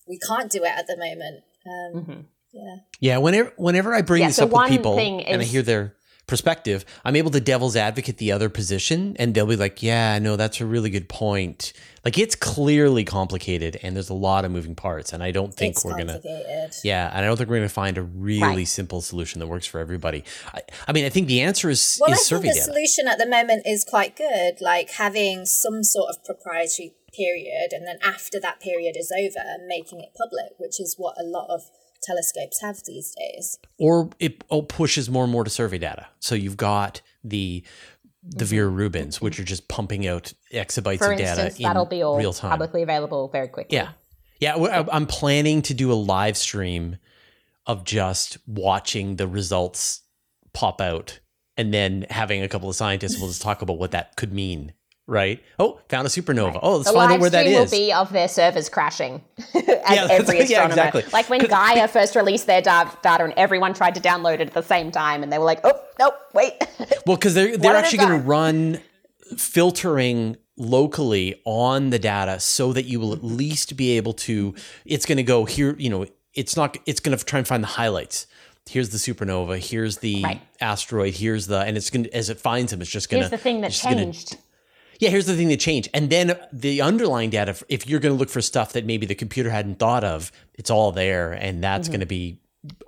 we 0.09 0.19
can't 0.19 0.51
do 0.51 0.65
it 0.65 0.73
at 0.77 0.87
the 0.87 0.97
moment. 0.97 1.45
Um, 1.67 2.03
mm-hmm. 2.03 2.21
Yeah. 2.53 2.77
Yeah. 3.01 3.19
Whenever 3.19 3.53
whenever 3.57 3.95
I 3.95 4.03
bring 4.03 4.23
yeah, 4.23 4.29
this 4.29 4.37
so 4.37 4.45
up 4.45 4.53
with 4.53 4.69
people 4.71 4.99
and 4.99 5.43
I 5.43 5.45
hear 5.45 5.63
their 5.63 5.95
perspective, 6.29 6.85
I'm 7.05 7.17
able 7.17 7.31
to 7.33 7.41
devil's 7.41 7.75
advocate 7.75 8.19
the 8.19 8.31
other 8.31 8.49
position 8.49 9.17
and 9.19 9.35
they'll 9.35 9.47
be 9.47 9.57
like, 9.57 9.83
yeah, 9.83 10.19
no, 10.21 10.37
that's 10.37 10.61
a 10.61 10.67
really 10.67 10.91
good 10.91 11.09
point. 11.09 11.73
Like 12.05 12.17
it's 12.17 12.37
clearly 12.37 13.05
complicated 13.05 13.79
and 13.83 13.97
there's 13.97 14.09
a 14.09 14.15
lot 14.15 14.45
of 14.45 14.53
moving 14.53 14.77
parts. 14.77 15.13
And 15.13 15.23
I 15.23 15.33
don't 15.33 15.53
think 15.53 15.73
it's 15.73 15.85
we're 15.85 15.95
going 15.95 16.07
to, 16.07 16.71
yeah, 16.85 17.11
and 17.13 17.25
I 17.25 17.27
don't 17.27 17.37
think 17.37 17.51
we're 17.51 17.57
going 17.57 17.69
to 17.69 17.75
find 17.75 17.99
a 17.99 18.03
really 18.03 18.41
right. 18.41 18.69
simple 18.69 19.01
solution 19.01 19.41
that 19.41 19.49
works 19.49 19.67
for 19.67 19.81
everybody. 19.81 20.23
I, 20.55 20.61
I, 20.87 20.93
mean, 20.93 21.05
I 21.05 21.09
think 21.09 21.27
the 21.27 21.41
answer 21.41 21.69
is, 21.69 21.99
well, 22.01 22.13
is 22.13 22.21
I 22.21 22.23
survey 22.23 22.43
think 22.43 22.55
the 22.55 22.61
data. 22.61 22.73
solution 22.73 23.09
at 23.09 23.19
the 23.19 23.29
moment 23.29 23.67
is 23.67 23.85
quite 23.85 24.15
good, 24.17 24.61
like 24.61 24.91
having 24.91 25.47
some 25.47 25.83
sort 25.83 26.11
of 26.11 26.25
proprietary 26.25 26.95
period 27.13 27.73
and 27.73 27.87
then 27.87 27.99
after 28.03 28.39
that 28.39 28.61
period 28.61 28.97
is 28.97 29.11
over, 29.11 29.45
making 29.67 30.01
it 30.01 30.11
public, 30.17 30.53
which 30.59 30.81
is 30.81 30.95
what 30.99 31.17
a 31.19 31.25
lot 31.25 31.49
of 31.51 31.63
telescopes 32.03 32.61
have 32.61 32.81
these 32.87 33.15
days. 33.15 33.59
Or 33.79 34.11
it 34.19 34.43
pushes 34.69 35.11
more 35.11 35.25
and 35.25 35.33
more 35.33 35.45
to 35.45 35.51
survey 35.51 35.79
data. 35.79 36.07
So 36.21 36.35
you've 36.35 36.57
got 36.57 37.01
the 37.25 37.65
the 38.23 38.45
mm-hmm. 38.45 38.45
Vera 38.45 38.71
Rubins, 38.71 39.21
which 39.21 39.39
are 39.41 39.45
just 39.45 39.69
pumping 39.69 40.07
out 40.07 40.33
exabytes 40.53 40.99
For 40.99 41.13
of 41.13 41.19
data 41.19 41.47
instance, 41.47 41.59
that'll 41.59 41.87
be 41.87 42.03
all 42.03 42.19
real 42.19 42.33
time. 42.33 42.51
publicly 42.51 42.83
available 42.83 43.29
very 43.29 43.49
quickly. 43.49 43.77
Yeah, 43.77 43.91
yeah. 44.41 44.85
I'm 44.91 45.07
planning 45.07 45.63
to 45.63 45.75
do 45.75 45.93
a 45.93 45.95
live 45.95 46.37
stream 46.37 46.97
of 47.67 47.85
just 47.85 48.39
watching 48.47 49.17
the 49.17 49.29
results 49.29 50.03
pop 50.53 50.81
out, 50.81 51.21
and 51.57 51.73
then 51.73 52.07
having 52.11 52.43
a 52.43 52.49
couple 52.49 52.69
of 52.69 52.77
scientists 52.77 53.21
will 53.21 53.29
just 53.29 53.43
talk 53.43 53.63
about 53.63 53.79
what 53.79 53.93
that 53.93 54.17
could 54.17 54.33
mean 54.33 54.73
right? 55.09 55.43
Oh, 55.59 55.81
found 55.89 56.07
a 56.07 56.11
supernova. 56.11 56.55
Right. 56.55 56.61
Oh, 56.63 56.77
let's 56.77 56.89
the 56.91 56.95
find 56.95 57.13
out 57.13 57.21
where 57.21 57.31
that 57.31 57.47
is. 57.47 57.59
will 57.59 57.79
be 57.79 57.93
of 57.93 58.13
their 58.13 58.29
servers 58.29 58.69
crashing 58.69 59.23
as 59.39 59.65
yeah, 59.67 60.07
every 60.11 60.41
astronomer. 60.41 60.49
Yeah, 60.49 60.67
exactly. 60.67 61.05
Like 61.13 61.29
when 61.31 61.41
Gaia 61.49 61.89
first 61.89 62.15
released 62.15 62.47
their 62.47 62.61
data 62.63 63.25
and 63.25 63.33
everyone 63.37 63.75
tried 63.75 63.97
to 63.97 64.01
download 64.01 64.35
it 64.35 64.43
at 64.43 64.53
the 64.53 64.63
same 64.63 64.93
time 64.93 65.23
and 65.23 65.33
they 65.33 65.39
were 65.39 65.47
like, 65.47 65.61
oh, 65.65 65.81
nope, 65.99 66.15
wait. 66.35 66.53
well, 67.07 67.17
because 67.17 67.35
they're, 67.35 67.57
they're 67.57 67.75
actually 67.75 67.99
going 67.99 68.21
to 68.21 68.27
run 68.27 68.81
filtering 69.37 70.37
locally 70.59 71.41
on 71.45 71.91
the 71.91 71.99
data 71.99 72.39
so 72.39 72.73
that 72.75 72.85
you 72.85 73.01
will 73.01 73.15
at 73.15 73.25
least 73.25 73.77
be 73.77 73.97
able 73.97 74.13
to, 74.13 74.55
it's 74.85 75.07
going 75.07 75.17
to 75.17 75.23
go 75.23 75.47
here, 75.47 75.75
you 75.79 75.89
know, 75.89 76.05
it's 76.35 76.55
not, 76.55 76.77
it's 76.85 77.01
going 77.01 77.17
to 77.17 77.25
try 77.25 77.39
and 77.39 77.49
find 77.49 77.63
the 77.63 77.69
highlights 77.69 78.27
here's 78.69 78.91
the 78.91 78.99
supernova, 78.99 79.59
here's 79.59 79.97
the 79.99 80.23
right. 80.23 80.43
asteroid, 80.61 81.15
here's 81.15 81.47
the, 81.47 81.59
and 81.59 81.79
it's 81.79 81.89
going 81.89 82.05
to, 82.05 82.15
as 82.15 82.29
it 82.29 82.39
finds 82.39 82.71
them, 82.71 82.83
it's 82.83 82.91
just 82.91 83.09
going 83.09 83.23
to. 83.23 83.27
Here's 83.27 83.31
the 83.31 83.43
thing 83.43 83.63
that 83.63 83.73
changed. 83.73 84.33
Gonna, 84.33 84.43
yeah, 84.99 85.11
here's 85.11 85.27
the 85.27 85.37
thing 85.37 85.49
that 85.49 85.61
changed. 85.61 85.89
And 85.95 86.11
then 86.11 86.39
the 86.53 86.83
underlying 86.83 87.31
data, 87.31 87.57
if 87.69 87.87
you're 87.87 88.01
going 88.01 88.15
to 88.15 88.19
look 88.19 88.31
for 88.31 88.41
stuff 88.41 88.73
that 88.73 88.85
maybe 88.85 89.07
the 89.07 89.15
computer 89.15 89.51
hadn't 89.51 89.79
thought 89.79 90.05
of, 90.05 90.33
it's 90.55 90.71
all 90.71 90.93
there. 90.93 91.33
And 91.33 91.63
that's 91.63 91.89
mm-hmm. 91.89 91.93
going 91.93 92.01
to 92.01 92.07
be 92.07 92.41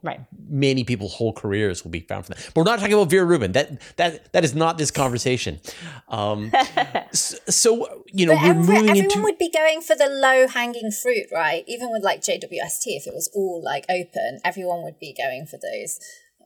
right. 0.02 0.20
Many 0.48 0.82
people's 0.84 1.14
whole 1.14 1.32
careers 1.32 1.84
will 1.84 1.90
be 1.90 2.00
found 2.00 2.26
from 2.26 2.34
that. 2.34 2.44
But 2.46 2.56
we're 2.56 2.64
not 2.64 2.80
talking 2.80 2.94
about 2.94 3.10
Vera 3.10 3.24
Rubin. 3.24 3.52
That 3.52 3.80
that 3.96 4.32
that 4.32 4.44
is 4.44 4.54
not 4.54 4.78
this 4.78 4.90
conversation. 4.90 5.60
Um, 6.08 6.52
so, 7.12 7.36
so, 7.48 8.04
you 8.12 8.26
know, 8.26 8.34
but 8.34 8.42
we're 8.42 8.50
every, 8.50 8.62
moving 8.62 8.90
everyone 8.90 9.04
into. 9.04 9.22
would 9.22 9.38
be 9.38 9.50
going 9.50 9.80
for 9.80 9.94
the 9.94 10.08
low 10.08 10.48
hanging 10.48 10.90
fruit, 10.90 11.26
right? 11.32 11.64
Even 11.68 11.90
with 11.92 12.02
like 12.02 12.20
JWST, 12.20 12.86
if 12.86 13.06
it 13.06 13.14
was 13.14 13.30
all 13.34 13.62
like 13.62 13.84
open, 13.88 14.40
everyone 14.44 14.82
would 14.82 14.98
be 14.98 15.14
going 15.16 15.46
for 15.46 15.58
those. 15.58 16.00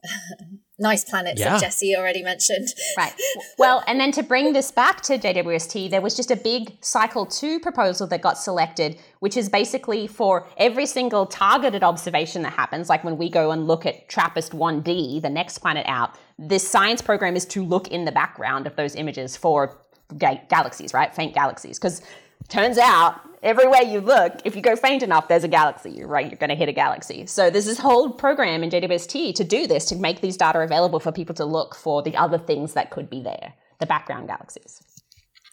nice 0.78 1.04
planets 1.04 1.40
yeah. 1.40 1.54
that 1.54 1.60
Jessie 1.60 1.94
already 1.96 2.22
mentioned. 2.22 2.68
Right. 2.96 3.12
Well, 3.56 3.84
and 3.86 4.00
then 4.00 4.10
to 4.12 4.22
bring 4.22 4.52
this 4.52 4.70
back 4.70 5.00
to 5.02 5.16
JWST, 5.16 5.90
there 5.90 6.00
was 6.00 6.16
just 6.16 6.30
a 6.30 6.36
big 6.36 6.76
cycle 6.80 7.24
two 7.24 7.60
proposal 7.60 8.06
that 8.08 8.20
got 8.20 8.36
selected, 8.36 8.98
which 9.20 9.36
is 9.36 9.48
basically 9.48 10.06
for 10.06 10.46
every 10.56 10.86
single 10.86 11.24
targeted 11.26 11.82
observation 11.82 12.42
that 12.42 12.52
happens, 12.52 12.88
like 12.88 13.04
when 13.04 13.16
we 13.16 13.30
go 13.30 13.52
and 13.52 13.66
look 13.66 13.86
at 13.86 14.08
TRAPPIST 14.08 14.52
1D, 14.52 15.22
the 15.22 15.30
next 15.30 15.58
planet 15.58 15.86
out, 15.88 16.16
this 16.38 16.68
science 16.68 17.00
program 17.00 17.36
is 17.36 17.44
to 17.46 17.64
look 17.64 17.88
in 17.88 18.04
the 18.04 18.12
background 18.12 18.66
of 18.66 18.76
those 18.76 18.96
images 18.96 19.36
for 19.36 19.78
ga- 20.18 20.42
galaxies, 20.48 20.92
right? 20.92 21.14
Faint 21.14 21.34
galaxies. 21.34 21.78
Because 21.78 22.02
turns 22.48 22.78
out 22.78 23.20
everywhere 23.42 23.82
you 23.82 24.00
look, 24.00 24.40
if 24.44 24.56
you 24.56 24.62
go 24.62 24.74
faint 24.74 25.02
enough, 25.02 25.28
there's 25.28 25.44
a 25.44 25.48
galaxy, 25.48 26.02
right? 26.02 26.26
You're 26.26 26.38
going 26.38 26.50
to 26.50 26.56
hit 26.56 26.68
a 26.68 26.72
galaxy. 26.72 27.26
So 27.26 27.50
there's 27.50 27.66
this 27.66 27.78
whole 27.78 28.10
program 28.10 28.64
in 28.64 28.70
JWST 28.70 29.34
to 29.34 29.44
do 29.44 29.66
this, 29.66 29.84
to 29.86 29.96
make 29.96 30.20
these 30.22 30.36
data 30.36 30.60
available 30.60 30.98
for 30.98 31.12
people 31.12 31.34
to 31.36 31.44
look 31.44 31.74
for 31.74 32.02
the 32.02 32.16
other 32.16 32.38
things 32.38 32.72
that 32.72 32.90
could 32.90 33.08
be 33.10 33.22
there, 33.22 33.52
the 33.78 33.86
background 33.86 34.28
galaxies. 34.28 34.82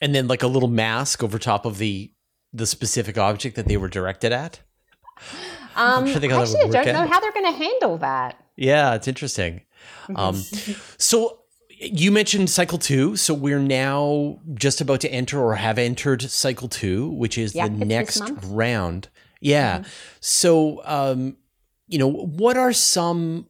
And 0.02 0.16
then 0.16 0.28
like 0.28 0.42
a 0.42 0.48
little 0.48 0.70
mask 0.70 1.22
over 1.22 1.38
top 1.38 1.66
of 1.66 1.78
the 1.78 2.12
the 2.54 2.66
specific 2.66 3.18
object 3.18 3.56
that 3.56 3.68
they 3.68 3.78
were 3.78 3.88
directed 3.88 4.34
at. 4.34 4.60
Um, 5.78 6.06
actually, 6.06 6.28
I 6.34 6.68
don't 6.68 6.86
know 6.88 7.08
how 7.08 7.22
they're 7.22 7.32
going 7.32 7.46
to 7.46 7.58
handle 7.58 7.98
that. 8.00 8.44
Yeah, 8.58 8.96
it's 8.96 9.08
interesting. 9.08 9.62
Um, 10.14 10.36
so 10.98 11.41
you 11.82 12.12
mentioned 12.12 12.50
cycle 12.50 12.78
two, 12.78 13.16
so 13.16 13.34
we're 13.34 13.60
now 13.60 14.40
just 14.54 14.82
about 14.82 15.02
to 15.02 15.12
enter 15.12 15.40
or 15.40 15.56
have 15.56 15.80
entered 15.80 16.22
cycle 16.22 16.68
two, 16.68 17.10
which 17.10 17.38
is 17.38 17.56
yeah, 17.56 17.68
the 17.68 17.86
next 17.86 18.22
round. 18.44 19.10
Yeah. 19.40 19.80
Mm-hmm. 19.80 19.90
So, 20.20 20.82
um, 20.86 21.38
you 21.88 21.98
know, 21.98 22.12
what 22.12 22.56
are 22.56 22.72
some, 22.72 23.48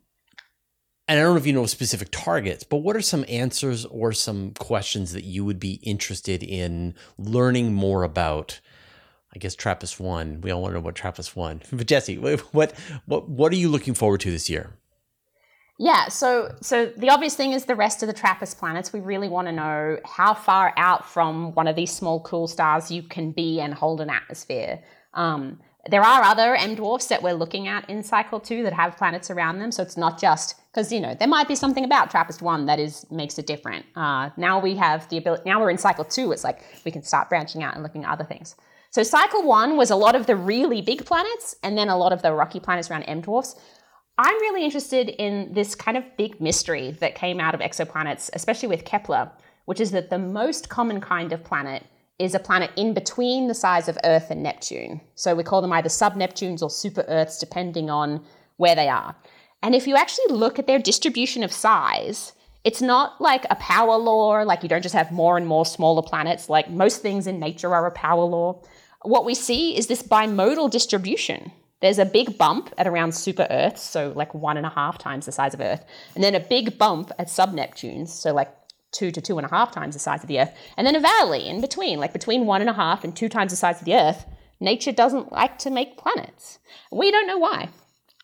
and 1.08 1.20
I 1.20 1.22
don't 1.22 1.34
know 1.34 1.38
if 1.38 1.46
you 1.46 1.54
know 1.54 1.65
specific 1.65 2.08
targets, 2.12 2.63
but 2.63 2.78
what 2.78 2.96
are 2.96 3.02
some 3.02 3.26
answers 3.28 3.86
or 3.86 4.13
some 4.13 4.52
questions 4.52 5.12
that 5.12 5.26
you 5.26 5.44
would 5.44 5.60
be 5.60 5.74
interested 5.84 6.41
in 6.41 6.96
learning 7.17 7.74
more 7.74 8.04
about? 8.04 8.62
I 9.34 9.39
guess 9.39 9.56
Trappist 9.56 10.00
one. 10.00 10.41
We 10.41 10.52
all 10.52 10.62
want 10.62 10.72
to 10.72 10.74
know 10.76 10.82
about 10.82 10.96
Trappist 10.96 11.36
one. 11.36 11.62
But 11.72 11.88
Jessie, 11.88 12.17
what 12.17 12.41
what 12.52 12.74
what 13.08 13.52
are 13.52 13.58
you 13.58 13.70
looking 13.70 13.94
forward 13.94 14.22
to 14.22 14.32
this 14.32 14.50
year? 14.50 14.72
Yeah, 15.82 16.10
so 16.10 16.54
so 16.62 16.94
the 16.96 17.10
obvious 17.10 17.34
thing 17.34 17.54
is 17.54 17.65
the 17.65 17.76
rest 17.76 18.04
of 18.04 18.08
the 18.08 18.13
TRAPPIST 18.13 18.60
planets. 18.60 18.94
We 18.94 19.00
really 19.00 19.28
want 19.28 19.48
to 19.48 19.52
know 19.52 19.98
how 20.06 20.36
far 20.36 20.76
out 20.78 21.10
from 21.10 21.56
one 21.56 21.67
of 21.67 21.76
these 21.76 21.91
small 21.91 22.20
cool 22.20 22.48
stars 22.48 22.91
you 22.91 23.02
can 23.02 23.32
be 23.32 23.60
and 23.60 23.74
hold 23.74 24.00
an 24.00 24.12
atmosphere. 24.12 24.84
Um, 25.15 25.60
there 25.89 26.04
are 26.04 26.22
other 26.22 26.54
M 26.54 26.76
dwarfs 26.76 27.08
that 27.08 27.24
we're 27.24 27.34
looking 27.34 27.67
at 27.67 27.89
in 27.89 28.04
Cycle 28.04 28.39
Two 28.39 28.62
that 28.62 28.74
have 28.74 28.96
planets 28.96 29.32
around 29.32 29.58
them, 29.58 29.72
so 29.72 29.82
it's 29.82 29.98
not 29.98 30.22
just 30.22 30.54
because 30.72 30.94
you 30.94 31.00
know 31.00 31.15
there 31.15 31.28
might 31.28 31.48
be 31.48 31.56
something 31.56 31.84
about 31.84 32.12
TRAPPIST 32.12 32.44
One 32.44 32.67
that 32.67 32.80
is 32.80 33.08
makes 33.10 33.39
it 33.39 33.48
different. 33.48 33.84
Uh, 33.96 34.30
now 34.38 34.60
we 34.60 34.76
have 34.76 35.10
the 35.10 35.17
ability. 35.17 35.50
Now 35.50 35.60
we're 35.60 35.72
in 35.72 35.80
Cycle 35.80 36.06
Two. 36.06 36.32
It's 36.32 36.44
like 36.44 36.62
we 36.86 36.91
can 36.91 37.02
start 37.02 37.28
branching 37.28 37.63
out 37.63 37.74
and 37.74 37.82
looking 37.82 38.04
at 38.04 38.12
other 38.12 38.24
things. 38.24 38.56
So 38.91 39.02
Cycle 39.02 39.41
One 39.41 39.78
was 39.78 39.89
a 39.89 39.96
lot 39.96 40.13
of 40.13 40.28
the 40.28 40.36
really 40.36 40.84
big 40.84 41.06
planets, 41.06 41.56
and 41.63 41.76
then 41.76 41.89
a 41.89 41.98
lot 41.98 42.13
of 42.13 42.22
the 42.22 42.34
rocky 42.34 42.60
planets 42.60 42.91
around 42.91 43.02
M 43.06 43.22
dwarfs. 43.22 43.56
I'm 44.17 44.39
really 44.41 44.63
interested 44.63 45.10
in 45.10 45.54
this 45.54 45.74
kind 45.74 45.97
of 45.97 46.17
big 46.17 46.39
mystery 46.39 46.91
that 47.00 47.15
came 47.15 47.39
out 47.39 47.56
of 47.56 47.62
exoplanets, 47.62 48.30
especially 48.34 48.69
with 48.69 48.86
Kepler, 48.86 49.32
which 49.65 49.80
is 49.80 49.91
that 49.91 50.10
the 50.10 50.19
most 50.19 50.69
common 50.69 51.02
kind 51.02 51.32
of 51.34 51.43
planet 51.43 51.86
is 52.19 52.36
a 52.36 52.39
planet 52.39 52.69
in 52.76 52.93
between 52.93 53.47
the 53.47 53.54
size 53.54 53.88
of 53.89 53.97
Earth 54.04 54.30
and 54.30 54.43
Neptune. 54.43 55.02
So 55.15 55.34
we 55.34 55.43
call 55.43 55.62
them 55.62 55.74
either 55.74 55.89
sub 55.89 56.15
Neptunes 56.15 56.62
or 56.62 56.69
super 56.69 57.04
Earths, 57.08 57.39
depending 57.39 57.89
on 57.89 58.24
where 58.58 58.76
they 58.76 58.89
are. 58.89 59.15
And 59.63 59.74
if 59.74 59.88
you 59.88 59.95
actually 59.95 60.36
look 60.36 60.60
at 60.60 60.67
their 60.67 60.78
distribution 60.78 61.41
of 61.41 61.52
size, 61.52 62.34
it's 62.63 62.82
not 62.82 63.19
like 63.19 63.45
a 63.50 63.56
power 63.56 63.97
law, 63.97 64.43
like 64.43 64.62
you 64.62 64.69
don't 64.69 64.84
just 64.84 64.93
have 64.93 65.12
more 65.12 65.36
and 65.36 65.47
more 65.47 65.65
smaller 65.65 66.04
planets, 66.04 66.47
like 66.47 66.69
most 66.69 67.02
things 67.02 67.26
in 67.26 67.39
nature 67.39 67.74
are 67.74 67.88
a 67.88 67.91
power 67.91 68.24
law. 68.24 68.62
What 69.02 69.26
we 69.26 69.34
see 69.34 69.76
is 69.76 69.88
this 69.88 70.04
bimodal 70.04 70.69
distribution. 70.69 71.52
There's 71.82 72.00
a 72.00 72.06
big 72.06 72.38
bump 72.38 72.74
at 72.78 72.88
around 72.88 73.13
super 73.13 73.48
Earths, 73.50 73.82
so 73.82 74.13
like 74.15 74.34
one 74.34 74.58
and 74.58 74.65
a 74.65 74.70
half 74.70 74.98
times 74.98 75.26
the 75.26 75.32
size 75.32 75.54
of 75.54 75.62
Earth, 75.62 75.84
and 76.15 76.24
then 76.24 76.36
a 76.36 76.39
big 76.39 76.78
bump 76.78 77.12
at 77.17 77.30
sub 77.30 77.54
Neptunes, 77.54 78.10
so 78.10 78.34
like 78.34 78.54
two 78.91 79.10
to 79.12 79.22
two 79.22 79.38
and 79.38 79.48
a 79.48 79.50
half 79.50 79.72
times 79.72 79.96
the 79.96 80.00
size 80.00 80.22
of 80.22 80.28
the 80.28 80.39
Earth, 80.39 80.54
and 80.78 80.86
then 80.86 80.96
a 80.96 81.00
valley 81.00 81.48
in 81.48 81.62
between, 81.62 82.00
like 82.00 82.13
between 82.13 82.46
one 82.46 82.62
and 82.62 82.70
a 82.70 82.74
half 82.74 83.04
and 83.04 83.15
two 83.15 83.30
times 83.30 83.52
the 83.52 83.58
size 83.58 83.80
of 83.80 83.86
the 83.86 83.96
Earth. 83.96 84.26
Nature 84.60 84.91
doesn't 84.91 85.32
like 85.32 85.58
to 85.58 85.72
make 85.72 85.98
planets. 85.98 86.60
We 86.91 87.10
don't 87.10 87.26
know 87.26 87.39
why. 87.39 87.70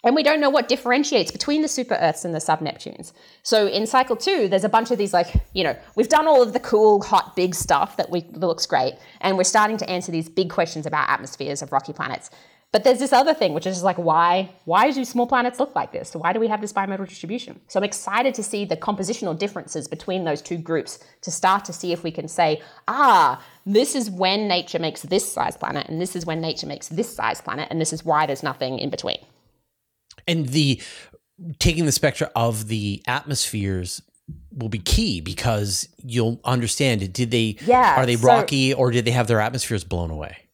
And 0.03 0.15
we 0.15 0.21
don't 0.21 0.39
know 0.39 0.51
what 0.51 0.67
differentiates 0.67 1.31
between 1.31 1.63
the 1.63 1.67
super 1.67 1.95
Earths 1.95 2.23
and 2.23 2.35
the 2.35 2.39
sub 2.39 2.59
Neptunes. 2.59 3.11
So 3.41 3.67
in 3.67 3.87
cycle 3.87 4.15
two, 4.15 4.47
there's 4.47 4.63
a 4.63 4.69
bunch 4.69 4.91
of 4.91 4.99
these, 4.99 5.13
like, 5.13 5.33
you 5.53 5.63
know, 5.63 5.75
we've 5.95 6.07
done 6.07 6.27
all 6.27 6.43
of 6.43 6.53
the 6.53 6.59
cool, 6.59 7.01
hot, 7.01 7.35
big 7.35 7.55
stuff 7.55 7.97
that, 7.97 8.11
we, 8.11 8.21
that 8.21 8.45
looks 8.45 8.67
great. 8.67 8.93
And 9.19 9.35
we're 9.35 9.43
starting 9.43 9.77
to 9.77 9.89
answer 9.89 10.11
these 10.11 10.29
big 10.29 10.51
questions 10.51 10.85
about 10.85 11.09
atmospheres 11.09 11.63
of 11.63 11.71
rocky 11.71 11.93
planets. 11.93 12.29
But 12.73 12.83
there's 12.83 12.99
this 12.99 13.13
other 13.13 13.33
thing, 13.33 13.53
which 13.53 13.65
is 13.65 13.81
like, 13.81 13.97
why, 13.97 14.49
why 14.65 14.91
do 14.91 15.05
small 15.05 15.25
planets 15.25 15.57
look 15.59 15.73
like 15.73 15.93
this? 15.93 16.13
Why 16.13 16.33
do 16.33 16.39
we 16.39 16.47
have 16.49 16.59
this 16.59 16.73
bimodal 16.73 17.07
distribution? 17.07 17.61
So 17.67 17.79
I'm 17.79 17.85
excited 17.85 18.33
to 18.35 18.43
see 18.43 18.65
the 18.65 18.75
compositional 18.75 19.37
differences 19.39 19.87
between 19.87 20.25
those 20.25 20.41
two 20.41 20.57
groups 20.57 20.99
to 21.21 21.31
start 21.31 21.63
to 21.65 21.73
see 21.73 21.93
if 21.93 22.03
we 22.03 22.11
can 22.11 22.27
say, 22.27 22.61
ah, 22.89 23.41
this 23.65 23.95
is 23.95 24.11
when 24.11 24.49
nature 24.49 24.79
makes 24.79 25.01
this 25.03 25.31
size 25.31 25.55
planet, 25.55 25.87
and 25.87 26.01
this 26.01 26.15
is 26.15 26.25
when 26.25 26.41
nature 26.41 26.67
makes 26.67 26.89
this 26.89 27.13
size 27.15 27.39
planet, 27.39 27.69
and 27.71 27.79
this 27.79 27.93
is 27.93 28.03
why 28.03 28.25
there's 28.25 28.43
nothing 28.43 28.79
in 28.79 28.89
between. 28.89 29.19
And 30.27 30.49
the 30.49 30.81
taking 31.59 31.85
the 31.85 31.91
spectra 31.91 32.29
of 32.35 32.67
the 32.67 33.01
atmospheres 33.07 34.01
will 34.51 34.69
be 34.69 34.79
key 34.79 35.21
because 35.21 35.87
you'll 36.03 36.41
understand 36.43 37.13
did 37.13 37.31
they 37.31 37.55
yeah, 37.65 37.95
are 37.95 38.05
they 38.05 38.17
rocky 38.17 38.73
or 38.73 38.91
did 38.91 39.05
they 39.05 39.11
have 39.11 39.27
their 39.27 39.39
atmospheres 39.39 39.83
blown 39.83 40.09
away 40.09 40.46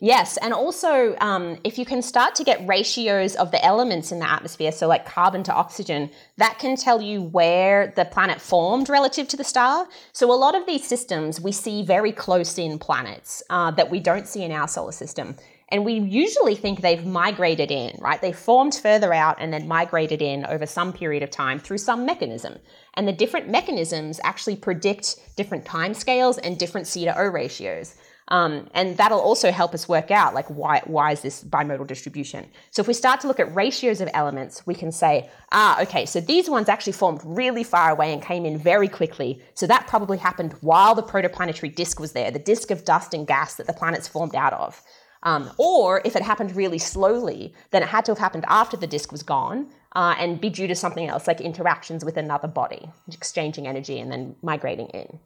Yes, 0.00 0.36
and 0.36 0.52
also 0.52 1.16
um, 1.20 1.56
if 1.64 1.78
you 1.78 1.86
can 1.86 2.02
start 2.02 2.34
to 2.34 2.44
get 2.44 2.66
ratios 2.66 3.34
of 3.34 3.50
the 3.50 3.64
elements 3.64 4.12
in 4.12 4.18
the 4.18 4.30
atmosphere, 4.30 4.70
so 4.70 4.86
like 4.86 5.06
carbon 5.06 5.42
to 5.44 5.54
oxygen, 5.54 6.10
that 6.36 6.58
can 6.58 6.76
tell 6.76 7.00
you 7.00 7.22
where 7.22 7.94
the 7.96 8.04
planet 8.04 8.38
formed 8.38 8.90
relative 8.90 9.26
to 9.28 9.38
the 9.38 9.44
star. 9.44 9.88
So 10.12 10.30
a 10.30 10.36
lot 10.36 10.54
of 10.54 10.66
these 10.66 10.86
systems 10.86 11.40
we 11.40 11.50
see 11.50 11.82
very 11.82 12.12
close 12.12 12.58
in 12.58 12.78
planets 12.78 13.42
uh, 13.48 13.70
that 13.72 13.90
we 13.90 13.98
don't 14.00 14.28
see 14.28 14.42
in 14.42 14.52
our 14.52 14.68
solar 14.68 14.92
system. 14.92 15.36
And 15.70 15.84
we 15.84 15.94
usually 15.94 16.54
think 16.54 16.80
they've 16.80 17.04
migrated 17.04 17.70
in, 17.70 17.98
right? 17.98 18.20
They 18.20 18.32
formed 18.32 18.74
further 18.74 19.12
out 19.12 19.38
and 19.40 19.52
then 19.52 19.66
migrated 19.66 20.22
in 20.22 20.46
over 20.46 20.64
some 20.64 20.92
period 20.92 21.22
of 21.22 21.30
time 21.30 21.58
through 21.58 21.78
some 21.78 22.06
mechanism. 22.06 22.58
And 22.94 23.08
the 23.08 23.12
different 23.12 23.48
mechanisms 23.48 24.20
actually 24.22 24.56
predict 24.56 25.16
different 25.36 25.64
timescales 25.64 26.38
and 26.44 26.56
different 26.56 26.86
C 26.86 27.04
to 27.06 27.18
O 27.18 27.26
ratios. 27.28 27.96
Um, 28.28 28.68
and 28.74 28.96
that'll 28.96 29.20
also 29.20 29.52
help 29.52 29.72
us 29.72 29.88
work 29.88 30.10
out 30.10 30.34
like 30.34 30.48
why, 30.48 30.82
why 30.84 31.12
is 31.12 31.20
this 31.20 31.44
bimodal 31.44 31.86
distribution. 31.86 32.46
So 32.72 32.80
if 32.80 32.88
we 32.88 32.94
start 32.94 33.20
to 33.20 33.28
look 33.28 33.38
at 33.38 33.54
ratios 33.54 34.00
of 34.00 34.08
elements, 34.14 34.66
we 34.66 34.74
can 34.74 34.90
say, 34.90 35.30
ah, 35.52 35.80
okay, 35.82 36.06
so 36.06 36.20
these 36.20 36.50
ones 36.50 36.68
actually 36.68 36.94
formed 36.94 37.20
really 37.24 37.62
far 37.62 37.90
away 37.90 38.12
and 38.12 38.20
came 38.20 38.44
in 38.44 38.58
very 38.58 38.88
quickly. 38.88 39.40
So 39.54 39.66
that 39.68 39.86
probably 39.86 40.18
happened 40.18 40.54
while 40.60 40.94
the 40.94 41.04
protoplanetary 41.04 41.74
disk 41.74 42.00
was 42.00 42.12
there, 42.12 42.30
the 42.32 42.40
disk 42.40 42.72
of 42.72 42.84
dust 42.84 43.14
and 43.14 43.26
gas 43.26 43.54
that 43.56 43.68
the 43.68 43.72
planets 43.72 44.08
formed 44.08 44.34
out 44.34 44.52
of. 44.54 44.82
Um, 45.22 45.50
or 45.56 46.02
if 46.04 46.14
it 46.14 46.22
happened 46.22 46.54
really 46.54 46.78
slowly, 46.78 47.54
then 47.70 47.82
it 47.82 47.88
had 47.88 48.04
to 48.06 48.12
have 48.12 48.18
happened 48.18 48.44
after 48.48 48.76
the 48.76 48.86
disk 48.86 49.10
was 49.12 49.22
gone 49.22 49.68
uh, 49.94 50.14
and 50.18 50.40
be 50.40 50.50
due 50.50 50.66
to 50.66 50.74
something 50.74 51.08
else, 51.08 51.26
like 51.26 51.40
interactions 51.40 52.04
with 52.04 52.16
another 52.16 52.48
body, 52.48 52.90
exchanging 53.12 53.66
energy 53.66 53.98
and 53.98 54.12
then 54.12 54.36
migrating 54.42 54.88
in. 54.88 55.18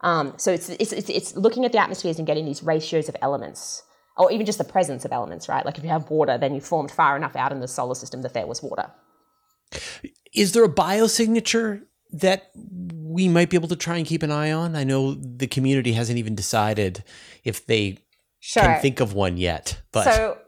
Um, 0.00 0.34
so 0.36 0.52
it's, 0.52 0.68
it's, 0.68 0.92
it's, 0.92 1.10
it's 1.10 1.36
looking 1.36 1.64
at 1.64 1.72
the 1.72 1.78
atmospheres 1.78 2.18
and 2.18 2.26
getting 2.26 2.44
these 2.44 2.62
ratios 2.62 3.08
of 3.08 3.16
elements, 3.20 3.82
or 4.16 4.30
even 4.30 4.46
just 4.46 4.58
the 4.58 4.64
presence 4.64 5.04
of 5.04 5.12
elements, 5.12 5.48
right? 5.48 5.64
Like 5.64 5.78
if 5.78 5.84
you 5.84 5.90
have 5.90 6.08
water, 6.10 6.38
then 6.38 6.54
you 6.54 6.60
formed 6.60 6.90
far 6.90 7.16
enough 7.16 7.34
out 7.36 7.52
in 7.52 7.60
the 7.60 7.68
solar 7.68 7.94
system 7.94 8.22
that 8.22 8.34
there 8.34 8.46
was 8.46 8.62
water. 8.62 8.90
Is 10.34 10.52
there 10.52 10.64
a 10.64 10.68
biosignature 10.68 11.82
that 12.12 12.50
we 12.54 13.28
might 13.28 13.50
be 13.50 13.56
able 13.56 13.68
to 13.68 13.76
try 13.76 13.96
and 13.96 14.06
keep 14.06 14.22
an 14.22 14.30
eye 14.30 14.52
on? 14.52 14.76
I 14.76 14.84
know 14.84 15.14
the 15.14 15.46
community 15.46 15.92
hasn't 15.92 16.18
even 16.18 16.34
decided 16.34 17.04
if 17.44 17.66
they 17.66 17.98
sure. 18.40 18.62
can 18.62 18.80
think 18.80 19.00
of 19.00 19.14
one 19.14 19.36
yet. 19.36 19.80
But 19.92 20.04
so, 20.04 20.38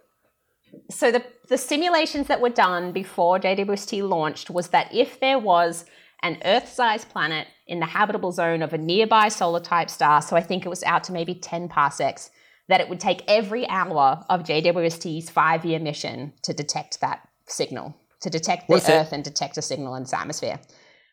so 0.90 1.10
the 1.10 1.24
the 1.48 1.58
simulations 1.58 2.28
that 2.28 2.40
were 2.40 2.48
done 2.48 2.92
before 2.92 3.40
JWST 3.40 4.08
launched 4.08 4.50
was 4.50 4.68
that 4.68 4.94
if 4.94 5.18
there 5.18 5.38
was 5.38 5.84
an 6.22 6.38
Earth-sized 6.44 7.08
planet 7.08 7.48
in 7.70 7.80
the 7.80 7.86
habitable 7.86 8.32
zone 8.32 8.62
of 8.62 8.72
a 8.72 8.78
nearby 8.78 9.28
solar 9.28 9.60
type 9.60 9.88
star. 9.88 10.20
So 10.20 10.36
I 10.36 10.40
think 10.40 10.66
it 10.66 10.68
was 10.68 10.82
out 10.82 11.04
to 11.04 11.12
maybe 11.12 11.34
10 11.34 11.68
parsecs, 11.68 12.30
that 12.68 12.80
it 12.80 12.88
would 12.88 13.00
take 13.00 13.22
every 13.26 13.68
hour 13.68 14.24
of 14.28 14.42
JWST's 14.42 15.30
five 15.30 15.64
year 15.64 15.78
mission 15.78 16.32
to 16.42 16.52
detect 16.52 17.00
that 17.00 17.28
signal, 17.46 17.96
to 18.20 18.30
detect 18.30 18.68
the 18.68 18.74
Earth 18.74 19.12
it? 19.12 19.12
and 19.12 19.24
detect 19.24 19.56
a 19.56 19.62
signal 19.62 19.94
in 19.94 20.02
its 20.02 20.12
atmosphere. 20.12 20.60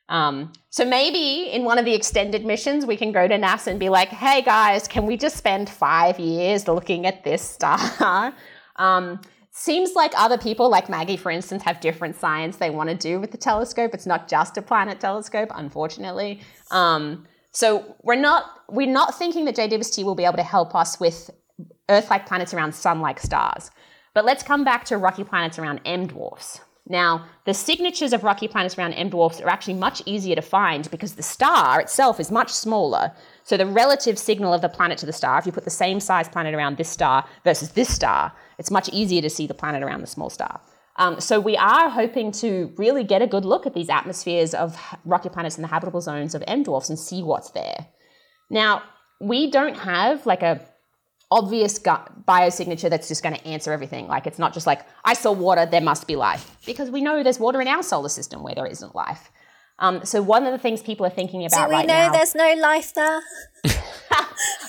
Um, 0.10 0.54
so 0.70 0.86
maybe 0.86 1.52
in 1.52 1.64
one 1.64 1.78
of 1.78 1.86
the 1.86 1.94
extended 1.94 2.46
missions, 2.46 2.86
we 2.86 2.96
can 2.96 3.12
go 3.12 3.28
to 3.28 3.38
NASA 3.38 3.68
and 3.68 3.80
be 3.80 3.90
like, 3.90 4.10
hey 4.10 4.42
guys, 4.42 4.88
can 4.88 5.06
we 5.06 5.18
just 5.18 5.36
spend 5.36 5.70
five 5.70 6.20
years 6.20 6.68
looking 6.68 7.06
at 7.06 7.24
this 7.24 7.42
star? 7.42 8.34
um, 8.78 9.20
Seems 9.60 9.96
like 9.96 10.12
other 10.16 10.38
people, 10.38 10.70
like 10.70 10.88
Maggie, 10.88 11.18
for 11.18 11.32
instance, 11.32 11.64
have 11.64 11.82
different 11.82 12.16
science 12.16 12.58
they 12.58 12.70
want 12.70 12.92
to 12.92 12.96
do 12.96 13.20
with 13.20 13.32
the 13.32 13.40
telescope. 13.40 13.92
It's 13.92 14.06
not 14.06 14.28
just 14.28 14.56
a 14.56 14.62
planet 14.62 15.00
telescope, 15.00 15.50
unfortunately. 15.56 16.42
Um, 16.70 17.26
so 17.50 17.96
we're 18.04 18.22
not 18.22 18.44
we're 18.70 18.86
not 18.86 19.18
thinking 19.18 19.46
that 19.46 19.56
JWST 19.56 20.04
will 20.04 20.14
be 20.14 20.26
able 20.26 20.38
to 20.38 20.44
help 20.44 20.76
us 20.76 21.00
with 21.00 21.32
Earth-like 21.90 22.28
planets 22.28 22.54
around 22.54 22.76
Sun-like 22.76 23.20
stars. 23.20 23.72
But 24.14 24.26
let's 24.26 24.44
come 24.44 24.64
back 24.64 24.86
to 24.86 24.98
rocky 25.00 25.24
planets 25.24 25.58
around 25.58 25.82
M 25.86 26.06
dwarfs. 26.06 26.60
Now, 26.88 27.26
the 27.46 27.56
signatures 27.56 28.14
of 28.14 28.24
rocky 28.24 28.48
planets 28.48 28.78
around 28.78 28.94
M 28.94 29.10
dwarfs 29.10 29.42
are 29.42 29.50
actually 29.50 29.74
much 29.74 30.04
easier 30.06 30.36
to 30.36 30.42
find 30.44 30.90
because 30.92 31.16
the 31.16 31.24
star 31.24 31.82
itself 31.82 32.20
is 32.20 32.30
much 32.30 32.52
smaller. 32.54 33.12
So 33.44 33.58
the 33.58 33.66
relative 33.66 34.20
signal 34.20 34.54
of 34.54 34.62
the 34.62 34.70
planet 34.70 35.00
to 35.00 35.08
the 35.08 35.14
star, 35.14 35.40
if 35.40 35.48
you 35.48 35.52
put 35.52 35.66
the 35.66 35.72
same 35.72 36.00
size 36.00 36.30
planet 36.30 36.54
around 36.54 36.78
this 36.78 36.90
star 36.90 37.26
versus 37.44 37.72
this 37.72 37.92
star, 37.92 38.32
it's 38.58 38.72
much 38.72 38.90
easier 38.90 39.22
to 39.22 39.30
see 39.30 39.48
the 39.48 39.54
planet 39.54 39.84
around 39.84 40.02
the 40.02 40.08
small 40.08 40.30
star. 40.30 40.62
Um, 40.98 41.20
so 41.20 41.40
we 41.40 41.56
are 41.58 41.90
hoping 41.90 42.32
to 42.34 42.74
really 42.78 43.04
get 43.04 43.22
a 43.22 43.28
good 43.28 43.46
look 43.46 43.68
at 43.68 43.74
these 43.74 43.90
atmospheres 43.90 44.54
of 44.54 44.76
rocky 45.06 45.30
planets 45.30 45.58
in 45.58 45.62
the 45.62 45.68
habitable 45.68 46.02
zones 46.02 46.34
of 46.34 46.44
M 46.48 46.64
dwarfs 46.64 46.90
and 46.90 46.98
see 46.98 47.22
what's 47.22 47.52
there. 47.52 47.88
Now, 48.50 48.82
we 49.22 49.52
don't 49.52 49.78
have 49.78 50.26
like 50.26 50.42
a 50.42 50.60
obvious 51.30 51.78
biosignature 51.78 52.90
that's 52.90 53.10
just 53.10 53.22
going 53.22 53.36
to 53.36 53.46
answer 53.46 53.74
everything. 53.74 54.08
Like 54.08 54.26
it's 54.26 54.40
not 54.40 54.54
just 54.54 54.66
like 54.66 54.82
I 55.04 55.14
saw 55.14 55.32
water, 55.34 55.66
there 55.66 55.82
must 55.82 56.08
be 56.08 56.16
life, 56.16 56.58
because 56.66 56.90
we 56.90 57.02
know 57.02 57.22
there's 57.22 57.40
water 57.40 57.62
in 57.62 57.68
our 57.68 57.84
solar 57.84 58.10
system 58.10 58.44
where 58.44 58.56
there 58.56 58.66
isn't 58.66 58.96
life. 58.96 59.30
Um, 59.80 60.04
so 60.06 60.22
one 60.22 60.46
of 60.46 60.52
the 60.52 60.58
things 60.58 60.82
people 60.82 61.06
are 61.06 61.12
thinking 61.12 61.46
about 61.46 61.66
Do 61.66 61.70
we 61.70 61.76
right 61.76 61.88
know 61.88 61.94
now, 61.94 62.12
there's 62.12 62.34
no 62.34 62.54
life 62.54 62.94
there? 62.94 63.22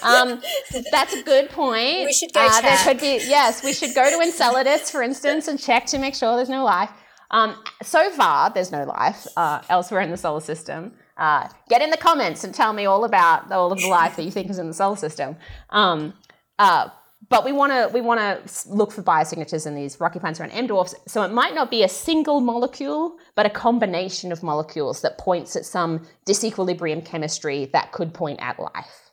um, 0.03 0.43
that's 0.91 1.15
a 1.15 1.23
good 1.23 1.49
point. 1.51 2.07
We 2.07 2.13
should 2.13 2.33
go 2.33 2.47
uh, 2.47 2.61
There 2.61 2.77
could 2.85 3.01
be 3.01 3.21
yes, 3.27 3.65
we 3.65 3.73
should 3.73 3.95
go 3.95 4.09
to 4.11 4.21
Enceladus, 4.21 4.91
for 4.91 5.03
instance, 5.03 5.49
and 5.49 5.59
check 5.59 5.87
to 5.87 5.99
make 5.99 6.15
sure 6.15 6.37
there's 6.37 6.49
no 6.49 6.65
life. 6.65 6.91
Um, 7.31 7.57
so 7.83 8.11
far, 8.11 8.51
there's 8.51 8.73
no 8.73 8.85
life 8.85 9.27
uh, 9.37 9.61
elsewhere 9.69 10.01
in 10.01 10.11
the 10.11 10.17
solar 10.17 10.41
system. 10.41 10.93
Uh, 11.17 11.49
get 11.69 11.83
in 11.83 11.91
the 11.91 11.97
comments 11.97 12.45
and 12.45 12.55
tell 12.55 12.73
me 12.73 12.87
all 12.87 13.05
about 13.05 13.51
all 13.51 13.73
of 13.73 13.81
the 13.81 13.89
life 13.89 14.17
that 14.17 14.23
you 14.23 14.31
think 14.31 14.49
is 14.49 14.59
in 14.59 14.69
the 14.69 14.75
solar 14.75 14.97
system. 14.97 15.37
Um, 15.71 16.15
uh, 16.59 16.89
but 17.29 17.45
we 17.45 17.53
want 17.53 17.73
to 17.73 17.91
we 17.93 18.01
want 18.01 18.21
to 18.21 18.69
look 18.69 18.91
for 18.91 19.03
biosignatures 19.03 19.67
in 19.67 19.75
these 19.75 20.01
rocky 20.01 20.19
planets 20.19 20.41
around 20.41 20.51
M 20.51 20.67
dwarfs. 20.67 20.95
So 21.07 21.23
it 21.23 21.33
might 21.33 21.55
not 21.55 21.71
be 21.71 21.83
a 21.83 21.89
single 21.89 22.41
molecule, 22.41 23.17
but 23.35 23.47
a 23.47 23.51
combination 23.51 24.33
of 24.33 24.43
molecules 24.43 25.03
that 25.03 25.19
points 25.19 25.55
at 25.57 25.65
some 25.65 26.07
disequilibrium 26.27 27.05
chemistry 27.05 27.67
that 27.73 27.93
could 27.93 28.15
point 28.15 28.41
at 28.41 28.59
life. 28.59 29.11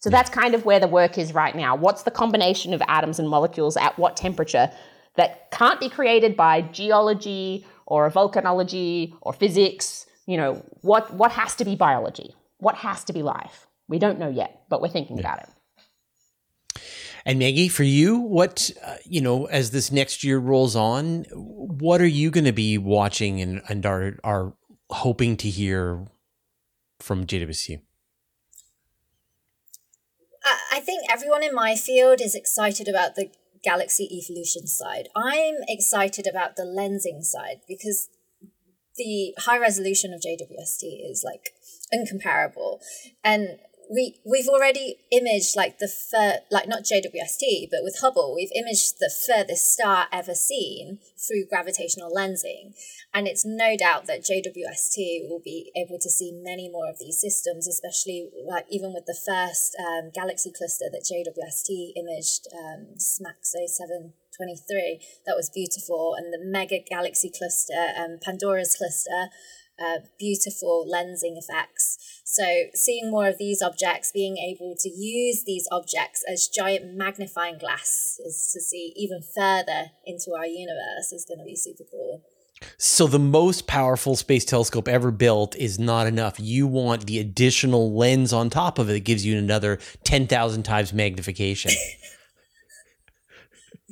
So 0.00 0.10
that's 0.10 0.28
kind 0.28 0.54
of 0.54 0.66
where 0.66 0.80
the 0.80 0.88
work 0.88 1.16
is 1.16 1.32
right 1.32 1.54
now. 1.56 1.76
What's 1.76 2.02
the 2.02 2.10
combination 2.10 2.74
of 2.74 2.82
atoms 2.88 3.18
and 3.18 3.28
molecules 3.28 3.76
at 3.76 3.98
what 3.98 4.18
temperature 4.18 4.70
that 5.16 5.50
can't 5.50 5.80
be 5.80 5.88
created 5.88 6.36
by 6.36 6.60
geology 6.60 7.66
or 7.86 8.10
volcanology 8.10 9.14
or 9.22 9.32
physics? 9.32 10.06
You 10.26 10.36
know, 10.38 10.64
what 10.80 11.12
what 11.14 11.32
has 11.32 11.54
to 11.56 11.64
be 11.64 11.76
biology? 11.76 12.34
What 12.58 12.76
has 12.76 13.04
to 13.04 13.12
be 13.12 13.22
life? 13.22 13.66
We 13.88 13.98
don't 13.98 14.18
know 14.18 14.28
yet, 14.30 14.62
but 14.70 14.80
we're 14.80 14.88
thinking 14.88 15.18
yeah. 15.18 15.22
about 15.22 15.40
it. 15.40 15.48
And 17.26 17.38
Maggie, 17.38 17.68
for 17.68 17.84
you, 17.84 18.18
what 18.18 18.70
uh, 18.84 18.96
you 19.04 19.20
know, 19.20 19.46
as 19.46 19.70
this 19.70 19.90
next 19.90 20.22
year 20.24 20.38
rolls 20.38 20.76
on, 20.76 21.24
what 21.32 22.00
are 22.00 22.06
you 22.06 22.30
going 22.30 22.44
to 22.44 22.52
be 22.52 22.76
watching 22.76 23.40
and, 23.40 23.62
and 23.68 23.86
are 23.86 24.18
are 24.22 24.54
hoping 24.90 25.36
to 25.38 25.48
hear 25.48 26.06
from 27.00 27.26
JWST? 27.26 27.80
I 30.74 30.80
think 30.80 31.04
everyone 31.08 31.44
in 31.44 31.54
my 31.54 31.76
field 31.76 32.20
is 32.20 32.34
excited 32.34 32.88
about 32.88 33.14
the 33.14 33.30
galaxy 33.62 34.08
evolution 34.10 34.66
side. 34.66 35.08
I'm 35.14 35.54
excited 35.68 36.26
about 36.26 36.56
the 36.56 36.64
lensing 36.64 37.22
side 37.22 37.60
because 37.68 38.08
the 38.96 39.34
high 39.38 39.58
resolution 39.58 40.12
of 40.12 40.20
JWST 40.20 40.82
is 41.08 41.22
like 41.24 41.50
incomparable. 41.92 42.80
And 43.22 43.58
we 43.90 44.20
we've 44.24 44.48
already 44.48 44.98
imaged 45.10 45.56
like 45.56 45.78
the 45.78 45.88
fur 45.88 46.40
like 46.50 46.68
not 46.68 46.84
JWST 46.84 47.68
but 47.70 47.82
with 47.82 47.98
Hubble 48.00 48.34
we've 48.34 48.52
imaged 48.54 48.98
the 48.98 49.12
furthest 49.26 49.72
star 49.72 50.06
ever 50.12 50.34
seen 50.34 50.98
through 51.16 51.46
gravitational 51.48 52.10
lensing. 52.10 52.74
And 53.12 53.26
it's 53.28 53.44
no 53.44 53.76
doubt 53.76 54.06
that 54.06 54.22
JWST 54.22 55.28
will 55.28 55.40
be 55.44 55.70
able 55.76 55.98
to 56.00 56.10
see 56.10 56.32
many 56.32 56.68
more 56.68 56.88
of 56.88 56.98
these 56.98 57.20
systems 57.20 57.68
especially 57.68 58.30
like 58.46 58.66
even 58.70 58.92
with 58.92 59.06
the 59.06 59.16
first 59.16 59.76
um, 59.78 60.10
galaxy 60.14 60.52
cluster 60.56 60.86
that 60.90 61.04
JWST 61.04 61.92
imaged 61.96 62.46
um, 62.52 62.96
SMACS 62.96 63.54
0723 63.54 65.00
that 65.26 65.36
was 65.36 65.50
beautiful. 65.50 66.14
And 66.16 66.32
the 66.32 66.44
mega 66.44 66.78
galaxy 66.78 67.30
cluster 67.30 67.92
um, 67.96 68.18
Pandora's 68.22 68.76
cluster 68.76 69.30
uh, 69.78 70.00
beautiful 70.18 70.86
lensing 70.90 71.36
effects. 71.36 71.98
So, 72.24 72.44
seeing 72.74 73.10
more 73.10 73.28
of 73.28 73.38
these 73.38 73.62
objects, 73.62 74.10
being 74.12 74.38
able 74.38 74.74
to 74.80 74.88
use 74.88 75.44
these 75.44 75.68
objects 75.70 76.24
as 76.30 76.48
giant 76.48 76.94
magnifying 76.94 77.58
glasses 77.58 78.50
to 78.52 78.60
see 78.60 78.92
even 78.96 79.20
further 79.22 79.90
into 80.04 80.32
our 80.36 80.46
universe 80.46 81.12
is 81.12 81.24
going 81.28 81.38
to 81.38 81.44
be 81.44 81.56
super 81.56 81.84
cool. 81.90 82.22
So, 82.78 83.06
the 83.06 83.18
most 83.18 83.66
powerful 83.66 84.16
space 84.16 84.44
telescope 84.44 84.88
ever 84.88 85.10
built 85.10 85.54
is 85.56 85.78
not 85.78 86.06
enough. 86.06 86.38
You 86.38 86.66
want 86.66 87.06
the 87.06 87.18
additional 87.18 87.94
lens 87.94 88.32
on 88.32 88.50
top 88.50 88.78
of 88.78 88.88
it 88.88 88.92
that 88.92 89.04
gives 89.04 89.26
you 89.26 89.38
another 89.38 89.78
10,000 90.04 90.62
times 90.62 90.92
magnification. 90.92 91.72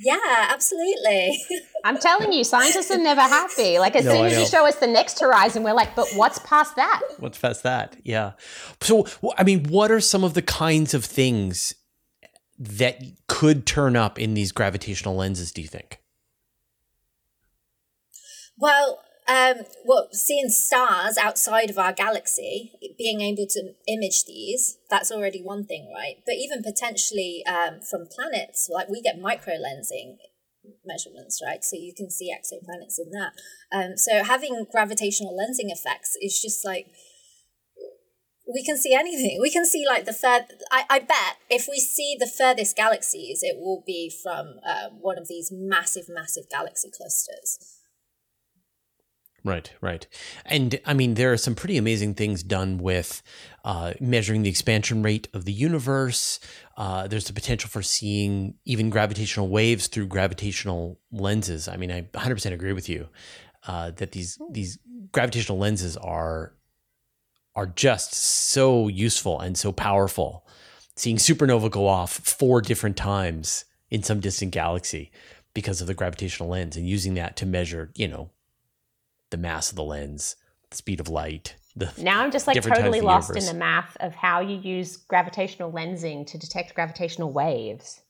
Yeah, 0.03 0.17
absolutely. 0.49 1.39
I'm 1.83 1.97
telling 1.97 2.33
you, 2.33 2.43
scientists 2.43 2.91
are 2.91 2.97
never 2.97 3.21
happy. 3.21 3.79
Like 3.79 3.95
as 3.95 4.05
no, 4.05 4.11
soon 4.11 4.25
as 4.25 4.37
you 4.37 4.45
show 4.45 4.67
us 4.67 4.75
the 4.75 4.87
next 4.87 5.19
horizon, 5.19 5.63
we're 5.63 5.73
like, 5.73 5.95
but 5.95 6.07
what's 6.15 6.39
past 6.39 6.75
that? 6.75 7.01
What's 7.19 7.37
past 7.37 7.63
that? 7.63 7.95
Yeah. 8.03 8.33
So, 8.81 9.07
I 9.37 9.43
mean, 9.43 9.65
what 9.65 9.91
are 9.91 9.99
some 9.99 10.23
of 10.23 10.33
the 10.33 10.41
kinds 10.41 10.93
of 10.93 11.05
things 11.05 11.73
that 12.59 13.01
could 13.27 13.65
turn 13.65 13.95
up 13.95 14.19
in 14.19 14.33
these 14.33 14.51
gravitational 14.51 15.15
lenses? 15.15 15.51
Do 15.51 15.61
you 15.61 15.67
think? 15.67 15.99
Well, 18.57 19.01
um, 19.27 19.65
well, 19.85 20.09
seeing 20.11 20.49
stars 20.49 21.17
outside 21.17 21.69
of 21.69 21.77
our 21.77 21.93
galaxy, 21.93 22.73
being 22.97 23.21
able 23.21 23.47
to 23.49 23.73
image 23.87 24.25
these, 24.25 24.77
that's 24.89 25.11
already 25.11 25.41
one 25.41 25.65
thing, 25.65 25.91
right? 25.93 26.17
But 26.25 26.35
even 26.35 26.61
potentially 26.61 27.43
um, 27.47 27.79
from 27.81 28.07
planets, 28.07 28.69
like 28.71 28.89
we 28.89 29.01
get 29.01 29.19
micro 29.19 29.53
lensing 29.53 30.17
measurements, 30.85 31.41
right? 31.45 31.63
So 31.63 31.77
you 31.77 31.93
can 31.95 32.09
see 32.09 32.33
exoplanets 32.33 32.99
in 32.99 33.11
that. 33.11 33.31
Um, 33.71 33.97
so 33.97 34.23
having 34.23 34.65
gravitational 34.71 35.37
lensing 35.37 35.71
effects 35.71 36.17
is 36.21 36.41
just 36.41 36.65
like 36.65 36.87
we 38.53 38.63
can 38.63 38.77
see 38.77 38.93
anything. 38.93 39.39
We 39.41 39.49
can 39.49 39.65
see 39.65 39.85
like 39.87 40.05
the 40.05 40.13
third. 40.13 40.45
I, 40.69 40.83
I 40.89 40.99
bet 40.99 41.37
if 41.49 41.67
we 41.69 41.79
see 41.79 42.17
the 42.19 42.27
furthest 42.27 42.75
galaxies, 42.75 43.39
it 43.41 43.57
will 43.57 43.83
be 43.85 44.11
from 44.21 44.55
uh, 44.67 44.89
one 44.99 45.17
of 45.17 45.27
these 45.29 45.49
massive, 45.51 46.05
massive 46.09 46.49
galaxy 46.49 46.91
clusters. 46.95 47.79
Right, 49.45 49.71
right. 49.81 50.07
And 50.45 50.79
I 50.85 50.93
mean, 50.93 51.15
there 51.15 51.33
are 51.33 51.37
some 51.37 51.53
pretty 51.53 51.77
amazing 51.77 52.13
things 52.13 52.43
done 52.43 52.77
with 52.77 53.21
uh, 53.65 53.93
measuring 53.99 54.43
the 54.43 54.49
expansion 54.49 55.03
rate 55.03 55.27
of 55.33 55.43
the 55.43 55.51
universe. 55.51 56.39
Uh, 56.77 57.07
there's 57.07 57.25
the 57.25 57.33
potential 57.33 57.69
for 57.69 57.81
seeing 57.81 58.55
even 58.63 58.89
gravitational 58.89 59.49
waves 59.49 59.87
through 59.87 60.07
gravitational 60.07 60.97
lenses. 61.11 61.67
I 61.67 61.75
mean, 61.75 61.91
I 61.91 62.03
100% 62.03 62.53
agree 62.53 62.71
with 62.71 62.87
you 62.87 63.09
uh, 63.67 63.91
that 63.91 64.13
these 64.13 64.39
these 64.49 64.79
gravitational 65.11 65.57
lenses 65.57 65.97
are 65.97 66.53
are 67.55 67.67
just 67.67 68.13
so 68.13 68.87
useful 68.87 69.39
and 69.39 69.57
so 69.57 69.71
powerful. 69.71 70.47
Seeing 70.95 71.17
supernova 71.17 71.69
go 71.69 71.87
off 71.87 72.13
four 72.13 72.61
different 72.61 72.97
times 72.97 73.65
in 73.89 74.03
some 74.03 74.19
distant 74.19 74.51
galaxy 74.51 75.11
because 75.53 75.81
of 75.81 75.87
the 75.87 75.93
gravitational 75.93 76.49
lens 76.49 76.77
and 76.77 76.87
using 76.87 77.13
that 77.15 77.35
to 77.37 77.45
measure, 77.45 77.91
you 77.95 78.07
know, 78.07 78.31
the 79.33 79.37
mass 79.37 79.71
of 79.71 79.75
the 79.75 79.83
lens, 79.83 80.35
the 80.69 80.77
speed 80.77 80.99
of 80.99 81.09
light. 81.09 81.55
The 81.75 81.91
now 81.97 82.21
I'm 82.21 82.31
just 82.31 82.45
like 82.45 82.61
totally 82.61 83.01
lost 83.01 83.29
universe. 83.29 83.49
in 83.49 83.53
the 83.53 83.59
math 83.59 83.97
of 83.99 84.13
how 84.13 84.41
you 84.41 84.57
use 84.57 84.95
gravitational 84.95 85.71
lensing 85.71 86.25
to 86.27 86.37
detect 86.37 86.75
gravitational 86.75 87.33
waves. 87.33 88.01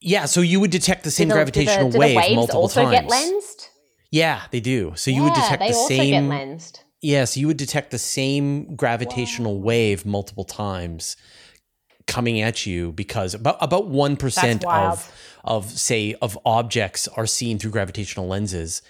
Yeah, 0.00 0.26
so 0.26 0.42
you 0.42 0.60
would 0.60 0.70
detect 0.70 1.04
the 1.04 1.10
same 1.10 1.28
the, 1.28 1.34
gravitational 1.34 1.86
do 1.86 1.92
the, 1.92 1.92
do 1.92 1.98
wave 1.98 2.10
the 2.10 2.16
waves 2.16 2.36
multiple 2.36 2.60
also 2.60 2.82
times. 2.82 2.92
get 2.92 3.08
lensed? 3.08 3.70
Yeah, 4.10 4.42
they 4.50 4.60
do. 4.60 4.92
So 4.94 5.10
you 5.10 5.16
yeah, 5.16 5.22
would 5.24 5.34
detect 5.34 5.62
the 5.66 5.72
same. 5.72 6.30
Yes, 6.30 6.72
yeah, 7.00 7.24
so 7.24 7.40
you 7.40 7.46
would 7.46 7.56
detect 7.56 7.90
the 7.92 7.98
same 7.98 8.76
gravitational 8.76 9.58
wave 9.58 10.04
multiple 10.04 10.44
times 10.44 11.16
coming 12.06 12.40
at 12.40 12.66
you 12.66 12.92
because 12.92 13.34
about 13.34 13.56
about 13.60 13.88
one 13.88 14.16
percent 14.16 14.66
of 14.66 15.10
of 15.48 15.70
say 15.70 16.14
of 16.22 16.38
objects 16.44 17.08
are 17.08 17.26
seen 17.26 17.58
through 17.58 17.72
gravitational 17.72 18.28
lenses, 18.28 18.82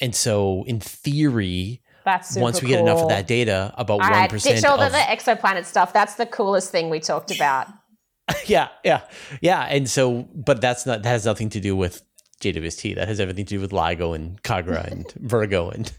and 0.00 0.14
so 0.14 0.64
in 0.66 0.80
theory, 0.80 1.82
that's 2.04 2.36
once 2.36 2.62
we 2.62 2.68
cool. 2.68 2.76
get 2.76 2.80
enough 2.82 3.02
of 3.02 3.08
that 3.08 3.26
data, 3.26 3.74
about 3.76 3.98
one 3.98 4.10
right, 4.10 4.30
percent. 4.30 4.60
Show 4.60 4.74
of, 4.74 4.92
the 4.92 4.98
exoplanet 4.98 5.64
stuff. 5.64 5.92
That's 5.92 6.14
the 6.14 6.26
coolest 6.26 6.70
thing 6.70 6.90
we 6.90 7.00
talked 7.00 7.34
about. 7.34 7.66
yeah, 8.46 8.68
yeah, 8.84 9.00
yeah. 9.40 9.62
And 9.64 9.88
so, 9.88 10.28
but 10.34 10.60
that's 10.60 10.86
not 10.86 11.02
that 11.02 11.08
has 11.08 11.24
nothing 11.24 11.50
to 11.50 11.60
do 11.60 11.74
with 11.74 12.02
JWST. 12.40 12.94
That 12.94 13.08
has 13.08 13.20
everything 13.20 13.46
to 13.46 13.56
do 13.56 13.60
with 13.60 13.72
LIGO 13.72 14.14
and 14.14 14.42
Kagra 14.42 14.84
and 14.90 15.10
Virgo 15.16 15.70
and 15.70 15.92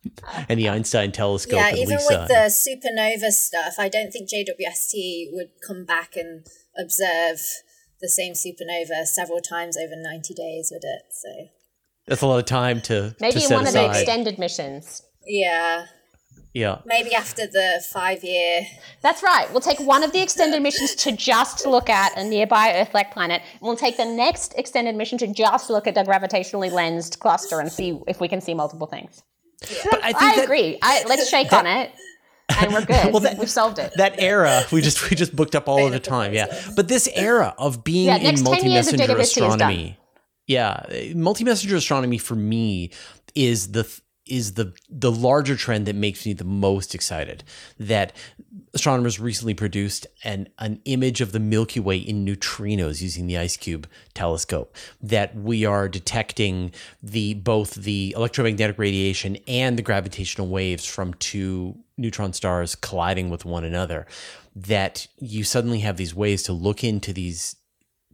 and 0.48 0.58
the 0.58 0.68
Einstein 0.68 1.12
telescope. 1.12 1.58
Yeah, 1.58 1.74
even 1.74 1.96
Lisa. 1.96 2.06
with 2.10 2.28
the 2.28 2.50
supernova 2.50 3.30
stuff, 3.30 3.74
I 3.78 3.88
don't 3.88 4.10
think 4.10 4.28
JWST 4.28 5.32
would 5.32 5.50
come 5.66 5.84
back 5.84 6.16
and 6.16 6.46
observe 6.78 7.40
the 8.00 8.08
same 8.08 8.34
supernova 8.34 9.04
several 9.06 9.40
times 9.40 9.76
over 9.76 9.94
90 9.96 10.34
days, 10.34 10.70
would 10.72 10.84
it? 10.84 11.02
So 11.10 11.28
That's 12.06 12.22
a 12.22 12.26
lot 12.26 12.38
of 12.38 12.44
time 12.44 12.80
to 12.82 13.14
Maybe 13.20 13.32
to 13.32 13.38
in 13.38 13.48
set 13.48 13.54
one 13.54 13.66
of 13.66 13.72
the 13.72 13.88
extended 13.88 14.38
missions. 14.38 15.02
Yeah. 15.26 15.86
yeah. 16.52 16.78
Maybe 16.84 17.14
after 17.14 17.46
the 17.46 17.82
five 17.90 18.22
year. 18.22 18.62
That's 19.02 19.22
right. 19.22 19.50
We'll 19.50 19.60
take 19.60 19.80
one 19.80 20.04
of 20.04 20.12
the 20.12 20.22
extended 20.22 20.62
missions 20.62 20.94
to 20.96 21.12
just 21.12 21.66
look 21.66 21.88
at 21.90 22.16
a 22.16 22.24
nearby 22.24 22.74
Earth-like 22.76 23.12
planet, 23.12 23.42
and 23.52 23.62
we'll 23.62 23.76
take 23.76 23.96
the 23.96 24.04
next 24.04 24.54
extended 24.56 24.94
mission 24.94 25.18
to 25.18 25.26
just 25.26 25.70
look 25.70 25.86
at 25.86 25.94
the 25.94 26.02
gravitationally 26.02 26.70
lensed 26.70 27.18
cluster 27.18 27.60
and 27.60 27.72
see 27.72 28.00
if 28.06 28.20
we 28.20 28.28
can 28.28 28.40
see 28.40 28.54
multiple 28.54 28.86
things. 28.86 29.22
But 29.60 30.04
I 30.04 30.12
think 30.12 30.22
I 30.22 30.36
that, 30.36 30.44
agree. 30.44 30.78
I, 30.82 31.04
let's 31.08 31.28
shake 31.28 31.52
on 31.52 31.66
it, 31.66 31.90
and 32.48 32.72
we're 32.72 32.84
good. 32.86 33.12
Well, 33.12 33.20
that- 33.20 33.38
We've 33.38 33.50
solved 33.50 33.78
it. 33.78 33.92
that 33.96 34.14
era 34.18 34.64
we 34.72 34.80
just 34.80 35.10
we 35.10 35.16
just 35.16 35.34
booked 35.34 35.54
up 35.54 35.68
all 35.68 35.84
of 35.86 35.92
the 35.92 36.00
time 36.00 36.32
yeah 36.32 36.46
but 36.74 36.88
this 36.88 37.08
era 37.14 37.54
of 37.58 37.84
being 37.84 38.06
Yeah, 38.06 38.16
in 38.16 38.22
next 38.24 38.42
10 38.42 38.70
years 38.70 38.88
of 38.88 38.98
multi-messenger 38.98 39.14
JWST 39.14 39.20
is 39.20 39.34
done. 39.34 39.50
astronomy 39.52 39.98
yeah 40.46 41.12
multi-messenger 41.14 41.76
astronomy 41.76 42.18
for 42.18 42.34
me 42.36 42.90
is 43.34 43.72
the 43.72 43.86
is 44.26 44.54
the 44.54 44.72
the 44.90 45.10
larger 45.12 45.54
trend 45.54 45.86
that 45.86 45.94
makes 45.94 46.26
me 46.26 46.32
the 46.32 46.44
most 46.44 46.94
excited 46.96 47.44
that 47.78 48.12
astronomers 48.74 49.20
recently 49.20 49.54
produced 49.54 50.04
an 50.24 50.48
an 50.58 50.80
image 50.84 51.20
of 51.20 51.30
the 51.30 51.38
Milky 51.38 51.78
Way 51.78 51.98
in 51.98 52.24
neutrinos 52.26 53.00
using 53.00 53.28
the 53.28 53.34
IceCube 53.34 53.84
telescope 54.14 54.74
that 55.00 55.36
we 55.36 55.64
are 55.64 55.88
detecting 55.88 56.72
the 57.02 57.34
both 57.34 57.74
the 57.74 58.14
electromagnetic 58.16 58.78
radiation 58.78 59.36
and 59.46 59.78
the 59.78 59.82
gravitational 59.82 60.48
waves 60.48 60.84
from 60.84 61.14
two 61.14 61.76
neutron 61.98 62.32
stars 62.32 62.74
colliding 62.74 63.30
with 63.30 63.44
one 63.44 63.64
another 63.64 64.06
that 64.54 65.06
you 65.18 65.44
suddenly 65.44 65.80
have 65.80 65.96
these 65.96 66.14
ways 66.14 66.42
to 66.42 66.52
look 66.52 66.82
into 66.82 67.12
these 67.12 67.56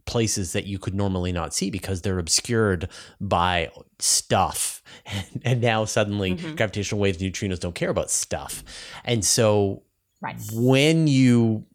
places 0.05 0.53
that 0.53 0.65
you 0.65 0.77
could 0.77 0.93
normally 0.93 1.31
not 1.31 1.53
see 1.53 1.69
because 1.69 2.01
they're 2.01 2.19
obscured 2.19 2.89
by 3.19 3.69
stuff. 3.99 4.81
And, 5.05 5.41
and 5.43 5.61
now 5.61 5.83
suddenly 5.85 6.35
mm-hmm. 6.35 6.55
gravitational 6.55 7.01
waves, 7.01 7.17
neutrinos 7.17 7.59
don't 7.59 7.75
care 7.75 7.89
about 7.89 8.09
stuff. 8.09 8.63
And 9.03 9.25
so 9.25 9.83
right. 10.21 10.35
when 10.53 11.07
you, 11.07 11.65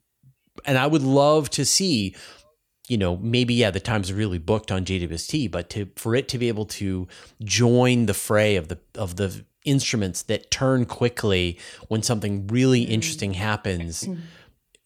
and 0.64 0.78
I 0.78 0.86
would 0.86 1.02
love 1.02 1.50
to 1.50 1.64
see, 1.64 2.14
you 2.88 2.96
know, 2.96 3.16
maybe, 3.16 3.54
yeah, 3.54 3.70
the 3.70 3.80
times 3.80 4.12
really 4.12 4.38
booked 4.38 4.72
on 4.72 4.84
JWST, 4.84 5.50
but 5.50 5.68
to, 5.70 5.88
for 5.96 6.14
it 6.14 6.28
to 6.28 6.38
be 6.38 6.48
able 6.48 6.64
to 6.66 7.06
join 7.42 8.06
the 8.06 8.14
fray 8.14 8.56
of 8.56 8.68
the, 8.68 8.78
of 8.94 9.16
the, 9.16 9.44
instruments 9.68 10.22
that 10.22 10.50
turn 10.50 10.84
quickly 10.84 11.58
when 11.88 12.02
something 12.02 12.46
really 12.46 12.82
interesting 12.82 13.34
happens 13.34 14.08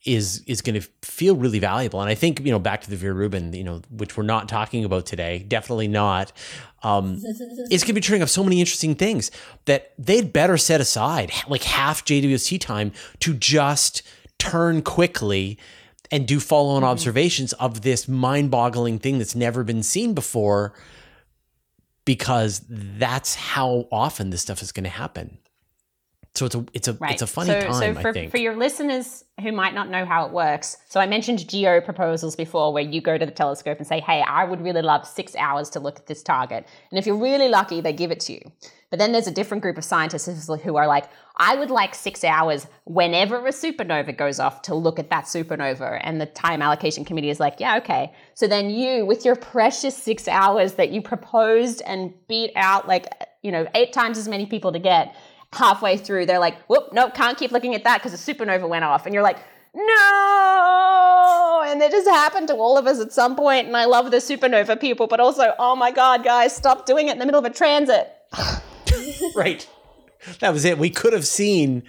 is 0.05 0.43
is 0.47 0.61
going 0.63 0.81
to 0.81 0.87
feel 1.03 1.37
really 1.37 1.59
valuable. 1.59 2.01
And 2.01 2.11
I 2.11 2.15
think 2.15 2.41
you 2.41 2.51
know 2.51 2.59
back 2.59 2.81
to 2.83 2.91
the 2.91 2.97
Vera 2.97 3.15
Rubin, 3.15 3.53
you 3.53 3.65
know, 3.65 3.83
which 3.91 4.17
we're 4.17 4.25
not 4.25 4.49
talking 4.49 4.85
about 4.85 5.07
today, 5.07 5.45
definitely 5.47 5.89
not. 5.89 6.33
Um, 6.83 7.19
it's 7.71 7.85
going 7.85 7.89
to 7.89 7.93
be 7.93 8.01
turning 8.01 8.23
up 8.23 8.29
so 8.29 8.43
many 8.43 8.61
interesting 8.61 8.95
things 8.95 9.31
that 9.67 9.93
they'd 9.99 10.33
better 10.33 10.57
set 10.57 10.81
aside 10.81 11.31
like 11.47 11.63
half 11.63 12.05
JWST 12.05 12.61
time 12.61 12.93
to 13.21 13.35
just 13.35 14.03
turn 14.39 14.83
quickly 14.83 15.59
and 16.11 16.27
do 16.27 16.41
follow-on 16.41 16.85
observations 16.85 17.55
of 17.55 17.83
this 17.83 18.07
mind-boggling 18.07 18.99
thing 18.99 19.19
that's 19.19 19.35
never 19.35 19.65
been 19.65 19.83
seen 19.83 20.13
before 20.13 20.75
because 22.05 22.63
that's 22.69 23.35
how 23.35 23.89
often 23.93 24.31
this 24.31 24.43
stuff 24.43 24.63
is 24.63 24.73
going 24.73 24.85
to 24.85 24.91
happen. 24.91 25.39
So 26.35 26.47
it's 26.47 26.55
a 26.55 26.65
it's 26.73 26.89
a 26.89 26.93
Right. 26.95 27.13
it's 27.13 27.23
a 27.23 27.27
funny 27.27 27.51
so, 27.51 27.61
time. 27.61 27.95
So 27.95 28.01
for, 28.01 28.09
I 28.09 28.13
think. 28.13 28.31
for 28.31 28.39
your 28.39 28.57
listeners 28.57 29.25
who 29.43 29.53
might 29.53 29.75
not 29.75 29.91
know 29.91 30.07
how 30.07 30.25
it 30.25 30.33
works, 30.33 30.79
so 30.89 30.99
I 30.99 31.07
mentioned 31.07 31.47
GO 31.51 31.81
proposals 31.83 32.37
before, 32.37 32.73
where 32.73 32.83
you 32.83 33.03
go 33.03 33.19
to 33.19 33.27
the 33.27 33.33
telescope 33.33 33.77
and 33.77 33.87
say, 33.87 34.01
"Hey, 34.01 34.23
I 34.23 34.45
would 34.45 34.63
really 34.63 34.81
love 34.81 35.07
six 35.07 35.37
hours 35.37 35.69
to 35.71 35.81
look 35.81 35.99
at 35.99 36.07
this 36.07 36.23
target," 36.23 36.67
and 36.91 36.99
if 36.99 37.07
you're 37.07 37.19
really 37.21 37.49
lucky, 37.49 37.83
they 37.83 37.93
give 37.93 38.11
it 38.11 38.21
to 38.21 38.33
you. 38.33 38.41
But 38.93 38.99
then 38.99 39.13
there's 39.13 39.27
a 39.27 39.33
different 39.33 39.63
group 39.63 39.79
of 39.79 39.85
scientists 39.85 40.51
who 40.63 40.77
are 40.77 40.87
like, 40.87 41.07
"I 41.39 41.57
would 41.57 41.71
like 41.71 41.95
six 41.95 42.23
hours 42.23 42.67
whenever 42.85 43.39
a 43.39 43.51
supernova 43.51 44.15
goes 44.15 44.39
off 44.39 44.61
to 44.63 44.75
look 44.75 44.99
at 44.99 45.09
that 45.09 45.25
supernova," 45.25 45.99
and 46.03 46.21
the 46.21 46.27
time 46.27 46.61
allocation 46.61 47.03
committee 47.03 47.31
is 47.31 47.41
like, 47.41 47.59
"Yeah, 47.59 47.79
okay." 47.79 48.13
So 48.35 48.47
then 48.47 48.69
you, 48.69 49.07
with 49.07 49.25
your 49.25 49.35
precious 49.35 49.97
six 49.97 50.29
hours 50.29 50.75
that 50.75 50.91
you 50.91 51.01
proposed 51.01 51.81
and 51.87 52.13
beat 52.29 52.53
out 52.55 52.87
like 52.87 53.07
you 53.41 53.51
know 53.51 53.67
eight 53.75 53.95
times 53.95 54.19
as 54.19 54.29
many 54.29 54.45
people 54.45 54.73
to 54.73 54.79
get 54.79 55.17
halfway 55.55 55.97
through 55.97 56.27
they're 56.27 56.39
like 56.39 56.59
whoop 56.69 56.93
nope 56.93 57.15
can't 57.15 57.39
keep 57.39 57.51
looking 57.51 57.75
at 57.75 57.85
that 57.85 58.03
because 58.03 58.13
the 58.13 58.35
supernova 58.35 58.69
went 58.69 58.85
off. 58.85 59.07
And 59.07 59.15
you're 59.15 59.23
like 59.23 59.39
no! 59.75 61.63
And 61.65 61.81
it 61.81 61.91
just 61.91 62.09
happened 62.09 62.49
to 62.49 62.57
all 62.57 62.77
of 62.77 62.87
us 62.87 63.01
at 63.01 63.11
some 63.11 63.37
point 63.37 63.69
and 63.69 63.75
i 63.75 63.87
love 63.87 64.11
the 64.11 64.19
supernova 64.19 64.79
people 64.79 65.07
but 65.07 65.19
also 65.19 65.55
oh 65.59 65.75
my 65.75 65.91
god 65.91 66.23
guys 66.23 66.55
stop 66.55 66.85
doing 66.85 67.09
it 67.09 67.13
in 67.13 67.19
the 67.19 67.25
middle 67.25 67.39
of 67.39 67.47
a 67.47 67.55
transit 67.55 68.13
right. 69.37 69.69
That 70.41 70.53
was 70.53 70.65
it. 70.65 70.79
We 70.79 70.91
could 70.91 71.13
have 71.13 71.27
seen 71.27 71.83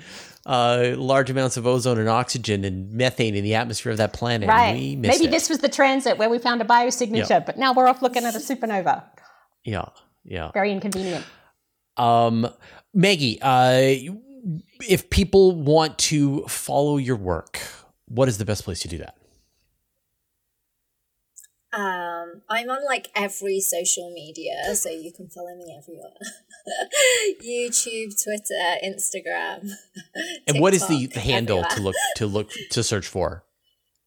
uh, 0.46 0.94
large 0.98 1.30
amounts 1.30 1.56
of 1.58 1.66
ozone 1.68 2.00
and 2.00 2.10
oxygen 2.10 2.66
and 2.66 2.92
methane 2.92 3.36
in 3.36 3.44
the 3.44 3.56
atmosphere 3.56 3.92
of 3.92 3.98
that 4.00 4.12
planet. 4.14 4.50
right 4.50 4.74
we 4.76 4.96
missed 4.96 5.20
maybe 5.20 5.28
it. 5.28 5.32
this 5.32 5.50
was 5.50 5.60
the 5.60 5.70
transit 5.70 6.18
where 6.18 6.30
we 6.30 6.38
found 6.38 6.62
a 6.62 6.66
biosignature 6.66 7.30
Yeah. 7.30 7.40
but 7.40 7.58
now 7.58 7.74
we're 7.74 7.88
off 7.88 8.02
looking 8.02 8.26
at 8.26 8.36
a 8.36 8.40
supernova 8.40 9.04
Yeah. 9.64 9.86
Yeah. 10.26 10.52
very 10.52 10.72
inconvenient 10.72 11.24
Um, 11.96 12.50
Maggie, 12.94 13.40
uh, 13.42 14.12
if 14.90 15.10
people 15.10 15.54
want 15.54 15.98
to 16.00 16.44
follow 16.48 16.98
your 16.98 17.16
work, 17.16 17.60
what 18.08 18.28
is 18.28 18.38
the 18.38 18.46
best 18.46 18.64
place 18.66 18.80
to 18.82 18.88
do 18.90 18.98
that? 18.98 19.16
Um, 21.74 22.42
I'm 22.50 22.70
on 22.70 22.86
like 22.86 23.10
every 23.16 23.60
social 23.60 24.12
media, 24.14 24.76
so 24.76 24.90
you 24.90 25.12
can 25.12 25.28
follow 25.30 25.56
me 25.56 25.76
everywhere. 25.78 26.14
YouTube, 27.44 28.14
Twitter, 28.24 28.78
Instagram. 28.86 29.70
And 30.48 30.60
what 30.60 30.74
is 30.74 30.88
the, 30.88 31.00
TikTok, 31.00 31.14
the 31.14 31.20
handle 31.20 31.64
to 31.64 31.82
look 31.82 31.96
to 32.18 32.28
look 32.28 32.52
to 32.72 32.84
search 32.84 33.08
for? 33.08 33.44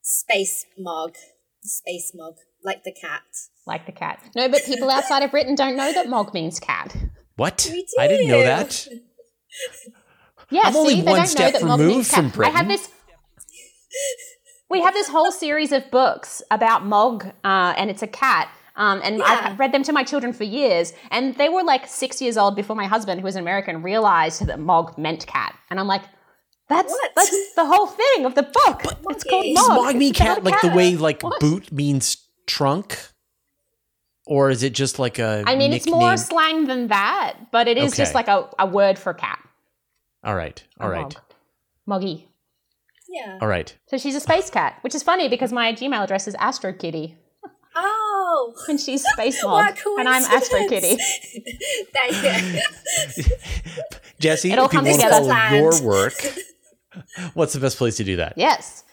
Space 0.02 0.64
Mog. 0.78 1.16
Space 1.62 2.12
Mog, 2.14 2.34
like 2.64 2.84
the 2.84 2.92
cat. 2.92 3.22
like 3.66 3.84
the 3.86 3.92
cat 3.92 4.22
no 4.36 4.48
but 4.48 4.62
people 4.64 4.88
outside 4.88 5.22
of 5.24 5.30
britain 5.32 5.56
don't 5.56 5.76
know 5.76 5.92
that 5.92 6.08
mog 6.08 6.32
means 6.32 6.60
cat 6.60 6.94
What? 7.36 7.68
We 7.70 7.86
I 7.98 8.08
didn't 8.08 8.28
know 8.28 8.42
that. 8.42 8.88
Yeah, 10.50 10.62
I'm 10.64 10.72
see, 10.72 10.78
only 10.78 11.02
one 11.02 11.26
step 11.26 11.52
know 11.54 11.58
that 11.58 11.66
Mog 11.66 11.80
removed 11.80 12.08
from 12.08 12.30
cat. 12.30 12.40
I 12.40 12.48
have 12.48 12.66
Britain. 12.66 12.68
this. 12.68 12.88
We 14.68 14.80
have 14.82 14.94
this 14.94 15.08
whole 15.08 15.30
series 15.32 15.72
of 15.72 15.90
books 15.90 16.42
about 16.50 16.84
Mog, 16.84 17.26
uh, 17.44 17.74
and 17.76 17.88
it's 17.90 18.02
a 18.02 18.06
cat. 18.06 18.48
Um, 18.74 19.00
and 19.02 19.18
Yeah. 19.18 19.24
I've 19.52 19.58
read 19.58 19.72
them 19.72 19.82
to 19.84 19.92
my 19.92 20.02
children 20.02 20.32
for 20.32 20.44
years, 20.44 20.92
and 21.10 21.34
they 21.36 21.48
were 21.48 21.62
like 21.62 21.86
six 21.86 22.20
years 22.20 22.36
old 22.36 22.56
before 22.56 22.76
my 22.76 22.86
husband, 22.86 23.20
who 23.20 23.24
was 23.24 23.36
an 23.36 23.40
American, 23.42 23.82
realized 23.82 24.44
that 24.46 24.58
Mog 24.58 24.98
meant 24.98 25.26
cat. 25.26 25.56
And 25.70 25.80
I'm 25.80 25.86
like, 25.86 26.02
that's 26.68 26.90
What? 26.92 27.12
that's 27.14 27.54
the 27.54 27.64
whole 27.64 27.86
thing 27.86 28.26
of 28.26 28.34
the 28.34 28.42
book. 28.42 28.82
it's 29.10 29.24
called 29.24 29.44
Moggy. 29.44 29.54
Does 29.54 29.68
Mog. 29.68 29.76
mog 29.84 29.96
mean 29.96 30.10
It's 30.10 30.20
about 30.20 30.34
cat 30.36 30.44
like 30.44 30.60
the 30.60 30.68
way 30.76 30.96
like 30.96 31.22
What? 31.22 31.40
boot 31.40 31.70
means 31.72 32.16
trunk? 32.46 32.98
Or 34.26 34.50
is 34.50 34.64
it 34.64 34.72
just 34.74 34.98
like 34.98 35.20
a 35.20 35.44
I 35.46 35.54
mean, 35.54 35.72
it's 35.72 35.86
more 35.88 36.16
slang 36.16 36.66
than 36.66 36.88
that, 36.88 37.34
but 37.52 37.68
it 37.68 37.78
is 37.78 37.96
just 37.96 38.12
like 38.14 38.26
a, 38.26 38.50
a 38.58 38.66
word 38.66 38.98
for 38.98 39.14
cat. 39.14 39.38
All 40.24 40.34
right. 40.34 40.60
All 40.80 40.88
A 40.88 40.90
right. 40.90 41.02
Mog. 41.02 41.14
Moggy. 41.86 42.28
Yeah. 43.16 43.38
All 43.40 43.48
right. 43.48 43.74
So 43.86 43.96
she's 43.98 44.14
a 44.14 44.20
space 44.20 44.50
cat, 44.50 44.78
which 44.82 44.94
is 44.94 45.02
funny 45.02 45.28
because 45.28 45.52
my 45.52 45.72
Gmail 45.72 46.02
address 46.04 46.28
is 46.28 46.34
Astro 46.36 46.72
Kitty, 46.72 47.16
Oh. 47.74 48.52
and 48.68 48.78
she's 48.80 49.02
Space 49.12 49.42
Mog, 49.42 49.76
What 49.84 50.00
and 50.00 50.08
I'm 50.08 50.24
Astro 50.24 50.60
Kitty. 50.68 50.96
coincidence. 50.96 51.36
there 51.94 52.54
you. 53.16 53.24
Jessie, 54.20 54.52
It 54.52 54.58
all 54.58 54.66
if 54.66 54.72
you 54.72 54.78
comes 54.80 54.88
want 54.90 55.00
to 55.00 55.06
together. 55.08 55.28
follow 55.30 55.56
your 55.56 55.82
work, 55.82 56.14
what's 57.34 57.52
the 57.52 57.60
best 57.60 57.76
place 57.78 57.96
to 57.98 58.04
do 58.04 58.16
that? 58.16 58.34
Yes. 58.36 58.84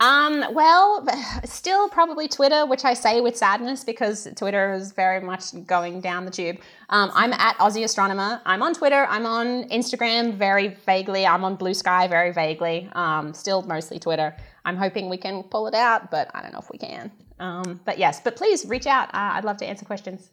Um, 0.00 0.54
well, 0.54 1.06
still 1.44 1.88
probably 1.90 2.26
Twitter, 2.26 2.64
which 2.64 2.84
I 2.86 2.94
say 2.94 3.20
with 3.20 3.36
sadness 3.36 3.84
because 3.84 4.26
Twitter 4.34 4.72
is 4.72 4.92
very 4.92 5.20
much 5.20 5.42
going 5.66 6.00
down 6.00 6.24
the 6.24 6.30
tube. 6.30 6.56
Um, 6.88 7.10
I'm 7.14 7.34
at 7.34 7.56
Aussie 7.58 7.84
Astronomer. 7.84 8.40
I'm 8.46 8.62
on 8.62 8.72
Twitter. 8.74 9.06
I'm 9.08 9.26
on 9.26 9.68
Instagram 9.68 10.34
very 10.36 10.68
vaguely. 10.86 11.26
I'm 11.26 11.44
on 11.44 11.58
Bluesky 11.58 12.08
very 12.08 12.32
vaguely. 12.32 12.88
Um, 12.92 13.34
still 13.34 13.60
mostly 13.62 13.98
Twitter. 13.98 14.34
I'm 14.64 14.76
hoping 14.78 15.10
we 15.10 15.18
can 15.18 15.42
pull 15.42 15.66
it 15.66 15.74
out, 15.74 16.10
but 16.10 16.30
I 16.34 16.40
don't 16.42 16.52
know 16.52 16.60
if 16.60 16.70
we 16.70 16.78
can. 16.78 17.10
Um, 17.38 17.80
but 17.84 17.98
yes, 17.98 18.20
but 18.22 18.36
please 18.36 18.64
reach 18.66 18.86
out. 18.86 19.08
Uh, 19.08 19.32
I'd 19.34 19.44
love 19.44 19.58
to 19.58 19.66
answer 19.66 19.84
questions. 19.84 20.30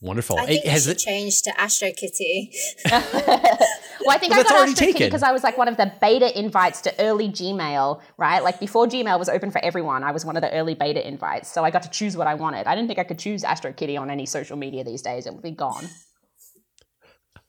Wonderful. 0.00 0.36
I 0.38 0.46
think 0.46 0.60
It- 0.60 0.64
you 0.66 0.70
has 0.72 0.86
it, 0.88 0.98
change 0.98 1.42
to 1.42 1.60
Astro 1.60 1.90
Kitty. 1.96 2.52
Well, 4.04 4.14
I 4.14 4.18
think 4.18 4.32
I 4.32 4.42
got 4.42 4.52
already 4.52 4.72
Astro 4.72 4.86
Kitty 4.86 4.92
taken. 4.92 5.08
because 5.08 5.22
I 5.22 5.32
was 5.32 5.42
like 5.42 5.56
one 5.58 5.68
of 5.68 5.76
the 5.76 5.92
beta 6.00 6.38
invites 6.38 6.80
to 6.82 7.00
early 7.00 7.28
Gmail, 7.28 8.00
right? 8.16 8.42
Like 8.42 8.60
before 8.60 8.86
Gmail 8.86 9.18
was 9.18 9.28
open 9.28 9.50
for 9.50 9.62
everyone, 9.64 10.02
I 10.04 10.12
was 10.12 10.24
one 10.24 10.36
of 10.36 10.42
the 10.42 10.52
early 10.52 10.74
beta 10.74 11.06
invites. 11.06 11.50
So 11.50 11.64
I 11.64 11.70
got 11.70 11.82
to 11.82 11.90
choose 11.90 12.16
what 12.16 12.26
I 12.26 12.34
wanted. 12.34 12.66
I 12.66 12.74
didn't 12.74 12.88
think 12.88 12.98
I 12.98 13.04
could 13.04 13.18
choose 13.18 13.44
Astro 13.44 13.72
Kitty 13.72 13.96
on 13.96 14.10
any 14.10 14.26
social 14.26 14.56
media 14.56 14.84
these 14.84 15.02
days. 15.02 15.26
It 15.26 15.32
would 15.34 15.42
be 15.42 15.50
gone. 15.50 15.86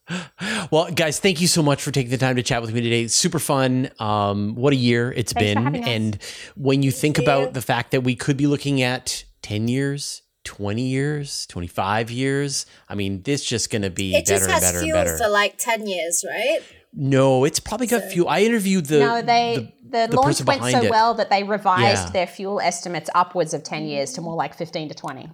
well, 0.71 0.91
guys, 0.91 1.19
thank 1.19 1.39
you 1.41 1.47
so 1.47 1.63
much 1.63 1.81
for 1.81 1.91
taking 1.91 2.11
the 2.11 2.17
time 2.17 2.35
to 2.35 2.43
chat 2.43 2.61
with 2.61 2.73
me 2.73 2.81
today. 2.81 3.03
It's 3.03 3.15
super 3.15 3.39
fun. 3.39 3.89
Um, 3.99 4.55
what 4.55 4.73
a 4.73 4.75
year 4.75 5.11
it's 5.11 5.33
Thanks 5.33 5.59
been. 5.59 5.83
And 5.83 6.17
when 6.55 6.83
you 6.83 6.91
think 6.91 7.17
about 7.17 7.53
the 7.53 7.61
fact 7.61 7.91
that 7.91 8.01
we 8.01 8.15
could 8.15 8.37
be 8.37 8.47
looking 8.47 8.81
at 8.81 9.23
10 9.43 9.67
years, 9.67 10.21
20 10.43 10.81
years, 10.81 11.45
25 11.47 12.11
years. 12.11 12.65
I 12.89 12.95
mean, 12.95 13.21
this 13.23 13.43
just 13.43 13.69
going 13.69 13.81
to 13.83 13.89
be 13.89 14.15
It 14.15 14.25
better 14.25 14.35
just 14.39 14.43
and 14.45 14.51
has 14.53 14.61
better 14.63 14.79
and 14.83 14.91
better. 14.93 15.17
for 15.17 15.29
like 15.29 15.57
10 15.57 15.87
years, 15.87 16.23
right? 16.29 16.59
no, 16.95 17.43
it's 17.43 17.59
probably 17.59 17.87
got 17.87 18.03
So- 18.03 18.09
fuel. 18.09 18.29
I 18.29 18.41
interviewed 18.41 18.85
the 18.85 18.99
no, 18.99 19.21
they 19.21 19.73
the, 19.83 20.07
the 20.09 20.15
launch 20.15 20.43
went 20.43 20.61
so 20.63 20.83
it. 20.83 20.89
well 20.91 21.13
that 21.15 21.29
they 21.29 21.43
revised 21.43 22.07
Yeah. 22.07 22.11
their 22.11 22.27
fuel 22.27 22.59
estimates 22.59 23.09
upwards 23.15 23.53
of 23.53 23.63
10 23.63 23.85
years 23.85 24.13
to 24.13 24.21
more 24.21 24.35
like 24.35 24.53
15 24.55 24.89
to 24.89 24.95
20. 24.95 25.29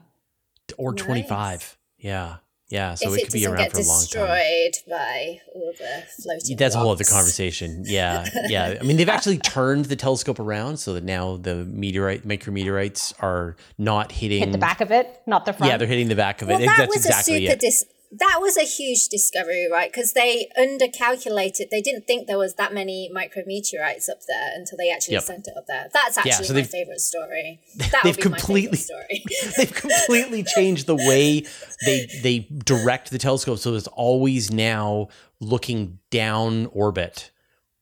or 0.78 0.91
Nice. 0.93 1.03
25. 1.05 1.78
Yeah. 1.97 2.38
Yeah, 2.70 2.93
so 2.93 3.11
if 3.13 3.17
it 3.17 3.22
it 3.22 3.26
could 3.26 3.34
be 3.34 3.45
around 3.47 3.57
get 3.57 3.72
for 3.72 3.80
a 3.80 3.84
long 3.84 3.97
time. 3.97 4.01
destroyed 4.01 4.74
by 4.88 5.41
all 5.55 5.74
the 5.78 6.03
floating 6.22 6.55
That's 6.57 6.76
a 6.76 6.80
whole 6.80 6.91
other 6.91 7.03
conversation. 7.03 7.84
Yeah, 7.86 8.28
yeah. 8.47 8.78
I 8.80 8.84
mean, 8.84 8.97
they've 8.97 9.09
actually 9.09 9.39
turned 9.39 9.86
the 9.86 9.95
telescope 9.95 10.39
around 10.39 10.78
so 10.78 10.93
that 10.93 11.03
now 11.03 11.38
the 11.38 11.65
meteorite 11.65 12.28
micrometeorites 12.28 13.13
are 13.24 13.55
not 13.80 14.11
hitting 14.11 14.39
Hit 14.39 14.51
the 14.51 14.59
back 14.59 14.82
of 14.82 14.91
it, 14.91 15.20
not 15.26 15.45
the 15.45 15.53
front. 15.53 15.72
Yeah, 15.72 15.78
they're 15.78 15.88
hitting 15.88 16.09
the 16.09 16.15
back 16.15 16.41
of 16.43 16.47
Well, 16.49 16.61
it. 16.61 16.65
that 16.65 16.78
That's 16.78 16.95
was 16.95 17.05
exactly 17.07 17.47
a 17.47 17.49
super 17.49 17.53
it. 17.53 17.59
dis- 17.59 17.86
that 18.12 18.38
was 18.41 18.57
a 18.57 18.64
huge 18.64 19.07
discovery, 19.07 19.68
right? 19.72 19.91
Because 19.91 20.14
they 20.14 20.49
undercalculated. 20.57 21.70
They 21.70 21.82
didn't 21.82 22.07
think 22.07 22.28
there 22.28 22.38
was 22.39 22.55
that 22.55 22.74
many 22.74 23.10
micrometeorites 23.16 24.10
up 24.10 24.20
there 24.28 24.49
until 24.55 24.78
they 24.78 24.89
actually 24.91 25.14
Yep. 25.16 25.24
sent 25.24 25.47
it 25.47 25.53
up 25.55 25.68
there. 25.68 25.89
That's 25.93 26.18
actually 26.18 26.45
so 26.45 26.53
my 26.55 26.64
favorite 26.64 27.01
story. 27.01 27.60
That 27.76 28.01
they've 28.03 28.16
would 28.18 28.24
be 28.24 28.30
my 28.30 28.38
completely- 28.38 28.78
favorite 28.78 28.80
story. 28.80 29.24
They've 29.57 29.74
completely 29.74 30.43
changed 30.43 30.86
the 30.88 30.95
way 30.95 31.45
they 31.86 32.07
they 32.24 32.39
direct 32.64 33.12
the 33.12 33.18
telescope, 33.20 33.60
so 33.60 33.76
it's 33.76 33.88
always 33.88 34.51
now 34.51 35.10
looking 35.39 35.99
down 36.10 36.66
orbit 36.68 37.32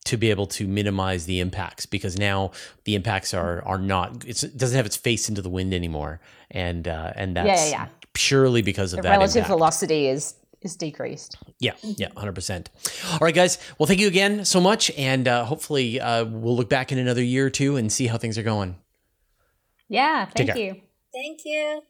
to 0.06 0.18
be 0.18 0.30
able 0.30 0.48
to 0.48 0.68
minimize 0.68 1.26
the 1.26 1.40
impacts 1.40 1.86
because 1.86 2.18
now 2.18 2.52
the 2.86 2.96
impacts 2.96 3.34
are 3.34 3.62
are 3.66 3.78
not 3.80 4.24
it's, 4.26 4.44
it 4.44 4.58
doesn't 4.58 4.78
have 4.78 4.86
its 4.86 4.96
face 4.96 5.28
into 5.28 5.42
the 5.42 5.50
wind 5.50 5.74
anymore 5.74 6.22
and 6.52 6.88
uh, 6.88 7.12
and 7.16 7.36
that's 7.36 7.48
Yeah, 7.48 7.66
yeah, 7.66 7.70
yeah. 7.84 7.88
Purely 8.18 8.64
because 8.64 8.94
of 8.94 8.98
the 8.98 9.04
that 9.04 9.12
relative 9.12 9.38
impact. 9.38 9.50
velocity 9.50 10.08
is 10.08 10.34
is 10.62 10.76
decreased. 10.76 11.38
Yeah, 11.60 11.74
yeah, 11.84 12.08
hundred 12.18 12.34
percent. 12.34 12.72
All 13.12 13.20
right, 13.22 13.36
guys. 13.36 13.60
Well, 13.78 13.86
thank 13.86 14.00
you 14.00 14.08
again 14.08 14.44
so 14.44 14.60
much, 14.60 14.90
and 14.98 15.28
uh, 15.28 15.46
hopefully 15.46 16.02
uh, 16.02 16.26
we'll 16.26 16.56
look 16.56 16.70
back 16.70 16.92
in 16.92 16.98
another 16.98 17.24
year 17.24 17.46
or 17.46 17.50
two 17.52 17.78
and 17.78 17.92
see 17.92 18.08
how 18.08 18.18
things 18.18 18.38
are 18.38 18.44
going. 18.44 18.76
Yeah, 19.88 20.26
thank 20.26 20.50
care. 20.50 20.58
you. 20.58 20.82
Thank 21.14 21.42
you. 21.46 21.84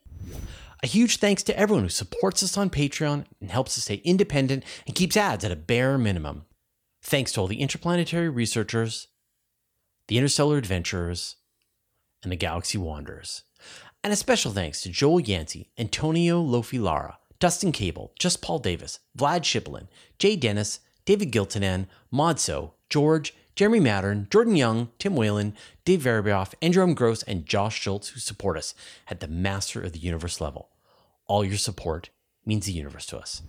A 0.84 0.88
huge 0.88 1.17
thanks 1.17 1.41
to 1.43 1.57
everyone 1.57 1.86
who 1.86 1.89
supports 1.89 2.43
us 2.43 2.57
on 2.57 2.69
Patreon 2.69 3.25
and 3.41 3.49
helps 3.49 3.78
us 3.78 3.86
stay 3.86 4.01
independent 4.03 4.63
and 4.86 4.95
keeps 4.95 5.17
ads 5.17 5.43
at 5.43 5.51
a 5.51 5.55
bare 5.55 5.97
minimum. 5.97 6.45
Thanks 7.01 7.32
to 7.32 7.41
all 7.41 7.47
the 7.47 7.61
interplanetary 7.61 8.30
researchers, 8.30 9.07
the 10.07 10.17
interstellar 10.17 10.57
adventurers, 10.57 11.38
and 12.21 12.32
the 12.32 12.36
galaxy 12.36 12.78
wanderers. 12.78 13.43
And 14.08 14.14
a 14.14 14.16
special 14.16 14.53
thanks 14.53 14.80
to 14.84 14.89
Joel 14.89 15.20
Yancey, 15.20 15.70
Antonio 15.78 16.41
Lofilara, 16.41 17.16
Dustin 17.41 17.74
Cable, 17.74 18.14
Just 18.18 18.41
Paul 18.41 18.60
Davis, 18.60 18.99
Vlad 19.18 19.41
Shiplin, 19.41 19.89
Jay 20.18 20.38
Dennis, 20.38 20.80
David 21.03 21.30
Giltonan, 21.30 21.88
Modso, 22.10 22.72
George, 22.89 23.36
Jeremy 23.53 23.82
Mattern, 23.82 24.30
Jordan 24.30 24.55
Young, 24.55 24.91
Tim 24.97 25.18
Whalen, 25.18 25.53
Dave 25.84 26.03
Verabioff, 26.03 26.53
Andrew 26.62 26.84
M. 26.84 26.93
Gross, 26.93 27.22
and 27.24 27.45
Josh 27.45 27.78
Schultz 27.78 28.08
who 28.08 28.22
support 28.22 28.55
us 28.55 28.74
at 29.10 29.20
the 29.20 29.28
Master 29.28 29.82
of 29.82 29.91
the 29.91 29.99
Universe 29.99 30.39
level. 30.39 30.70
All 31.26 31.43
your 31.43 31.58
support 31.58 32.10
means 32.45 32.66
the 32.66 32.72
universe 32.72 33.08
to 33.08 33.18
us. 33.18 33.41